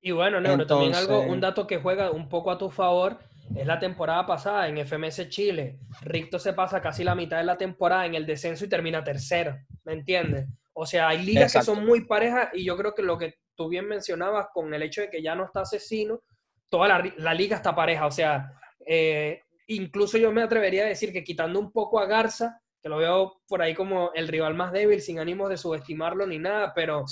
Y 0.00 0.12
bueno, 0.12 0.40
Neuro, 0.40 0.66
también 0.66 0.94
algo, 0.94 1.20
un 1.20 1.40
dato 1.40 1.66
que 1.66 1.76
juega 1.76 2.10
un 2.10 2.30
poco 2.30 2.50
a 2.50 2.56
tu 2.56 2.70
favor 2.70 3.18
es 3.56 3.66
la 3.66 3.78
temporada 3.78 4.26
pasada 4.26 4.68
en 4.68 4.78
FMS 4.86 5.28
Chile. 5.28 5.78
Ricto 6.02 6.38
se 6.38 6.52
pasa 6.52 6.80
casi 6.80 7.04
la 7.04 7.14
mitad 7.14 7.38
de 7.38 7.44
la 7.44 7.56
temporada 7.56 8.06
en 8.06 8.14
el 8.14 8.26
descenso 8.26 8.64
y 8.64 8.68
termina 8.68 9.02
tercero, 9.02 9.56
¿me 9.84 9.92
entiendes? 9.92 10.46
O 10.72 10.86
sea, 10.86 11.08
hay 11.08 11.24
ligas 11.24 11.52
que 11.52 11.62
son 11.62 11.84
muy 11.84 12.04
parejas 12.04 12.50
y 12.52 12.64
yo 12.64 12.76
creo 12.76 12.94
que 12.94 13.02
lo 13.02 13.18
que 13.18 13.34
tú 13.56 13.68
bien 13.68 13.88
mencionabas 13.88 14.46
con 14.54 14.72
el 14.72 14.82
hecho 14.82 15.00
de 15.00 15.10
que 15.10 15.22
ya 15.22 15.34
no 15.34 15.44
está 15.44 15.62
asesino, 15.62 16.22
toda 16.68 17.02
la, 17.16 17.34
liga 17.34 17.56
está 17.56 17.74
pareja. 17.74 18.06
O 18.06 18.10
sea, 18.12 18.52
eh, 18.86 19.42
incluso 19.66 20.18
yo 20.18 20.30
me 20.30 20.42
atrevería 20.42 20.84
a 20.84 20.88
decir 20.88 21.12
que 21.12 21.24
quitando 21.24 21.58
un 21.58 21.72
poco 21.72 21.98
a 21.98 22.06
Garza, 22.06 22.60
que 22.80 22.88
lo 22.88 22.98
veo 22.98 23.40
por 23.48 23.60
ahí 23.60 23.74
como 23.74 24.12
el 24.14 24.28
rival 24.28 24.54
más 24.54 24.70
débil, 24.70 25.00
sin 25.00 25.18
ánimos 25.18 25.48
de 25.48 25.56
subestimarlo 25.56 26.26
ni 26.26 26.38
nada, 26.38 26.72
pero 26.74 27.04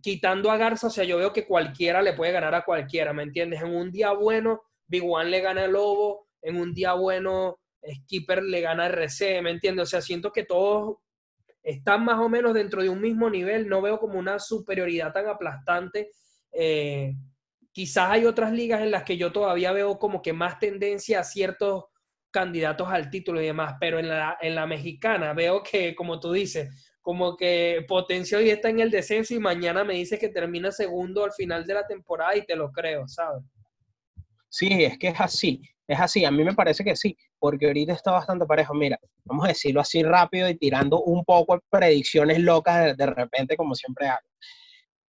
quitando 0.00 0.50
a 0.50 0.56
Garza, 0.56 0.88
o 0.88 0.90
sea, 0.90 1.04
yo 1.04 1.16
veo 1.18 1.32
que 1.32 1.46
cualquiera 1.46 2.02
le 2.02 2.14
puede 2.14 2.32
ganar 2.32 2.54
a 2.56 2.64
cualquiera, 2.64 3.12
¿me 3.12 3.22
entiendes? 3.22 3.62
En 3.62 3.74
un 3.74 3.92
día 3.92 4.12
bueno, 4.12 4.62
Big 4.86 5.02
One 5.04 5.30
le 5.30 5.40
gana 5.40 5.64
a 5.64 5.68
Lobo, 5.68 6.28
en 6.40 6.56
un 6.56 6.72
día 6.74 6.94
bueno, 6.94 7.58
Skipper 7.84 8.42
le 8.42 8.60
gana 8.60 8.84
a 8.84 8.86
RC, 8.86 9.42
¿me 9.42 9.50
entiendes? 9.50 9.84
O 9.84 9.86
sea, 9.86 10.00
siento 10.00 10.32
que 10.32 10.44
todos 10.44 10.96
están 11.62 12.04
más 12.04 12.18
o 12.18 12.28
menos 12.28 12.54
dentro 12.54 12.82
de 12.82 12.88
un 12.88 13.00
mismo 13.00 13.30
nivel, 13.30 13.68
no 13.68 13.80
veo 13.80 13.98
como 13.98 14.18
una 14.18 14.38
superioridad 14.38 15.12
tan 15.12 15.28
aplastante. 15.28 16.10
Eh, 16.52 17.14
quizás 17.72 18.10
hay 18.10 18.24
otras 18.24 18.52
ligas 18.52 18.80
en 18.82 18.90
las 18.90 19.04
que 19.04 19.16
yo 19.16 19.32
todavía 19.32 19.72
veo 19.72 19.98
como 19.98 20.22
que 20.22 20.32
más 20.32 20.58
tendencia 20.58 21.20
a 21.20 21.24
ciertos 21.24 21.84
candidatos 22.30 22.88
al 22.88 23.10
título 23.10 23.40
y 23.40 23.46
demás, 23.46 23.76
pero 23.78 23.98
en 23.98 24.08
la, 24.08 24.38
en 24.40 24.54
la 24.54 24.66
mexicana 24.66 25.34
veo 25.34 25.62
que, 25.62 25.94
como 25.94 26.18
tú 26.18 26.32
dices, 26.32 26.94
como 27.00 27.36
que 27.36 27.84
Potencia 27.86 28.38
hoy 28.38 28.50
está 28.50 28.70
en 28.70 28.80
el 28.80 28.90
descenso 28.90 29.34
y 29.34 29.38
mañana 29.38 29.84
me 29.84 29.94
dice 29.94 30.18
que 30.18 30.28
termina 30.28 30.72
segundo 30.72 31.24
al 31.24 31.32
final 31.32 31.66
de 31.66 31.74
la 31.74 31.86
temporada 31.86 32.36
y 32.36 32.46
te 32.46 32.56
lo 32.56 32.70
creo, 32.70 33.06
¿sabes? 33.06 33.42
Sí, 34.52 34.68
es 34.84 34.98
que 34.98 35.08
es 35.08 35.20
así. 35.20 35.62
Es 35.88 35.98
así, 35.98 36.24
a 36.24 36.30
mí 36.30 36.44
me 36.44 36.54
parece 36.54 36.84
que 36.84 36.94
sí, 36.94 37.16
porque 37.38 37.66
ahorita 37.66 37.94
está 37.94 38.12
bastante 38.12 38.46
parejo. 38.46 38.74
Mira, 38.74 38.98
vamos 39.24 39.46
a 39.46 39.48
decirlo 39.48 39.80
así 39.80 40.02
rápido 40.02 40.48
y 40.48 40.56
tirando 40.56 41.02
un 41.02 41.24
poco 41.24 41.54
de 41.54 41.60
predicciones 41.70 42.38
locas 42.38 42.96
de, 42.96 43.06
repente, 43.06 43.56
como 43.56 43.74
siempre 43.74 44.08
hago. 44.08 44.20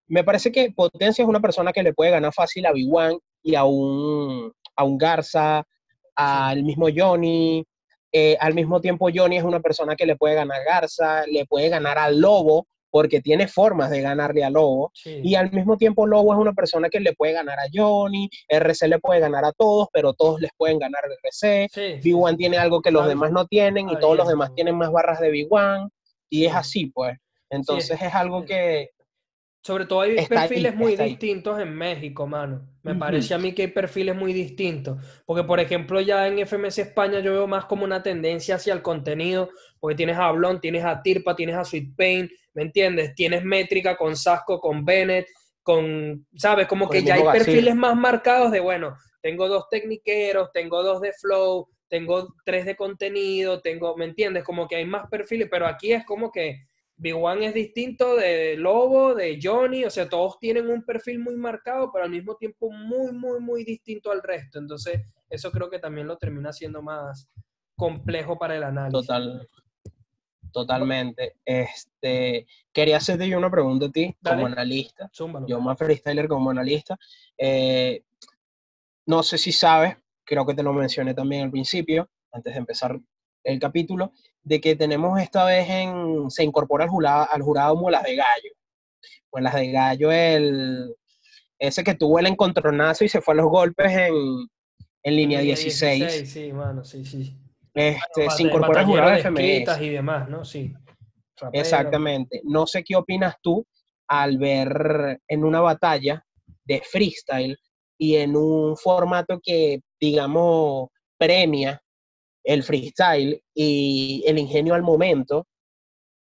Me 0.06 0.22
parece 0.24 0.52
que 0.52 0.70
Potencia 0.70 1.22
es 1.22 1.28
una 1.28 1.40
persona 1.40 1.72
que 1.72 1.82
le 1.82 1.92
puede 1.92 2.12
ganar 2.12 2.32
fácil 2.32 2.66
a 2.66 2.72
B1 2.72 3.20
y 3.42 3.54
a 3.56 3.64
un, 3.64 4.52
a 4.76 4.84
un 4.84 4.98
Garza, 4.98 5.64
al 6.14 6.62
mismo 6.62 6.86
Johnny. 6.94 7.64
Eh, 8.12 8.36
al 8.40 8.54
mismo 8.54 8.80
tiempo, 8.80 9.08
Johnny 9.12 9.38
es 9.38 9.44
una 9.44 9.60
persona 9.60 9.96
que 9.96 10.06
le 10.06 10.16
puede 10.16 10.36
ganar 10.36 10.60
a 10.60 10.64
Garza, 10.64 11.26
le 11.26 11.46
puede 11.46 11.68
ganar 11.68 11.98
al 11.98 12.20
Lobo, 12.20 12.66
porque 12.92 13.22
tiene 13.22 13.48
formas 13.48 13.90
de 13.90 14.02
ganarle 14.02 14.44
a 14.44 14.50
Lobo. 14.50 14.92
Y 15.04 15.34
al 15.34 15.50
mismo 15.50 15.78
tiempo 15.78 16.06
Lobo 16.06 16.34
es 16.34 16.38
una 16.38 16.52
persona 16.52 16.90
que 16.90 17.00
le 17.00 17.14
puede 17.14 17.32
ganar 17.32 17.58
a 17.58 17.64
Johnny, 17.72 18.28
RC 18.48 18.86
le 18.86 18.98
puede 18.98 19.18
ganar 19.18 19.46
a 19.46 19.52
todos, 19.52 19.88
pero 19.92 20.12
todos 20.12 20.42
les 20.42 20.50
pueden 20.58 20.78
ganar 20.78 21.02
a 21.06 21.08
RC. 21.08 22.00
b 22.04 22.14
1 22.14 22.36
tiene 22.36 22.58
algo 22.58 22.82
que 22.82 22.90
los 22.90 23.08
demás 23.08 23.32
no 23.32 23.46
tienen 23.46 23.88
y 23.88 23.98
todos 23.98 24.16
los 24.18 24.28
demás 24.28 24.54
tienen 24.54 24.76
más 24.76 24.92
barras 24.92 25.20
de 25.20 25.32
B1. 25.32 25.88
Y 26.28 26.44
es 26.44 26.54
así, 26.54 26.86
pues. 26.86 27.16
Entonces 27.48 28.00
es 28.00 28.14
algo 28.14 28.44
que, 28.44 28.90
Sobre 29.62 29.86
todo 29.86 30.02
hay 30.02 30.18
ahí, 30.18 30.26
perfiles 30.26 30.76
muy 30.76 30.92
está 30.92 31.04
ahí. 31.04 31.10
distintos 31.10 31.60
en 31.60 31.74
México, 31.74 32.26
mano. 32.26 32.68
Me 32.82 32.94
parece 32.94 33.32
a 33.32 33.38
mí 33.38 33.54
que 33.54 33.62
hay 33.62 33.68
perfiles 33.68 34.14
muy 34.14 34.34
distintos. 34.34 34.98
Porque, 35.24 35.44
por 35.44 35.60
ejemplo, 35.60 35.98
ya 36.02 36.28
en 36.28 36.46
FMS 36.46 36.78
España 36.78 37.20
yo 37.20 37.32
veo 37.32 37.46
más 37.46 37.64
como 37.64 37.84
una 37.84 38.02
tendencia 38.02 38.56
hacia 38.56 38.74
el 38.74 38.82
contenido, 38.82 39.48
porque 39.80 39.96
tienes 39.96 40.18
a 40.18 40.30
Blon, 40.32 40.60
tienes 40.60 40.84
a 40.84 41.00
Tirpa, 41.00 41.34
tienes 41.34 41.56
a 41.56 41.64
Sweet 41.64 41.96
Pain, 41.96 42.28
¿me 42.54 42.62
entiendes? 42.62 43.14
Tienes 43.14 43.44
métrica 43.44 43.96
con 43.96 44.16
Sasco, 44.16 44.60
con 44.60 44.84
Bennett, 44.84 45.26
con, 45.62 46.26
¿sabes? 46.34 46.66
Como 46.66 46.86
Con 46.86 46.96
que 46.96 47.04
ya 47.04 47.14
hay 47.14 47.24
perfiles 47.24 47.74
más 47.74 47.96
marcados 47.96 48.50
de, 48.50 48.60
bueno, 48.60 48.96
tengo 49.20 49.48
dos 49.48 49.68
tecniqueros, 49.70 50.50
tengo 50.52 50.82
dos 50.82 51.00
de 51.00 51.12
flow, 51.12 51.68
tengo 51.88 52.34
tres 52.44 52.64
de 52.64 52.74
contenido, 52.74 53.60
tengo, 53.60 53.96
¿me 53.96 54.06
entiendes? 54.06 54.44
Como 54.44 54.66
que 54.66 54.76
hay 54.76 54.84
más 54.84 55.08
perfiles, 55.08 55.48
pero 55.50 55.66
aquí 55.66 55.92
es 55.92 56.04
como 56.04 56.32
que 56.32 56.64
Big 56.96 57.14
One 57.14 57.46
es 57.46 57.54
distinto 57.54 58.16
de 58.16 58.56
Lobo, 58.56 59.14
de 59.14 59.38
Johnny, 59.42 59.84
o 59.84 59.90
sea, 59.90 60.08
todos 60.08 60.38
tienen 60.38 60.68
un 60.68 60.84
perfil 60.84 61.18
muy 61.18 61.36
marcado, 61.36 61.90
pero 61.92 62.04
al 62.04 62.10
mismo 62.10 62.36
tiempo 62.36 62.70
muy, 62.70 63.12
muy, 63.12 63.40
muy 63.40 63.64
distinto 63.64 64.10
al 64.10 64.22
resto. 64.22 64.58
Entonces, 64.58 65.02
eso 65.28 65.50
creo 65.50 65.68
que 65.68 65.78
también 65.78 66.06
lo 66.06 66.16
termina 66.16 66.52
siendo 66.52 66.82
más 66.82 67.28
complejo 67.76 68.38
para 68.38 68.56
el 68.56 68.62
análisis. 68.62 69.06
Total, 69.06 69.48
totalmente. 70.52 71.36
Este, 71.44 72.46
quería 72.72 72.98
hacerte 72.98 73.28
yo 73.28 73.38
una 73.38 73.50
pregunta 73.50 73.86
a 73.86 73.90
ti 73.90 74.14
como 74.22 74.46
analista. 74.46 75.10
Zúmbalo. 75.14 75.46
Yo 75.46 75.60
más 75.60 75.78
freestyler 75.78 76.28
como 76.28 76.50
analista. 76.50 76.98
Eh, 77.36 78.02
no 79.06 79.22
sé 79.22 79.38
si 79.38 79.52
sabes, 79.52 79.96
creo 80.24 80.46
que 80.46 80.54
te 80.54 80.62
lo 80.62 80.72
mencioné 80.72 81.14
también 81.14 81.42
al 81.42 81.50
principio, 81.50 82.08
antes 82.30 82.52
de 82.52 82.58
empezar 82.60 82.98
el 83.44 83.58
capítulo, 83.58 84.12
de 84.42 84.60
que 84.60 84.76
tenemos 84.76 85.20
esta 85.20 85.44
vez 85.44 85.68
en, 85.68 86.30
se 86.30 86.44
incorpora 86.44 86.84
al 86.84 86.90
jurado, 86.90 87.26
al 87.30 87.42
jurado 87.42 87.76
Muelas 87.76 88.04
de 88.04 88.16
Gallo. 88.16 88.50
Muelas 89.32 89.54
de 89.54 89.72
Gallo, 89.72 90.12
el, 90.12 90.94
ese 91.58 91.82
que 91.82 91.94
tuvo 91.94 92.18
el 92.18 92.26
encontronazo 92.26 93.04
y 93.04 93.08
se 93.08 93.20
fue 93.20 93.34
a 93.34 93.38
los 93.38 93.46
golpes 93.46 93.90
en, 93.90 94.14
en 95.02 95.16
línea 95.16 95.40
16. 95.40 96.30
Sí, 96.30 96.52
mano, 96.52 96.84
sí, 96.84 97.04
sí. 97.04 97.41
Este, 97.74 98.26
Bat- 98.26 98.36
se 98.36 98.42
incorpora 98.42 98.80
al 98.80 98.86
jurado 98.86 99.10
batallero 99.10 99.34
de 99.34 99.42
de 99.42 99.52
escritas 99.54 99.76
FMS. 99.76 99.86
y 99.86 99.90
demás, 99.90 100.28
¿no? 100.28 100.44
Sí. 100.44 100.72
Rapero. 101.40 101.62
Exactamente. 101.62 102.40
No 102.44 102.66
sé 102.66 102.84
qué 102.84 102.96
opinas 102.96 103.34
tú 103.42 103.66
al 104.08 104.38
ver 104.38 105.20
en 105.26 105.44
una 105.44 105.60
batalla 105.60 106.24
de 106.64 106.82
freestyle 106.84 107.56
y 107.98 108.16
en 108.16 108.36
un 108.36 108.76
formato 108.76 109.40
que, 109.42 109.80
digamos, 110.00 110.88
premia 111.18 111.80
el 112.44 112.62
freestyle 112.62 113.40
y 113.54 114.22
el 114.26 114.38
ingenio 114.38 114.74
al 114.74 114.82
momento 114.82 115.46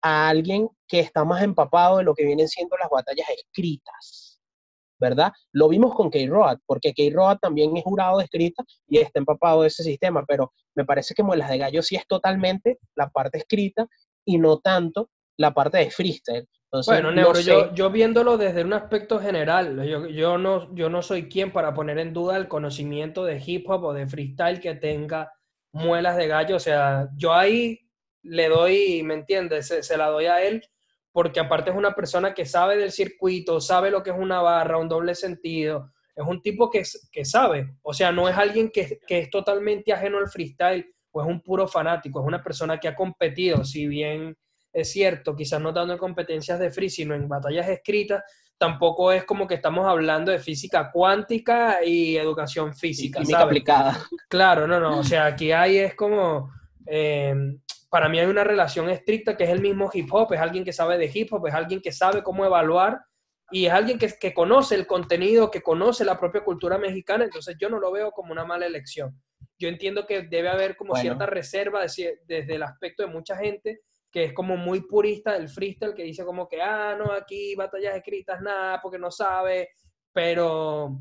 a 0.03 0.29
alguien 0.29 0.67
que 0.87 0.99
está 0.99 1.23
más 1.23 1.43
empapado 1.43 1.97
de 1.97 2.03
lo 2.03 2.13
que 2.13 2.25
vienen 2.25 2.47
siendo 2.47 2.75
las 2.77 2.89
batallas 2.89 3.27
escritas, 3.29 4.26
¿verdad? 4.99 5.31
Lo 5.53 5.67
vimos 5.69 5.93
con 5.95 6.09
K-Road, 6.09 6.59
porque 6.65 6.93
K-Road 6.93 7.37
también 7.39 7.75
es 7.77 7.83
jurado 7.83 8.17
de 8.17 8.25
escrita 8.25 8.63
y 8.87 8.97
está 8.99 9.19
empapado 9.19 9.61
de 9.61 9.67
ese 9.67 9.83
sistema, 9.83 10.23
pero 10.27 10.53
me 10.75 10.85
parece 10.85 11.13
que 11.13 11.23
Muelas 11.23 11.49
de 11.49 11.57
Gallo 11.57 11.81
sí 11.81 11.95
es 11.95 12.07
totalmente 12.07 12.79
la 12.95 13.09
parte 13.09 13.37
escrita 13.37 13.87
y 14.25 14.37
no 14.37 14.59
tanto 14.59 15.09
la 15.37 15.53
parte 15.53 15.77
de 15.77 15.91
freestyle. 15.91 16.47
Entonces, 16.65 16.91
Bueno, 16.93 17.11
no 17.11 17.21
Neuro, 17.21 17.35
sé- 17.35 17.43
yo, 17.49 17.73
yo 17.73 17.89
viéndolo 17.91 18.37
desde 18.37 18.63
un 18.63 18.73
aspecto 18.73 19.19
general, 19.19 19.83
yo, 19.87 20.07
yo 20.07 20.37
no, 20.37 20.73
yo 20.75 20.89
no 20.89 21.01
soy 21.01 21.29
quien 21.29 21.53
para 21.53 21.73
poner 21.73 21.97
en 21.99 22.11
duda 22.13 22.35
el 22.37 22.47
conocimiento 22.47 23.23
de 23.23 23.41
hip 23.45 23.69
hop 23.69 23.83
o 23.85 23.93
de 23.93 24.05
freestyle 24.07 24.59
que 24.59 24.75
tenga 24.75 25.31
muelas 25.71 26.17
de 26.17 26.27
gallo. 26.27 26.55
O 26.57 26.59
sea, 26.59 27.07
yo 27.15 27.33
ahí 27.33 27.79
le 28.23 28.49
doy, 28.49 29.01
¿me 29.03 29.13
entiendes? 29.13 29.67
Se, 29.67 29.81
se 29.83 29.95
la 29.97 30.07
doy 30.07 30.25
a 30.25 30.43
él, 30.43 30.61
porque 31.17 31.39
aparte 31.39 31.71
es 31.71 31.75
una 31.75 31.95
persona 31.95 32.31
que 32.31 32.45
sabe 32.45 32.77
del 32.77 32.91
circuito, 32.91 33.59
sabe 33.59 33.89
lo 33.89 34.03
que 34.03 34.11
es 34.11 34.15
una 34.15 34.39
barra, 34.39 34.77
un 34.77 34.87
doble 34.87 35.15
sentido. 35.15 35.91
Es 36.15 36.23
un 36.23 36.43
tipo 36.43 36.69
que, 36.69 36.83
que 37.11 37.25
sabe. 37.25 37.73
O 37.81 37.91
sea, 37.91 38.11
no 38.11 38.29
es 38.29 38.37
alguien 38.37 38.69
que, 38.69 38.99
que 38.99 39.17
es 39.17 39.31
totalmente 39.31 39.91
ajeno 39.91 40.19
al 40.19 40.29
freestyle 40.29 40.85
o 41.09 41.19
es 41.19 41.27
un 41.27 41.41
puro 41.41 41.67
fanático, 41.67 42.21
es 42.21 42.27
una 42.27 42.43
persona 42.43 42.79
que 42.79 42.87
ha 42.87 42.95
competido, 42.95 43.63
si 43.63 43.87
bien 43.87 44.37
es 44.71 44.91
cierto, 44.91 45.35
quizás 45.35 45.59
no 45.59 45.73
en 45.91 45.97
competencias 45.97 46.59
de 46.59 46.69
free, 46.69 46.91
sino 46.91 47.15
en 47.15 47.27
batallas 47.27 47.67
escritas, 47.67 48.21
tampoco 48.59 49.11
es 49.11 49.23
como 49.23 49.47
que 49.47 49.55
estamos 49.55 49.87
hablando 49.87 50.31
de 50.31 50.37
física 50.37 50.91
cuántica 50.91 51.83
y 51.83 52.15
educación 52.15 52.73
y 52.75 52.77
física, 52.77 53.25
¿sabes? 53.25 53.43
aplicada. 53.43 54.05
Claro, 54.29 54.67
no, 54.67 54.79
no, 54.79 54.99
o 54.99 55.03
sea, 55.03 55.25
aquí 55.25 55.51
hay 55.51 55.79
es 55.79 55.95
como, 55.95 56.51
eh, 56.85 57.33
para 57.89 58.09
mí 58.09 58.19
hay 58.19 58.25
una 58.27 58.43
relación 58.43 58.89
estricta 58.89 59.37
que 59.37 59.45
es 59.45 59.49
el 59.49 59.61
mismo 59.61 59.89
hip 59.93 60.07
hop, 60.11 60.33
es 60.33 60.39
alguien 60.39 60.63
que 60.63 60.73
sabe 60.73 60.97
de 60.97 61.09
hip 61.13 61.31
hop, 61.31 61.47
es 61.47 61.53
alguien 61.53 61.81
que 61.81 61.91
sabe 61.91 62.23
cómo 62.23 62.45
evaluar 62.45 62.99
y 63.49 63.65
es 63.65 63.71
alguien 63.71 63.97
que, 63.97 64.07
que 64.19 64.33
conoce 64.33 64.75
el 64.75 64.85
contenido, 64.85 65.49
que 65.49 65.61
conoce 65.61 66.03
la 66.03 66.19
propia 66.19 66.43
cultura 66.43 66.77
mexicana, 66.77 67.23
entonces 67.23 67.55
yo 67.59 67.69
no 67.69 67.79
lo 67.79 67.91
veo 67.91 68.11
como 68.11 68.31
una 68.31 68.43
mala 68.43 68.65
elección. 68.65 69.21
Yo 69.57 69.69
entiendo 69.69 70.05
que 70.05 70.23
debe 70.23 70.49
haber 70.49 70.75
como 70.75 70.89
Bueno. 70.89 71.01
cierta 71.01 71.25
reserva 71.25 71.81
de 71.81 72.19
desde 72.25 72.55
el 72.55 72.63
aspecto 72.63 73.03
de 73.03 73.09
mucha 73.09 73.37
gente 73.37 73.81
que 74.11 74.25
es 74.25 74.33
como 74.33 74.57
muy 74.57 74.81
purista 74.81 75.33
del 75.33 75.49
freestyle, 75.49 75.93
que 75.93 76.03
dice 76.03 76.23
como 76.23 76.47
que, 76.47 76.61
ah, 76.61 76.95
no, 76.97 77.11
aquí 77.11 77.55
batallas 77.55 77.95
escritas, 77.95 78.41
nada, 78.41 78.79
porque 78.81 78.97
no 78.97 79.11
sabe, 79.11 79.69
pero 80.13 80.99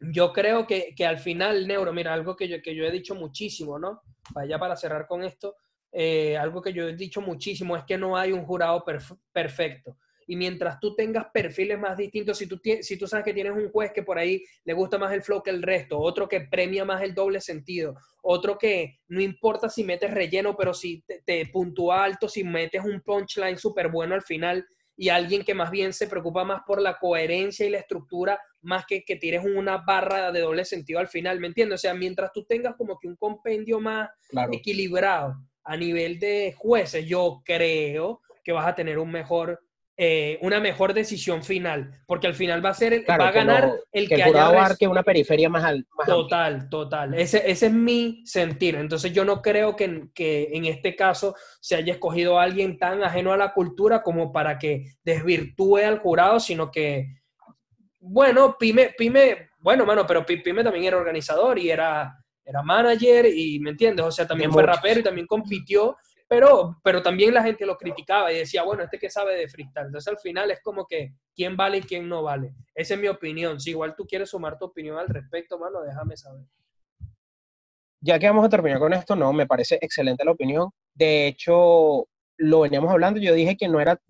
yo 0.00 0.32
creo 0.32 0.66
que, 0.66 0.94
que 0.96 1.06
al 1.06 1.18
final, 1.18 1.66
Neuro, 1.66 1.92
mira, 1.92 2.14
algo 2.14 2.34
que 2.34 2.48
yo, 2.48 2.62
que 2.62 2.74
yo 2.74 2.84
he 2.84 2.90
dicho 2.90 3.14
muchísimo, 3.14 3.78
¿no? 3.78 4.02
Para 4.32 4.46
ya 4.46 4.58
para 4.58 4.76
cerrar 4.76 5.06
con 5.06 5.22
esto, 5.22 5.56
eh, 5.92 6.36
algo 6.36 6.62
que 6.62 6.72
yo 6.72 6.88
he 6.88 6.94
dicho 6.96 7.20
muchísimo 7.20 7.76
es 7.76 7.84
que 7.84 7.98
no 7.98 8.16
hay 8.16 8.32
un 8.32 8.44
jurado 8.44 8.84
perf- 8.84 9.18
perfecto. 9.32 9.96
Y 10.26 10.36
mientras 10.36 10.78
tú 10.78 10.94
tengas 10.94 11.26
perfiles 11.34 11.76
más 11.76 11.96
distintos, 11.96 12.38
si 12.38 12.46
tú, 12.46 12.60
si 12.82 12.96
tú 12.96 13.08
sabes 13.08 13.24
que 13.24 13.34
tienes 13.34 13.52
un 13.52 13.68
juez 13.70 13.90
que 13.92 14.04
por 14.04 14.16
ahí 14.16 14.44
le 14.64 14.72
gusta 14.74 14.96
más 14.96 15.12
el 15.12 15.22
flow 15.22 15.42
que 15.42 15.50
el 15.50 15.60
resto, 15.60 15.98
otro 15.98 16.28
que 16.28 16.42
premia 16.42 16.84
más 16.84 17.02
el 17.02 17.14
doble 17.14 17.40
sentido, 17.40 17.96
otro 18.22 18.56
que 18.56 19.00
no 19.08 19.20
importa 19.20 19.68
si 19.68 19.82
metes 19.82 20.12
relleno, 20.14 20.56
pero 20.56 20.72
si 20.72 21.02
te, 21.02 21.20
te 21.26 21.46
puntúa 21.46 22.04
alto, 22.04 22.28
si 22.28 22.44
metes 22.44 22.84
un 22.84 23.00
punchline 23.00 23.58
súper 23.58 23.88
bueno 23.90 24.14
al 24.14 24.22
final, 24.22 24.64
y 24.96 25.08
alguien 25.08 25.42
que 25.44 25.54
más 25.54 25.70
bien 25.70 25.92
se 25.94 26.06
preocupa 26.06 26.44
más 26.44 26.60
por 26.64 26.80
la 26.80 26.98
coherencia 26.98 27.66
y 27.66 27.70
la 27.70 27.78
estructura, 27.78 28.38
más 28.60 28.84
que 28.86 29.02
que 29.02 29.16
tires 29.16 29.42
una 29.44 29.78
barra 29.78 30.30
de 30.30 30.40
doble 30.40 30.64
sentido 30.64 31.00
al 31.00 31.08
final, 31.08 31.40
¿me 31.40 31.46
entiendes? 31.48 31.76
O 31.76 31.80
sea, 31.80 31.94
mientras 31.94 32.30
tú 32.32 32.44
tengas 32.44 32.76
como 32.76 32.98
que 33.00 33.08
un 33.08 33.16
compendio 33.16 33.80
más 33.80 34.10
Claro. 34.28 34.52
equilibrado 34.52 35.34
a 35.70 35.76
nivel 35.76 36.18
de 36.18 36.54
jueces, 36.56 37.06
yo 37.06 37.42
creo 37.44 38.20
que 38.42 38.52
vas 38.52 38.66
a 38.66 38.74
tener 38.74 38.98
un 38.98 39.10
mejor, 39.10 39.60
eh, 39.96 40.38
una 40.42 40.58
mejor 40.60 40.94
decisión 40.94 41.44
final, 41.44 42.00
porque 42.06 42.26
al 42.26 42.34
final 42.34 42.64
va 42.64 42.70
a 42.70 42.74
ser, 42.74 42.92
el- 42.94 43.04
Claro, 43.04 43.22
va 43.22 43.28
a 43.28 43.32
ganar 43.32 43.70
el 43.92 44.08
que 44.08 44.16
que, 44.16 44.22
el 44.22 44.28
haya 44.36 44.68
res- 44.68 44.88
una 44.88 45.02
periferia 45.02 45.48
más, 45.48 45.62
al, 45.62 45.86
más 45.96 46.08
amplia. 46.08 46.22
Total, 46.22 46.68
total. 46.70 47.14
Ese, 47.14 47.48
ese 47.50 47.66
es 47.66 47.72
mi 47.72 48.22
sentir. 48.26 48.74
Entonces 48.76 49.12
yo 49.12 49.24
no 49.24 49.42
creo 49.42 49.76
que, 49.76 50.08
que 50.14 50.48
en 50.52 50.64
este 50.64 50.96
caso 50.96 51.34
se 51.60 51.76
haya 51.76 51.92
escogido 51.92 52.38
a 52.38 52.42
alguien 52.44 52.78
tan 52.78 53.04
ajeno 53.04 53.32
a 53.32 53.36
la 53.36 53.52
cultura 53.52 54.02
como 54.02 54.32
para 54.32 54.58
que 54.58 54.86
desvirtúe 55.04 55.76
al 55.86 55.98
jurado, 55.98 56.40
sino 56.40 56.70
que, 56.70 57.06
bueno, 57.98 58.56
Pime, 58.58 58.94
Pime, 58.96 59.50
bueno, 59.60 59.84
mano, 59.84 60.06
pero 60.06 60.24
Pi- 60.24 60.38
Pime 60.42 60.64
también 60.64 60.86
era 60.86 60.96
organizador 60.96 61.58
y 61.58 61.70
era, 61.70 62.16
era 62.44 62.62
manager 62.62 63.26
y, 63.26 63.58
¿me 63.60 63.70
entiendes? 63.70 64.04
O 64.04 64.10
sea, 64.10 64.26
también 64.26 64.52
fue 64.52 64.62
rapero 64.62 65.00
y 65.00 65.02
también 65.02 65.26
compitió, 65.26 65.96
pero, 66.28 66.78
pero 66.82 67.02
también 67.02 67.34
la 67.34 67.42
gente 67.42 67.66
lo 67.66 67.76
criticaba 67.76 68.32
y 68.32 68.38
decía, 68.38 68.62
bueno, 68.62 68.84
este 68.84 68.98
que 68.98 69.10
sabe 69.10 69.36
de 69.36 69.48
freestyle. 69.48 69.86
Entonces 69.86 70.12
al 70.12 70.18
final 70.18 70.50
es 70.50 70.60
como 70.62 70.86
que, 70.86 71.12
¿quién 71.34 71.56
vale 71.56 71.78
y 71.78 71.82
quién 71.82 72.08
no 72.08 72.22
vale? 72.22 72.54
Esa 72.74 72.94
es 72.94 73.00
mi 73.00 73.08
opinión. 73.08 73.60
Si 73.60 73.70
igual 73.70 73.94
tú 73.96 74.06
quieres 74.06 74.30
sumar 74.30 74.58
tu 74.58 74.66
opinión 74.66 74.98
al 74.98 75.08
respecto, 75.08 75.58
mano, 75.58 75.82
déjame 75.82 76.16
saber. 76.16 76.44
Ya 78.00 78.18
que 78.18 78.26
vamos 78.26 78.46
a 78.46 78.48
terminar 78.48 78.78
con 78.78 78.94
esto, 78.94 79.14
no, 79.14 79.32
me 79.32 79.46
parece 79.46 79.78
excelente 79.80 80.24
la 80.24 80.30
opinión. 80.30 80.70
De 80.94 81.26
hecho, 81.26 82.06
lo 82.36 82.60
veníamos 82.60 82.90
hablando, 82.90 83.20
yo 83.20 83.34
dije 83.34 83.56
que 83.56 83.68
no 83.68 83.80
era, 83.80 84.00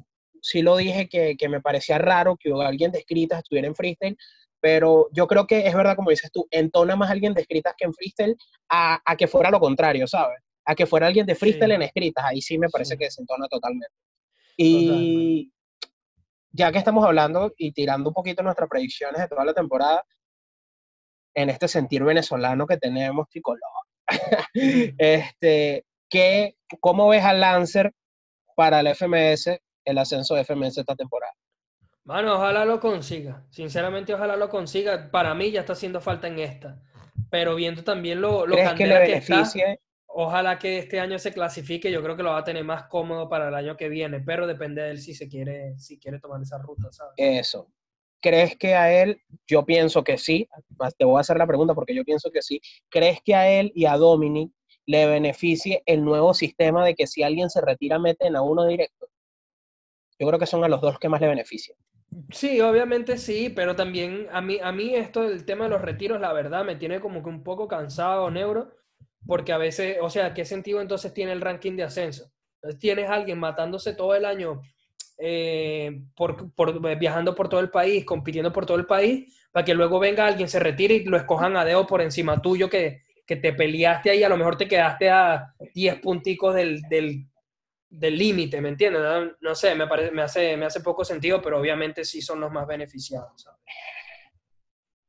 sí 0.41 0.63
lo 0.63 0.77
dije 0.77 1.09
que, 1.09 1.37
que 1.37 1.49
me 1.49 1.61
parecía 1.61 1.99
raro 1.99 2.37
que 2.37 2.53
alguien 2.53 2.93
de 2.93 2.99
escritas 2.99 3.39
estuviera 3.39 3.67
en 3.67 3.75
freestyle, 3.75 4.17
pero 4.61 5.09
yo 5.13 5.27
creo 5.27 5.47
que 5.47 5.67
es 5.67 5.75
verdad, 5.75 5.97
como 5.97 6.11
dices 6.11 6.31
tú, 6.33 6.47
entona 6.51 6.97
más 6.97 7.11
alguien 7.11 7.35
de 7.35 7.41
escritas 7.43 7.75
que 7.77 7.85
en 7.87 7.95
freestyle 7.95 8.37
a, 8.69 9.01
a 9.05 9.17
que 9.17 9.27
fuera 9.27 9.51
lo 9.51 9.59
contrario, 9.61 10.07
¿sabes? 10.07 10.39
A 10.65 10.75
que 10.75 10.87
fuera 10.87 11.07
alguien 11.07 11.27
de 11.27 11.35
freestyle 11.35 11.71
Sí. 11.71 11.75
en 11.75 11.83
escritas, 11.83 12.25
ahí 12.25 12.41
sí 12.43 12.59
me 12.59 12.69
parece 12.69 12.95
Sí. 12.95 12.99
que 12.99 13.05
desentona 13.07 13.47
totalmente. 13.49 13.95
Y 14.57 15.51
ya 16.53 16.71
que 16.73 16.79
estamos 16.79 17.05
hablando 17.05 17.53
y 17.57 17.73
tirando 17.73 18.11
un 18.11 18.15
poquito 18.15 18.43
nuestras 18.43 18.69
predicciones 18.69 19.21
de 19.21 19.29
toda 19.29 19.45
la 19.45 19.55
temporada, 19.55 20.05
en 21.35 21.49
este 21.49 21.69
sentir 21.69 22.03
venezolano 22.05 22.67
que 22.67 22.77
tenemos, 22.77 23.29
tricolor, 23.29 23.61
este, 24.99 25.87
¿qué, 26.11 26.57
¿cómo 26.81 27.09
ves 27.09 27.25
al 27.25 27.41
Lancer 27.41 27.93
para 28.57 28.81
el 28.81 28.89
FMS, 28.89 29.61
el 29.85 29.99
ascenso 29.99 30.35
de 30.35 30.45
FMS 30.45 30.79
esta 30.79 30.97
temporada? 30.97 31.33
Mano, 32.11 32.35
ojalá 32.35 32.65
lo 32.65 32.81
consiga. 32.81 33.47
Sinceramente, 33.51 34.13
ojalá 34.13 34.37
lo 34.37 34.49
consiga. 34.49 35.13
Para 35.13 35.33
mí 35.33 35.53
ya 35.53 35.61
está 35.61 35.75
haciendo 35.75 36.01
falta 36.01 36.27
en 36.27 36.41
esta. 36.41 36.83
Pero 37.31 37.55
viendo 37.55 37.85
también 37.85 38.21
lo, 38.21 38.47
lo 38.47 38.57
¿Crees 38.57 38.73
que 38.73 38.87
le 38.89 39.05
que, 39.05 39.13
está, 39.19 39.45
Ojalá 40.09 40.59
que 40.59 40.79
este 40.79 40.99
año 40.99 41.21
se 41.21 41.33
clasifique, 41.33 41.93
yo 41.93 42.03
creo 42.03 42.17
que 42.17 42.25
lo 42.25 42.31
va 42.31 42.39
a 42.39 42.45
tener 42.45 42.65
más 42.65 42.89
cómodo 42.89 43.29
para 43.29 43.47
el 43.47 43.55
año 43.55 43.77
que 43.77 43.89
viene, 43.89 44.19
pero 44.19 44.49
depende 44.49 44.83
de 44.83 44.91
él 44.91 44.99
si 44.99 45.15
se 45.15 45.29
quiere, 45.29 45.79
si 45.79 46.01
quiere 46.01 46.19
tomar 46.19 46.43
esa 46.43 46.59
ruta, 46.59 46.91
¿sabes? 46.91 47.15
Eso. 47.17 47.71
¿Crees 48.21 48.57
que 48.57 48.75
a 48.75 48.93
él, 48.93 49.23
yo 49.47 49.65
pienso 49.65 50.03
que 50.03 50.19
sí, 50.19 50.49
te 50.99 51.05
voy 51.05 51.19
a 51.19 51.21
hacer 51.21 51.39
la 51.39 51.47
pregunta 51.47 51.75
porque 51.75 51.95
yo 51.95 52.05
pienso 52.05 52.33
que 52.33 52.43
sí, 52.43 52.61
¿crees 52.89 53.21
que 53.25 53.37
a 53.37 53.49
él 53.49 53.71
y 53.73 53.87
a 53.87 53.97
Dominic 53.97 54.51
le 54.85 55.07
beneficie 55.07 55.85
el 55.87 56.05
nuevo 56.05 56.35
sistema 56.35 56.85
de 56.85 56.97
que 56.97 57.07
si 57.07 57.23
alguien 57.23 57.51
se 57.51 57.61
retira 57.61 58.01
meten 58.01 58.35
a 58.35 58.43
uno 58.43 58.67
directo? 58.67 59.10
Yo 60.21 60.27
creo 60.27 60.39
que 60.39 60.47
son 60.47 60.63
a 60.63 60.69
los 60.69 60.83
dos 60.83 60.99
que 60.99 61.09
más 61.09 61.21
le 61.23 61.29
benefician. 61.29 61.77
Sí, 62.31 62.61
obviamente 62.61 63.17
sí, 63.17 63.49
pero 63.49 63.75
también 63.75 64.27
a 64.31 64.43
mí, 64.43 64.59
a 64.63 64.71
mí 64.71 64.95
esto 64.95 65.23
del 65.23 65.47
tema 65.47 65.65
de 65.65 65.71
los 65.71 65.81
retiros, 65.81 66.21
la 66.21 66.35
verdad, 66.35 66.63
me 66.63 66.77
tiene 66.77 67.01
como 67.01 67.23
que 67.23 67.31
un 67.31 67.43
poco 67.43 67.67
cansado, 67.67 68.31
Neuro, 68.31 68.71
porque 69.27 69.53
a 69.53 69.59
veces, 69.59 69.97
o 70.03 70.11
sea, 70.11 70.35
¿qué 70.35 70.45
sentido 70.45 70.83
entonces 70.83 71.15
tiene 71.15 71.33
el 71.33 71.41
ranking 71.41 71.75
de 71.75 71.85
ascenso? 71.85 72.31
Entonces 72.57 72.79
tienes 72.79 73.09
a 73.09 73.15
alguien 73.15 73.39
matándose 73.39 73.95
todo 73.95 74.15
el 74.15 74.27
año, 74.27 74.61
eh, 75.17 76.03
por, 76.15 76.53
por, 76.53 76.99
viajando 76.99 77.35
por 77.35 77.49
todo 77.49 77.61
el 77.61 77.71
país, 77.71 78.05
compitiendo 78.05 78.53
por 78.53 78.67
todo 78.67 78.77
el 78.77 78.87
país, 78.87 79.35
para 79.53 79.65
que 79.65 79.75
luego 79.75 79.99
venga 79.99 80.27
alguien, 80.27 80.51
se 80.51 80.61
retire 80.61 80.97
y 80.97 81.05
lo 81.05 81.17
escojan 81.17 81.57
a 81.57 81.65
dedo 81.65 81.87
por 81.87 82.03
encima 82.03 82.43
tuyo, 82.43 82.69
que, 82.69 83.01
que 83.27 83.37
te 83.37 83.55
peleaste 83.55 84.11
ahí, 84.11 84.23
a 84.23 84.29
lo 84.29 84.37
mejor 84.37 84.59
te 84.59 84.69
quedaste 84.69 85.09
a 85.09 85.55
10 85.73 86.01
punticos 86.01 86.55
del, 86.55 86.83
del 86.91 87.30
del 87.91 88.17
límite, 88.17 88.61
¿me 88.61 88.69
entiendes? 88.71 89.03
No, 89.41 89.55
sé, 89.55 89.75
me, 89.75 89.87
parece, 89.87 90.13
me, 90.13 90.23
hace, 90.23 90.57
me 90.57 90.67
hace 90.67 90.81
poco 90.81 91.05
sentido, 91.05 91.43
pero 91.43 91.59
obviamente 91.59 92.05
sí 92.05 92.23
son 92.23 92.41
los 92.41 92.51
más 92.51 92.67
beneficiados. 92.67 93.47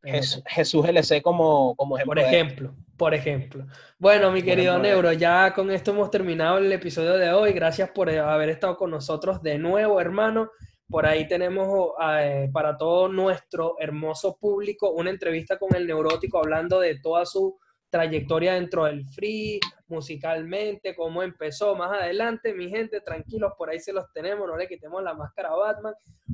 Jesús, 0.03 0.87
LC 0.87 1.21
como, 1.21 1.75
como 1.75 1.95
ejemplo. 1.95 2.15
Por 2.15 2.19
ejemplo, 2.19 2.75
por 2.97 3.13
ejemplo. 3.13 3.67
Bueno, 3.99 4.31
mi 4.31 4.41
querido 4.41 4.79
Neuro, 4.79 5.13
ya 5.13 5.53
con 5.53 5.69
esto 5.69 5.91
hemos 5.91 6.09
terminado 6.09 6.57
el 6.57 6.71
episodio 6.71 7.17
de 7.17 7.31
hoy. 7.31 7.53
Gracias 7.53 7.91
por 7.91 8.09
haber 8.09 8.49
estado 8.49 8.77
con 8.77 8.89
nosotros 8.89 9.43
de 9.43 9.59
nuevo, 9.59 10.01
hermano. 10.01 10.49
Por 10.89 11.05
ahí 11.05 11.27
tenemos 11.27 11.91
eh, 12.19 12.49
para 12.51 12.77
todo 12.77 13.07
nuestro 13.07 13.75
hermoso 13.79 14.37
público 14.37 14.91
una 14.91 15.11
entrevista 15.11 15.59
con 15.59 15.75
el 15.75 15.85
neurótico 15.85 16.39
hablando 16.39 16.79
de 16.79 16.99
toda 16.99 17.25
su 17.25 17.59
trayectoria 17.91 18.53
dentro 18.53 18.85
del 18.85 19.05
free, 19.05 19.59
musicalmente, 19.87 20.95
cómo 20.95 21.21
empezó 21.21 21.75
más 21.75 21.91
adelante. 21.91 22.53
Mi 22.53 22.69
gente, 22.69 23.01
tranquilos, 23.01 23.51
por 23.57 23.69
ahí 23.69 23.79
se 23.79 23.91
los 23.93 24.11
tenemos, 24.13 24.47
no 24.47 24.55
le 24.55 24.67
quitemos 24.67 25.03
la 25.03 25.13
máscara 25.13 25.49
a 25.49 25.55
Batman, 25.55 25.93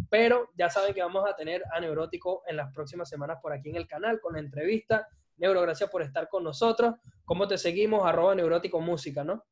pero 0.09 0.49
ya 0.55 0.69
saben 0.69 0.93
que 0.93 1.01
vamos 1.01 1.27
a 1.27 1.35
tener 1.35 1.63
a 1.73 1.79
Neurótico 1.79 2.43
en 2.47 2.57
las 2.57 2.71
próximas 2.73 3.09
semanas 3.09 3.39
por 3.41 3.51
aquí 3.51 3.69
en 3.69 3.75
el 3.75 3.87
canal 3.87 4.21
con 4.21 4.33
la 4.33 4.39
entrevista. 4.39 5.07
Neuro, 5.37 5.61
gracias 5.63 5.89
por 5.89 6.03
estar 6.03 6.29
con 6.29 6.43
nosotros. 6.43 6.95
¿Cómo 7.25 7.47
te 7.47 7.57
seguimos? 7.57 8.05
Arroba 8.05 8.35
Neurótico 8.35 8.79
Música, 8.79 9.23
¿no? 9.23 9.43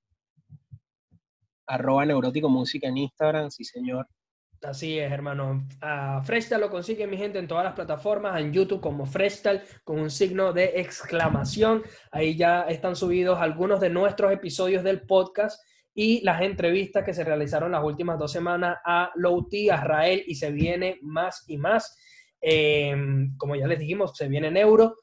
Arroba 1.65 2.05
Neurótico 2.05 2.49
Música 2.49 2.87
en 2.87 2.97
Instagram, 2.97 3.49
sí 3.49 3.63
señor. 3.63 4.07
Así 4.67 4.97
es, 4.97 5.11
hermano. 5.11 5.67
Freshtal 6.23 6.61
lo 6.61 6.69
consigue 6.69 7.05
mi 7.05 7.17
gente 7.17 7.37
en 7.37 7.47
todas 7.47 7.63
las 7.63 7.73
plataformas, 7.73 8.39
en 8.39 8.51
YouTube 8.51 8.81
como 8.81 9.05
Freshtal, 9.05 9.63
con 9.83 9.99
un 9.99 10.09
signo 10.09 10.53
de 10.53 10.73
exclamación. 10.79 11.83
Ahí 12.11 12.35
ya 12.35 12.63
están 12.63 12.95
subidos 12.95 13.39
algunos 13.39 13.79
de 13.79 13.91
nuestros 13.91 14.31
episodios 14.31 14.83
del 14.83 15.01
podcast 15.01 15.61
y 15.93 16.21
las 16.21 16.41
entrevistas 16.41 17.05
que 17.05 17.13
se 17.13 17.23
realizaron 17.23 17.71
las 17.71 17.83
últimas 17.83 18.17
dos 18.17 18.31
semanas 18.31 18.77
a 18.83 19.11
Louti, 19.15 19.69
a 19.69 19.75
Israel, 19.75 20.23
y 20.25 20.35
se 20.35 20.51
viene 20.51 20.97
más 21.01 21.43
y 21.47 21.57
más. 21.57 21.97
Em, 22.41 23.37
como 23.37 23.55
ya 23.55 23.67
les 23.67 23.79
dijimos, 23.79 24.17
se 24.17 24.27
viene 24.27 24.47
en 24.47 24.57
euro. 24.57 24.97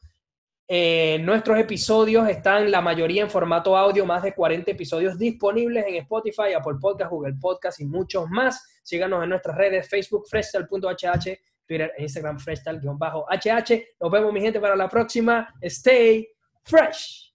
Eh, 0.69 1.19
nuestros 1.23 1.59
episodios 1.59 2.29
están 2.29 2.71
la 2.71 2.81
mayoría 2.81 3.23
en 3.23 3.31
formato 3.31 3.77
audio, 3.77 4.07
más 4.07 4.23
de 4.23 4.33
40 4.33 4.71
episodios 4.71 5.19
disponibles 5.19 5.85
en 5.87 5.97
Spotify, 5.97 6.55
Apple 6.57 6.79
Podcast, 6.81 7.11
Google 7.11 7.35
Podcast 7.41 7.81
y 7.81 7.85
muchos 7.85 8.29
más. 8.31 8.81
Síganos 8.83 9.23
en 9.23 9.31
nuestras 9.31 9.57
redes, 9.57 9.89
Facebook, 9.89 10.27
freestyle.hh, 10.29 11.39
Twitter 11.67 11.93
e 11.97 12.03
Instagram, 12.03 12.39
freestyle-hh. 12.39 13.85
Nos 14.01 14.11
vemos, 14.11 14.33
mi 14.33 14.41
gente, 14.41 14.61
para 14.61 14.77
la 14.77 14.89
próxima. 14.89 15.53
Stay 15.63 16.29
fresh. 16.63 17.32